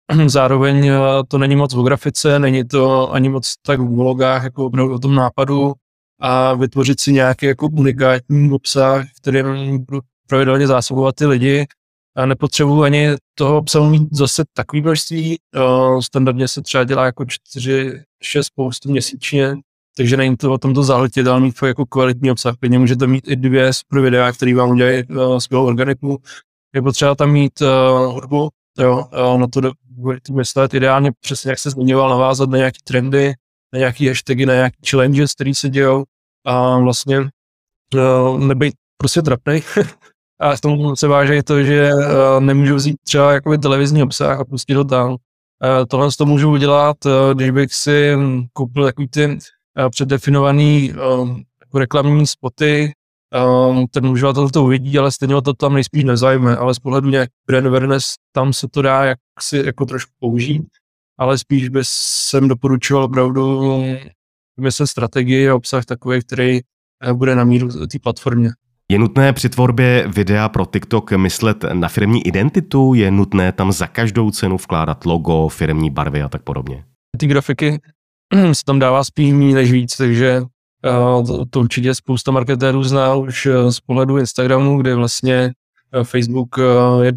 Zároveň 0.27 0.88
eh, 0.88 0.99
to 1.29 1.38
není 1.38 1.57
moc 1.57 1.75
o 1.75 1.83
grafice, 1.83 2.38
není 2.38 2.64
to 2.64 3.12
ani 3.12 3.29
moc 3.29 3.55
tak 3.62 3.81
v 3.81 3.95
vlogách, 3.95 4.45
jako 4.45 4.67
opravdu 4.67 4.95
o 4.95 4.99
tom 4.99 5.14
nápadu 5.14 5.73
a 6.21 6.55
vytvořit 6.55 7.01
si 7.01 7.12
nějaký 7.12 7.47
jako 7.47 7.69
unikátní 7.69 8.51
obsah, 8.53 9.07
kterým 9.21 9.85
budu 9.85 10.01
pravidelně 10.29 10.67
zásobovat 10.67 11.14
ty 11.14 11.27
lidi. 11.27 11.67
A 12.17 12.27
nepotřebuji 12.27 12.83
ani 12.83 13.09
toho 13.35 13.59
obsahu 13.59 13.90
mít 13.90 14.09
zase 14.12 14.45
takový 14.53 14.83
množství. 14.83 15.38
Eh, 15.57 16.03
standardně 16.03 16.49
se 16.49 16.62
třeba 16.62 16.85
dělá 16.85 17.05
jako 17.05 17.25
4-6 17.25 18.01
postů 18.55 18.90
měsíčně, 18.90 19.55
takže 19.97 20.17
není 20.17 20.37
to 20.37 20.53
o 20.53 20.59
tomto 20.59 20.83
zahltit, 20.83 21.27
ale 21.27 21.40
mít 21.40 21.55
jako 21.67 21.87
kvalitní 21.87 22.31
obsah. 22.31 22.57
Klidně 22.57 22.79
můžete 22.79 23.07
mít 23.07 23.29
i 23.29 23.37
dvě 23.37 23.73
super 23.73 24.01
videa, 24.01 24.33
které 24.33 24.55
vám 24.55 24.71
udělají 24.71 25.03
skvělou 25.38 25.67
organiku. 25.67 26.19
Je 26.75 26.83
potřeba 26.83 27.14
tam 27.14 27.31
mít 27.33 27.61
uh, 27.61 28.12
hudbu, 28.14 28.49
jo, 28.78 29.08
na 29.37 29.46
to 29.46 29.60
myslet 30.32 30.74
ideálně 30.74 31.12
přesně, 31.20 31.50
jak 31.50 31.58
se 31.58 31.70
zmiňoval, 31.70 32.10
navázat 32.10 32.50
na 32.50 32.56
nějaké 32.56 32.78
trendy, 32.84 33.34
na 33.72 33.78
nějaké 33.78 34.08
hashtagy, 34.08 34.46
na 34.46 34.54
nějaké 34.54 34.76
challenges, 34.90 35.34
které 35.34 35.54
se 35.54 35.68
dějou 35.68 36.04
a 36.46 36.78
vlastně 36.78 37.20
uh, 37.20 38.40
nebejt 38.40 38.74
prostě 38.96 39.22
trapnej. 39.22 39.62
a 40.40 40.56
v 40.56 40.60
tom 40.60 40.96
se 40.96 41.08
váže 41.08 41.42
to, 41.42 41.62
že 41.62 41.94
uh, 41.94 42.00
nemůžu 42.40 42.74
vzít 42.74 42.96
třeba 43.06 43.32
jakoby 43.32 43.58
televizní 43.58 44.02
obsah 44.02 44.40
a 44.40 44.44
pustit 44.44 44.74
ho 44.74 44.84
tam. 44.84 45.16
Tohle 45.88 46.08
to 46.18 46.26
můžu 46.26 46.50
udělat, 46.50 46.96
když 47.34 47.50
bych 47.50 47.74
si 47.74 48.16
koupil 48.52 48.84
takový 48.84 49.08
ty 49.08 49.38
předdefinovaný 49.90 50.88
jako 51.60 51.78
reklamní 51.78 52.26
spoty, 52.26 52.92
um, 53.35 53.87
ten 53.90 54.07
uživatel 54.07 54.51
to 54.51 54.64
uvidí, 54.64 54.99
ale 54.99 55.12
stejně 55.12 55.42
to 55.42 55.55
tam 55.55 55.75
nejspíš 55.75 56.05
nezajme, 56.05 56.57
ale 56.57 56.75
z 56.75 56.79
pohledu 56.79 57.09
nějak 57.09 57.31
brand 57.47 57.66
awareness 57.66 58.14
tam 58.33 58.53
se 58.53 58.68
to 58.68 58.83
dá 58.83 59.05
jak 59.05 59.18
si 59.40 59.62
jako 59.66 59.87
trošku 59.87 60.12
použít, 60.18 60.66
ale 61.18 61.38
spíš 61.38 61.68
by 61.68 61.81
jsem 61.83 62.49
doporučoval 62.49 63.05
opravdu 63.05 63.62
vymyslet 64.57 64.87
strategii 64.87 65.49
a 65.49 65.55
obsah 65.55 65.85
takový, 65.85 66.20
který 66.20 66.61
eh, 67.05 67.12
bude 67.12 67.35
na 67.35 67.44
míru 67.44 67.68
té 67.68 67.99
platformě. 67.99 68.51
Je 68.92 68.99
nutné 68.99 69.33
při 69.33 69.49
tvorbě 69.49 70.09
videa 70.09 70.49
pro 70.49 70.66
TikTok 70.66 71.12
myslet 71.12 71.64
na 71.73 71.88
firmní 71.88 72.27
identitu? 72.27 72.94
Je 72.94 73.11
nutné 73.11 73.53
tam 73.53 73.73
za 73.73 73.87
každou 73.87 74.31
cenu 74.31 74.57
vkládat 74.57 75.07
logo, 75.07 75.49
firmní 75.49 75.90
barvy 75.90 76.23
a 76.23 76.29
tak 76.29 76.42
podobně? 76.42 76.85
Ty 77.18 77.27
grafiky 77.27 77.81
se 78.53 78.64
tam 78.66 78.79
dává 78.79 79.05
spíš 79.05 79.33
méně 79.33 79.55
než 79.55 79.73
víc, 79.73 79.97
takže 79.97 80.42
to, 81.27 81.44
to 81.51 81.61
určitě 81.61 81.94
spousta 81.94 82.31
marketérů 82.31 82.83
zná 82.83 83.14
už 83.14 83.47
eh, 83.47 83.73
z 83.73 83.81
pohledu 83.81 84.19
Instagramu, 84.19 84.79
kde 84.81 84.94
vlastně 84.94 85.52
eh, 85.92 86.04
Facebook 86.04 86.58
eh, 86.58 87.04
je 87.04 87.13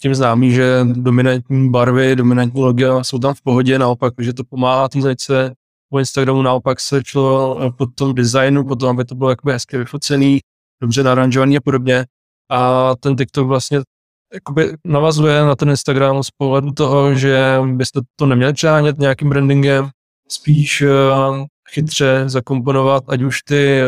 tím 0.00 0.14
známý, 0.14 0.50
že 0.50 0.80
dominantní 0.84 1.70
barvy, 1.70 2.16
dominantní 2.16 2.62
logia 2.62 3.04
jsou 3.04 3.18
tam 3.18 3.34
v 3.34 3.42
pohodě, 3.42 3.78
naopak, 3.78 4.14
že 4.18 4.32
to 4.32 4.44
pomáhá 4.44 4.88
té 4.88 5.00
značce. 5.00 5.54
Po 5.90 5.98
Instagramu 5.98 6.42
naopak 6.42 6.80
se 6.80 7.02
šlo 7.06 7.58
po 7.78 7.86
tom 7.86 8.14
designu, 8.14 8.64
po 8.64 8.76
tom, 8.76 8.88
aby 8.90 9.04
to 9.04 9.14
bylo 9.14 9.30
jakoby 9.30 9.52
hezky 9.52 9.78
vyfocený, 9.78 10.40
dobře 10.80 11.02
naranžovaný 11.02 11.56
a 11.56 11.60
podobně. 11.60 12.04
A 12.50 12.90
ten 13.00 13.16
TikTok 13.16 13.46
vlastně 13.46 13.80
jakoby 14.34 14.76
navazuje 14.84 15.44
na 15.44 15.56
ten 15.56 15.70
Instagram 15.70 16.22
z 16.22 16.30
pohledu 16.30 16.72
toho, 16.72 17.14
že 17.14 17.58
byste 17.72 18.00
to 18.16 18.26
neměli 18.26 18.52
přehánět 18.52 18.98
nějakým 18.98 19.28
brandingem, 19.28 19.88
spíš 20.28 20.84
chytře 21.74 22.24
zakomponovat, 22.26 23.04
ať 23.08 23.22
už 23.22 23.42
ty, 23.42 23.80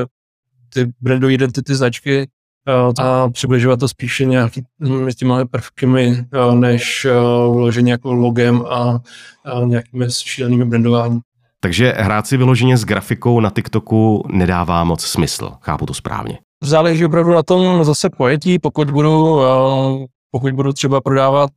ty 0.75 0.93
brandové 1.01 1.33
identity 1.33 1.75
značky, 1.75 2.29
a 2.99 3.29
přibližovat 3.31 3.81
to 3.81 3.89
spíše 3.89 4.25
nějaký 4.25 4.63
těma 5.17 5.45
prvkami, 5.45 6.25
než 6.55 7.07
vložení 7.51 7.91
jako 7.91 8.13
logem 8.13 8.63
a, 8.69 9.01
a 9.45 9.65
nějakými 9.65 10.07
šílenými 10.11 10.65
brandováním. 10.65 11.21
Takže 11.61 11.95
hrát 11.97 12.27
si 12.27 12.37
vyloženě 12.37 12.77
s 12.77 12.85
grafikou 12.85 13.41
na 13.41 13.51
TikToku 13.51 14.25
nedává 14.33 14.85
moc 14.85 15.05
smysl, 15.05 15.53
chápu 15.61 15.87
to 15.87 15.95
správně. 15.95 16.39
Záleží 16.63 17.05
opravdu 17.05 17.33
na 17.33 17.43
tom 17.43 17.85
zase 17.85 18.11
pojetí, 18.11 18.59
pokud 18.59 18.91
budu, 18.91 19.41
pokud 20.31 20.53
budu 20.53 20.73
třeba 20.73 21.01
prodávat 21.01 21.51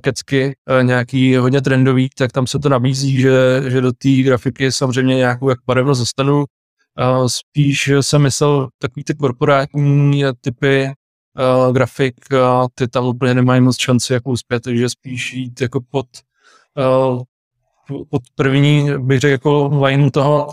kecky 0.00 0.56
nějaký 0.82 1.36
hodně 1.36 1.60
trendový, 1.60 2.08
tak 2.18 2.32
tam 2.32 2.46
se 2.46 2.58
to 2.58 2.68
nabízí, 2.68 3.20
že, 3.20 3.62
že 3.68 3.80
do 3.80 3.92
té 3.92 4.08
grafiky 4.08 4.72
samozřejmě 4.72 5.14
nějakou 5.14 5.48
jak 5.48 5.58
barevnost 5.66 6.00
dostanu, 6.00 6.44
Spíš 7.26 7.90
jsem 8.00 8.22
myslel 8.22 8.68
takový 8.78 9.04
ty 9.04 9.14
korporátní 9.14 10.24
typy 10.40 10.92
grafik, 11.72 12.14
ty 12.74 12.88
tam 12.88 13.04
úplně 13.04 13.34
nemají 13.34 13.60
moc 13.60 13.78
šanci 13.78 14.12
jako 14.12 14.30
uspět, 14.30 14.60
takže 14.60 14.88
spíš 14.88 15.32
jít 15.32 15.60
jako 15.60 15.80
pod, 15.90 16.06
pod 18.10 18.22
první, 18.34 18.98
bych 18.98 19.20
řekl, 19.20 19.32
jako 19.32 19.84
line 19.84 20.10
toho 20.10 20.48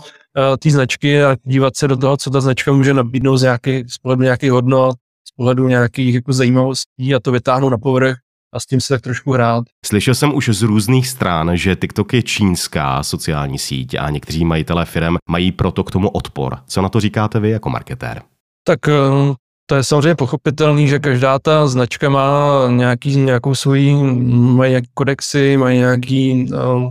té 0.58 0.70
značky 0.70 1.24
a 1.24 1.36
dívat 1.44 1.76
se 1.76 1.88
do 1.88 1.96
toho, 1.96 2.16
co 2.16 2.30
ta 2.30 2.40
značka 2.40 2.72
může 2.72 2.94
nabídnout 2.94 3.36
z 3.36 3.42
nějaký, 3.42 3.84
z 3.88 3.98
pohledu 3.98 4.22
nějakých 4.22 4.50
hodnot, 4.50 4.96
z 5.28 5.32
pohledu 5.36 5.68
nějakých 5.68 6.14
jako 6.14 6.32
zajímavostí 6.32 7.14
a 7.14 7.20
to 7.20 7.32
vytáhnout 7.32 7.70
na 7.70 7.78
povrch 7.78 8.16
a 8.52 8.60
s 8.60 8.66
tím 8.66 8.80
se 8.80 8.94
tak 8.94 9.02
trošku 9.02 9.32
hrát. 9.32 9.64
Slyšel 9.86 10.14
jsem 10.14 10.34
už 10.34 10.48
z 10.48 10.62
různých 10.62 11.08
stran, 11.08 11.56
že 11.56 11.76
TikTok 11.76 12.12
je 12.12 12.22
čínská 12.22 13.02
sociální 13.02 13.58
síť 13.58 13.94
a 13.94 14.10
někteří 14.10 14.44
majitelé 14.44 14.84
firm 14.84 15.16
mají 15.30 15.52
proto 15.52 15.84
k 15.84 15.90
tomu 15.90 16.08
odpor. 16.08 16.58
Co 16.66 16.82
na 16.82 16.88
to 16.88 17.00
říkáte 17.00 17.40
vy 17.40 17.50
jako 17.50 17.70
marketér? 17.70 18.22
Tak 18.64 18.88
eh, 18.88 19.34
to 19.66 19.74
je 19.74 19.84
samozřejmě 19.84 20.14
pochopitelný, 20.14 20.88
že 20.88 20.98
každá 20.98 21.38
ta 21.38 21.66
značka 21.66 22.08
má 22.08 22.50
nějaký, 22.70 23.16
nějakou 23.16 23.54
svoji, 23.54 23.94
mají 24.32 24.70
nějaký 24.70 24.88
kodexy, 24.94 25.56
mají 25.56 25.78
nějaký 25.78 26.52
uh, 26.52 26.90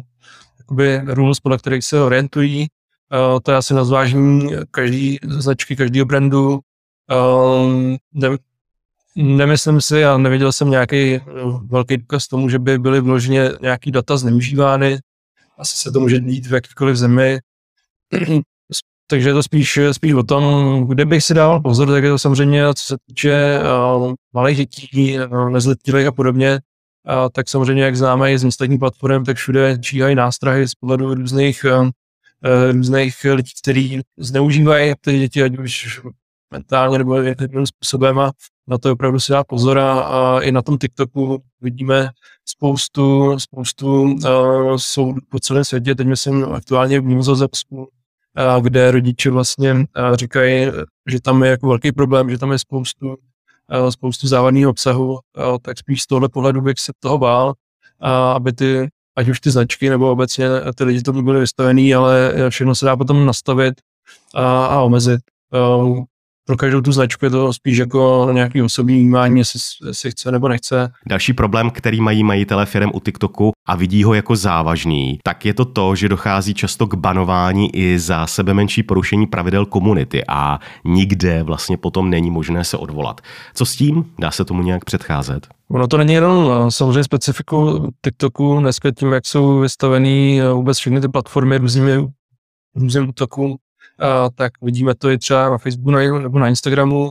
jakoby 0.60 1.02
rules, 1.06 1.40
podle 1.40 1.58
kterých 1.58 1.86
se 1.86 2.02
orientují. 2.02 2.68
Uh, 3.14 3.40
to 3.44 3.52
je 3.52 3.58
asi 3.58 3.74
na 3.74 3.84
zvážení 3.84 4.50
každý 4.72 5.18
značky, 5.24 5.76
každého 5.76 6.06
brandu. 6.06 6.60
Nemyslím 9.20 9.82
si 9.82 10.06
a 10.06 10.18
neviděl 10.18 10.52
jsem 10.52 10.70
nějaký 10.70 11.16
eh, 11.16 11.22
velký 11.66 11.98
důkaz 11.98 12.28
tomu, 12.28 12.50
že 12.50 12.60
by 12.60 12.80
byly 12.80 13.02
vloženě 13.02 13.52
nějaký 13.62 13.92
data 13.92 14.18
zneužívány. 14.18 15.00
Asi 15.58 15.78
se 15.78 15.92
to 15.92 16.00
může 16.00 16.20
dít 16.20 16.46
v 16.46 16.54
jakýkoliv 16.54 16.96
zemi. 16.96 17.40
Takže 19.10 19.30
je 19.30 19.34
to 19.34 19.44
spíš, 19.44 19.80
spíš 19.92 20.14
o 20.14 20.24
tom, 20.24 20.44
kde 20.88 21.06
bych 21.06 21.24
si 21.24 21.34
dával 21.34 21.62
pozor, 21.62 21.88
tak 21.88 22.04
je 22.04 22.10
to 22.10 22.20
samozřejmě, 22.20 22.64
co 22.74 22.84
se 22.84 22.96
týče 23.06 23.60
uh, 23.98 24.14
malých 24.34 24.58
dětí, 24.58 25.20
uh, 25.20 25.50
nezletilých 25.50 26.08
a 26.08 26.12
podobně, 26.12 26.52
uh, 26.54 27.30
tak 27.32 27.50
samozřejmě, 27.50 27.84
jak 27.84 27.96
známe 27.96 28.34
i 28.34 28.38
z 28.38 28.46
ostatních 28.46 28.80
platform, 28.80 29.24
tak 29.24 29.38
všude 29.38 29.78
číhají 29.82 30.16
nástrahy 30.16 30.68
z 30.68 30.76
pohledu 30.76 31.14
různých, 31.14 31.66
uh, 31.80 31.90
různých 32.72 33.24
lidí, 33.24 33.52
kteří 33.62 34.02
zneužívají 34.18 34.94
ty 35.02 35.20
děti, 35.20 35.44
ať 35.44 35.58
už 35.58 36.02
mentálně 36.52 36.98
nebo 36.98 37.16
jakým 37.16 37.66
způsobem 37.66 38.20
a 38.20 38.32
na 38.68 38.78
to 38.78 38.92
opravdu 38.92 39.20
si 39.20 39.32
dá 39.32 39.44
pozor 39.44 39.80
a, 39.80 40.00
a 40.00 40.40
i 40.42 40.52
na 40.52 40.62
tom 40.62 40.78
TikToku 40.78 41.44
vidíme 41.62 42.10
spoustu, 42.46 43.40
spoustu 43.40 44.02
uh, 44.02 44.76
jsou 44.76 45.16
po 45.30 45.40
celém 45.40 45.64
světě, 45.64 45.96
teď 45.96 46.08
myslím 46.08 46.46
aktuálně 46.46 47.00
v 47.00 47.06
Nizozemsku, 47.06 47.78
uh, 47.78 48.64
kde 48.64 48.92
rodiče 48.92 49.32
vlastně 49.32 49.74
uh, 49.74 49.86
říkají, 50.14 50.68
že 51.08 51.22
tam 51.22 51.44
je 51.44 51.50
jako 51.50 51.68
velký 51.68 51.92
problém, 51.92 52.30
že 52.30 52.38
tam 52.38 52.52
je 52.52 52.60
spoustu, 52.60 53.08
uh, 53.08 53.90
spoustu 53.90 54.28
závadného 54.28 54.72
obsahu, 54.72 55.12
uh, 55.14 55.20
tak 55.62 55.78
spíš 55.78 56.02
z 56.02 56.08
tohle 56.08 56.30
pohledu 56.30 56.62
bych 56.62 56.80
se 56.80 56.92
toho 57.00 57.18
bál, 57.18 57.48
uh, 57.48 58.10
aby 58.10 58.54
ty, 58.54 58.88
ať 59.16 59.30
už 59.30 59.40
ty 59.40 59.52
značky 59.52 59.90
nebo 59.90 60.12
obecně 60.12 60.48
ty 60.76 60.84
lidi 60.84 61.02
tomu 61.02 61.22
byly 61.22 61.40
vystavený, 61.40 61.96
ale 61.96 62.34
všechno 62.50 62.76
se 62.76 62.86
dá 62.86 62.98
potom 62.98 63.26
nastavit 63.26 63.74
a, 64.36 64.66
a 64.66 64.82
omezit. 64.82 65.22
Pro 66.48 66.58
každou 66.58 66.82
tu 66.82 66.92
značku 66.92 67.26
je 67.26 67.32
to 67.32 67.54
spíš 67.54 67.78
jako 67.78 68.30
nějaký 68.32 68.62
osobní 68.62 69.00
vnímání, 69.00 69.40
jestli, 69.40 69.60
jestli 69.88 70.12
chce 70.12 70.32
nebo 70.32 70.48
nechce. 70.48 70.92
Další 71.08 71.34
problém, 71.34 71.70
který 71.70 72.02
mají 72.02 72.24
majitele 72.24 72.66
firm 72.66 72.90
u 72.94 73.00
TikToku 73.00 73.52
a 73.66 73.76
vidí 73.76 74.04
ho 74.04 74.14
jako 74.14 74.36
závažný, 74.36 75.20
tak 75.24 75.46
je 75.46 75.54
to 75.54 75.66
to, 75.66 75.96
že 75.96 76.10
dochází 76.10 76.54
často 76.54 76.88
k 76.88 76.96
banování 76.96 77.76
i 77.76 78.00
za 78.00 78.28
sebe 78.28 78.54
menší 78.54 78.84
porušení 78.84 79.28
pravidel 79.28 79.66
komunity 79.66 80.24
a 80.28 80.60
nikde 80.86 81.44
vlastně 81.44 81.78
potom 81.78 82.10
není 82.10 82.32
možné 82.32 82.64
se 82.64 82.78
odvolat. 82.78 83.22
Co 83.54 83.66
s 83.66 83.76
tím? 83.76 84.06
Dá 84.20 84.32
se 84.32 84.46
tomu 84.46 84.64
nějak 84.64 84.86
předcházet? 84.86 85.48
Ono 85.70 85.88
to 85.88 85.98
není 85.98 86.14
jenom 86.14 86.52
eh, 86.52 86.72
samozřejmě 86.72 87.04
specifiku 87.04 87.88
TikToku, 88.06 88.60
dneska 88.60 88.92
tím, 88.92 89.12
jak 89.12 89.26
jsou 89.26 89.60
vystavený 89.60 90.42
eh, 90.42 90.50
vůbec 90.50 90.78
všechny 90.78 91.02
ty 91.02 91.08
platformy 91.08 91.58
různými 91.58 92.08
různým 92.76 93.10
útokům, 93.10 93.58
a, 94.00 94.30
tak 94.36 94.52
vidíme 94.62 94.96
to 94.96 95.10
i 95.10 95.18
třeba 95.18 95.50
na 95.50 95.58
Facebooku 95.58 95.92
nebo 96.20 96.40
na 96.40 96.48
Instagramu. 96.48 97.10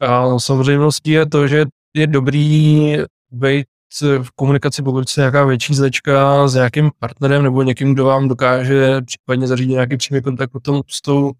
A 0.00 0.38
samozřejmostí 0.38 1.10
je 1.10 1.26
to, 1.26 1.48
že 1.48 1.64
je 1.94 2.06
dobrý 2.06 2.96
být 3.30 3.66
v 4.00 4.30
komunikaci, 4.34 4.82
pokud 4.82 5.08
se 5.08 5.20
nějaká 5.20 5.44
větší 5.44 5.74
značka 5.74 6.48
s 6.48 6.54
nějakým 6.54 6.90
partnerem 6.98 7.42
nebo 7.42 7.62
někým, 7.62 7.94
kdo 7.94 8.04
vám 8.04 8.28
dokáže 8.28 9.00
případně 9.00 9.46
zařídit 9.46 9.72
nějaký 9.72 9.96
přímý 9.96 10.22
kontakt 10.22 10.50
potom 10.50 10.82
s 10.90 11.02
tou, 11.02 11.32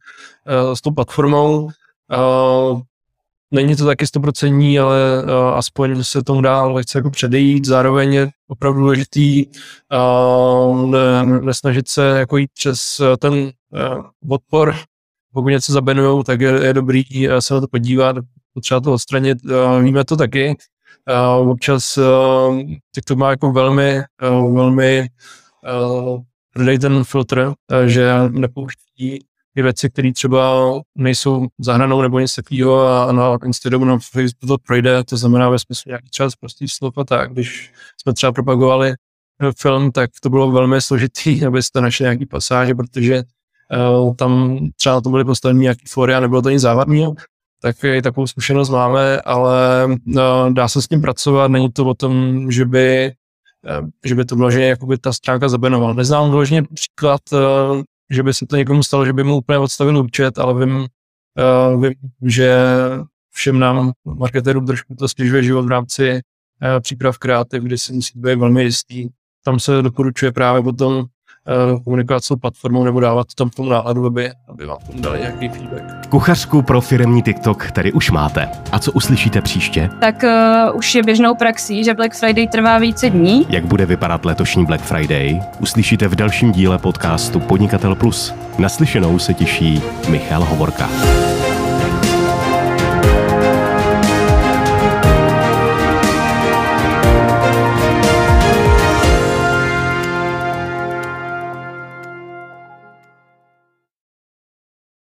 s 0.74 0.80
tou 0.80 0.90
platformou. 0.90 1.70
Není 3.50 3.76
to 3.76 3.86
taky 3.86 4.06
stoprocentní, 4.06 4.78
ale 4.78 5.22
uh, 5.24 5.30
aspoň 5.30 6.04
se 6.04 6.22
tomu 6.22 6.40
dá 6.40 6.62
lehce 6.62 6.98
jako 6.98 7.10
předejít. 7.10 7.64
Zároveň 7.64 8.14
je 8.14 8.30
opravdu 8.48 8.80
důležitý 8.80 9.46
uh, 9.46 10.90
ne, 10.90 11.26
nesnažit 11.40 11.88
se 11.88 12.06
jako 12.06 12.36
jít 12.36 12.50
přes 12.54 13.00
ten 13.18 13.34
uh, 13.34 14.04
odpor. 14.28 14.74
Pokud 15.32 15.48
něco 15.48 15.72
zabenujou, 15.72 16.22
tak 16.22 16.40
je, 16.40 16.66
je 16.66 16.72
dobrý 16.72 17.02
se 17.38 17.54
na 17.54 17.60
to 17.60 17.68
podívat, 17.68 18.16
potřeba 18.54 18.80
to 18.80 18.92
odstranit. 18.92 19.38
Uh, 19.44 19.82
víme 19.82 20.04
to 20.04 20.16
taky. 20.16 20.56
Uh, 21.40 21.50
občas 21.50 21.98
uh, 21.98 22.60
TikTok 22.94 23.18
má 23.18 23.30
jako 23.30 23.52
velmi, 23.52 24.02
uh, 24.22 24.54
velmi 24.54 25.06
uh, 26.64 26.78
ten 26.80 27.04
filtr, 27.04 27.52
že 27.86 28.12
nepouští 28.28 29.24
i 29.56 29.62
věci, 29.62 29.90
které 29.90 30.12
třeba 30.12 30.72
nejsou 30.94 31.46
zahranou 31.60 32.02
nebo 32.02 32.18
něco 32.18 32.42
takového 32.42 32.88
a 32.88 33.12
na 33.12 33.38
Instagramu, 33.44 33.84
na 33.84 33.98
Facebooku 33.98 34.46
to 34.46 34.58
projde, 34.66 35.04
to 35.04 35.16
znamená 35.16 35.48
ve 35.48 35.58
smyslu 35.58 35.88
nějaký 35.88 36.08
třeba 36.10 36.28
prostý 36.40 36.68
slov 36.68 36.98
a 36.98 37.04
tak. 37.04 37.32
Když 37.32 37.72
jsme 38.02 38.12
třeba 38.12 38.32
propagovali 38.32 38.90
eh, 38.90 39.52
film, 39.58 39.92
tak 39.92 40.10
to 40.22 40.30
bylo 40.30 40.50
velmi 40.50 40.80
složitý, 40.80 41.44
abyste 41.46 41.80
našli 41.80 42.02
nějaký 42.02 42.26
pasáže, 42.26 42.74
protože 42.74 43.22
uh, 44.02 44.14
tam 44.14 44.58
třeba 44.76 45.00
to 45.00 45.10
byly 45.10 45.24
postaveny 45.24 45.60
nějaký 45.60 45.86
fóry 45.88 46.14
a 46.14 46.20
nebylo 46.20 46.42
to 46.42 46.50
nic 46.50 46.60
závadného. 46.60 47.14
Tak 47.62 47.84
i 47.84 48.02
takovou 48.02 48.26
zkušenost 48.26 48.70
máme, 48.70 49.20
ale 49.20 49.86
uh, 49.86 50.52
dá 50.52 50.68
se 50.68 50.82
s 50.82 50.88
tím 50.88 51.00
pracovat, 51.00 51.50
není 51.50 51.72
to 51.72 51.84
o 51.84 51.94
tom, 51.94 52.50
že 52.50 52.64
by 52.64 53.12
že 54.04 54.14
by 54.14 54.24
to 54.24 54.36
bylo, 54.36 54.50
že 54.50 54.62
jakoby 54.62 54.98
ta 54.98 55.12
stránka 55.12 55.48
zabenovala. 55.48 55.94
Neznám 55.94 56.30
vložně 56.30 56.62
příklad 56.62 57.20
že 58.10 58.22
by 58.22 58.34
se 58.34 58.46
to 58.46 58.56
někomu 58.56 58.82
stalo, 58.82 59.06
že 59.06 59.12
by 59.12 59.24
mu 59.24 59.36
úplně 59.36 59.58
odstavil 59.58 59.98
účet, 59.98 60.38
ale 60.38 60.66
vím, 60.66 60.76
uh, 60.76 61.82
vím 61.82 61.94
že 62.22 62.56
všem 63.30 63.58
nám 63.58 63.92
marketérům 64.04 64.66
trošku 64.66 64.94
to 64.94 65.08
stěžuje 65.08 65.42
život 65.42 65.64
v 65.64 65.68
rámci 65.68 66.12
uh, 66.12 66.80
příprav 66.80 67.18
kreativ, 67.18 67.62
kdy 67.62 67.78
si 67.78 67.92
musí 67.92 68.18
být 68.18 68.38
velmi 68.38 68.62
jistý. 68.62 69.08
Tam 69.44 69.60
se 69.60 69.82
doporučuje 69.82 70.32
právě 70.32 70.62
potom 70.62 71.04
komunikovat 71.84 72.24
s 72.24 72.28
tou 72.28 72.36
platformou 72.36 72.84
nebo 72.84 73.00
dávat 73.00 73.26
tam 73.36 73.50
tomu 73.50 73.68
náladu, 73.68 74.06
aby, 74.06 74.30
aby 74.48 74.66
vám 74.66 74.78
tomu 74.86 75.00
dali 75.00 75.18
nějaký 75.20 75.48
feedback. 75.48 76.06
Kuchařku 76.08 76.62
pro 76.62 76.80
firmní 76.80 77.22
TikTok 77.22 77.70
tady 77.70 77.92
už 77.92 78.10
máte. 78.10 78.48
A 78.72 78.78
co 78.78 78.92
uslyšíte 78.92 79.40
příště? 79.40 79.90
Tak 80.00 80.24
uh, 80.24 80.76
už 80.76 80.94
je 80.94 81.02
běžnou 81.02 81.34
praxí, 81.34 81.84
že 81.84 81.94
Black 81.94 82.14
Friday 82.14 82.48
trvá 82.48 82.78
více 82.78 83.10
dní. 83.10 83.46
Jak 83.48 83.64
bude 83.64 83.86
vypadat 83.86 84.24
letošní 84.24 84.66
Black 84.66 84.82
Friday? 84.82 85.40
Uslyšíte 85.60 86.08
v 86.08 86.14
dalším 86.14 86.52
díle 86.52 86.78
podcastu 86.78 87.40
Podnikatel 87.40 87.94
Plus. 87.94 88.34
Naslyšenou 88.58 89.18
se 89.18 89.34
těší 89.34 89.82
Michal 90.08 90.44
Hovorka. 90.44 90.88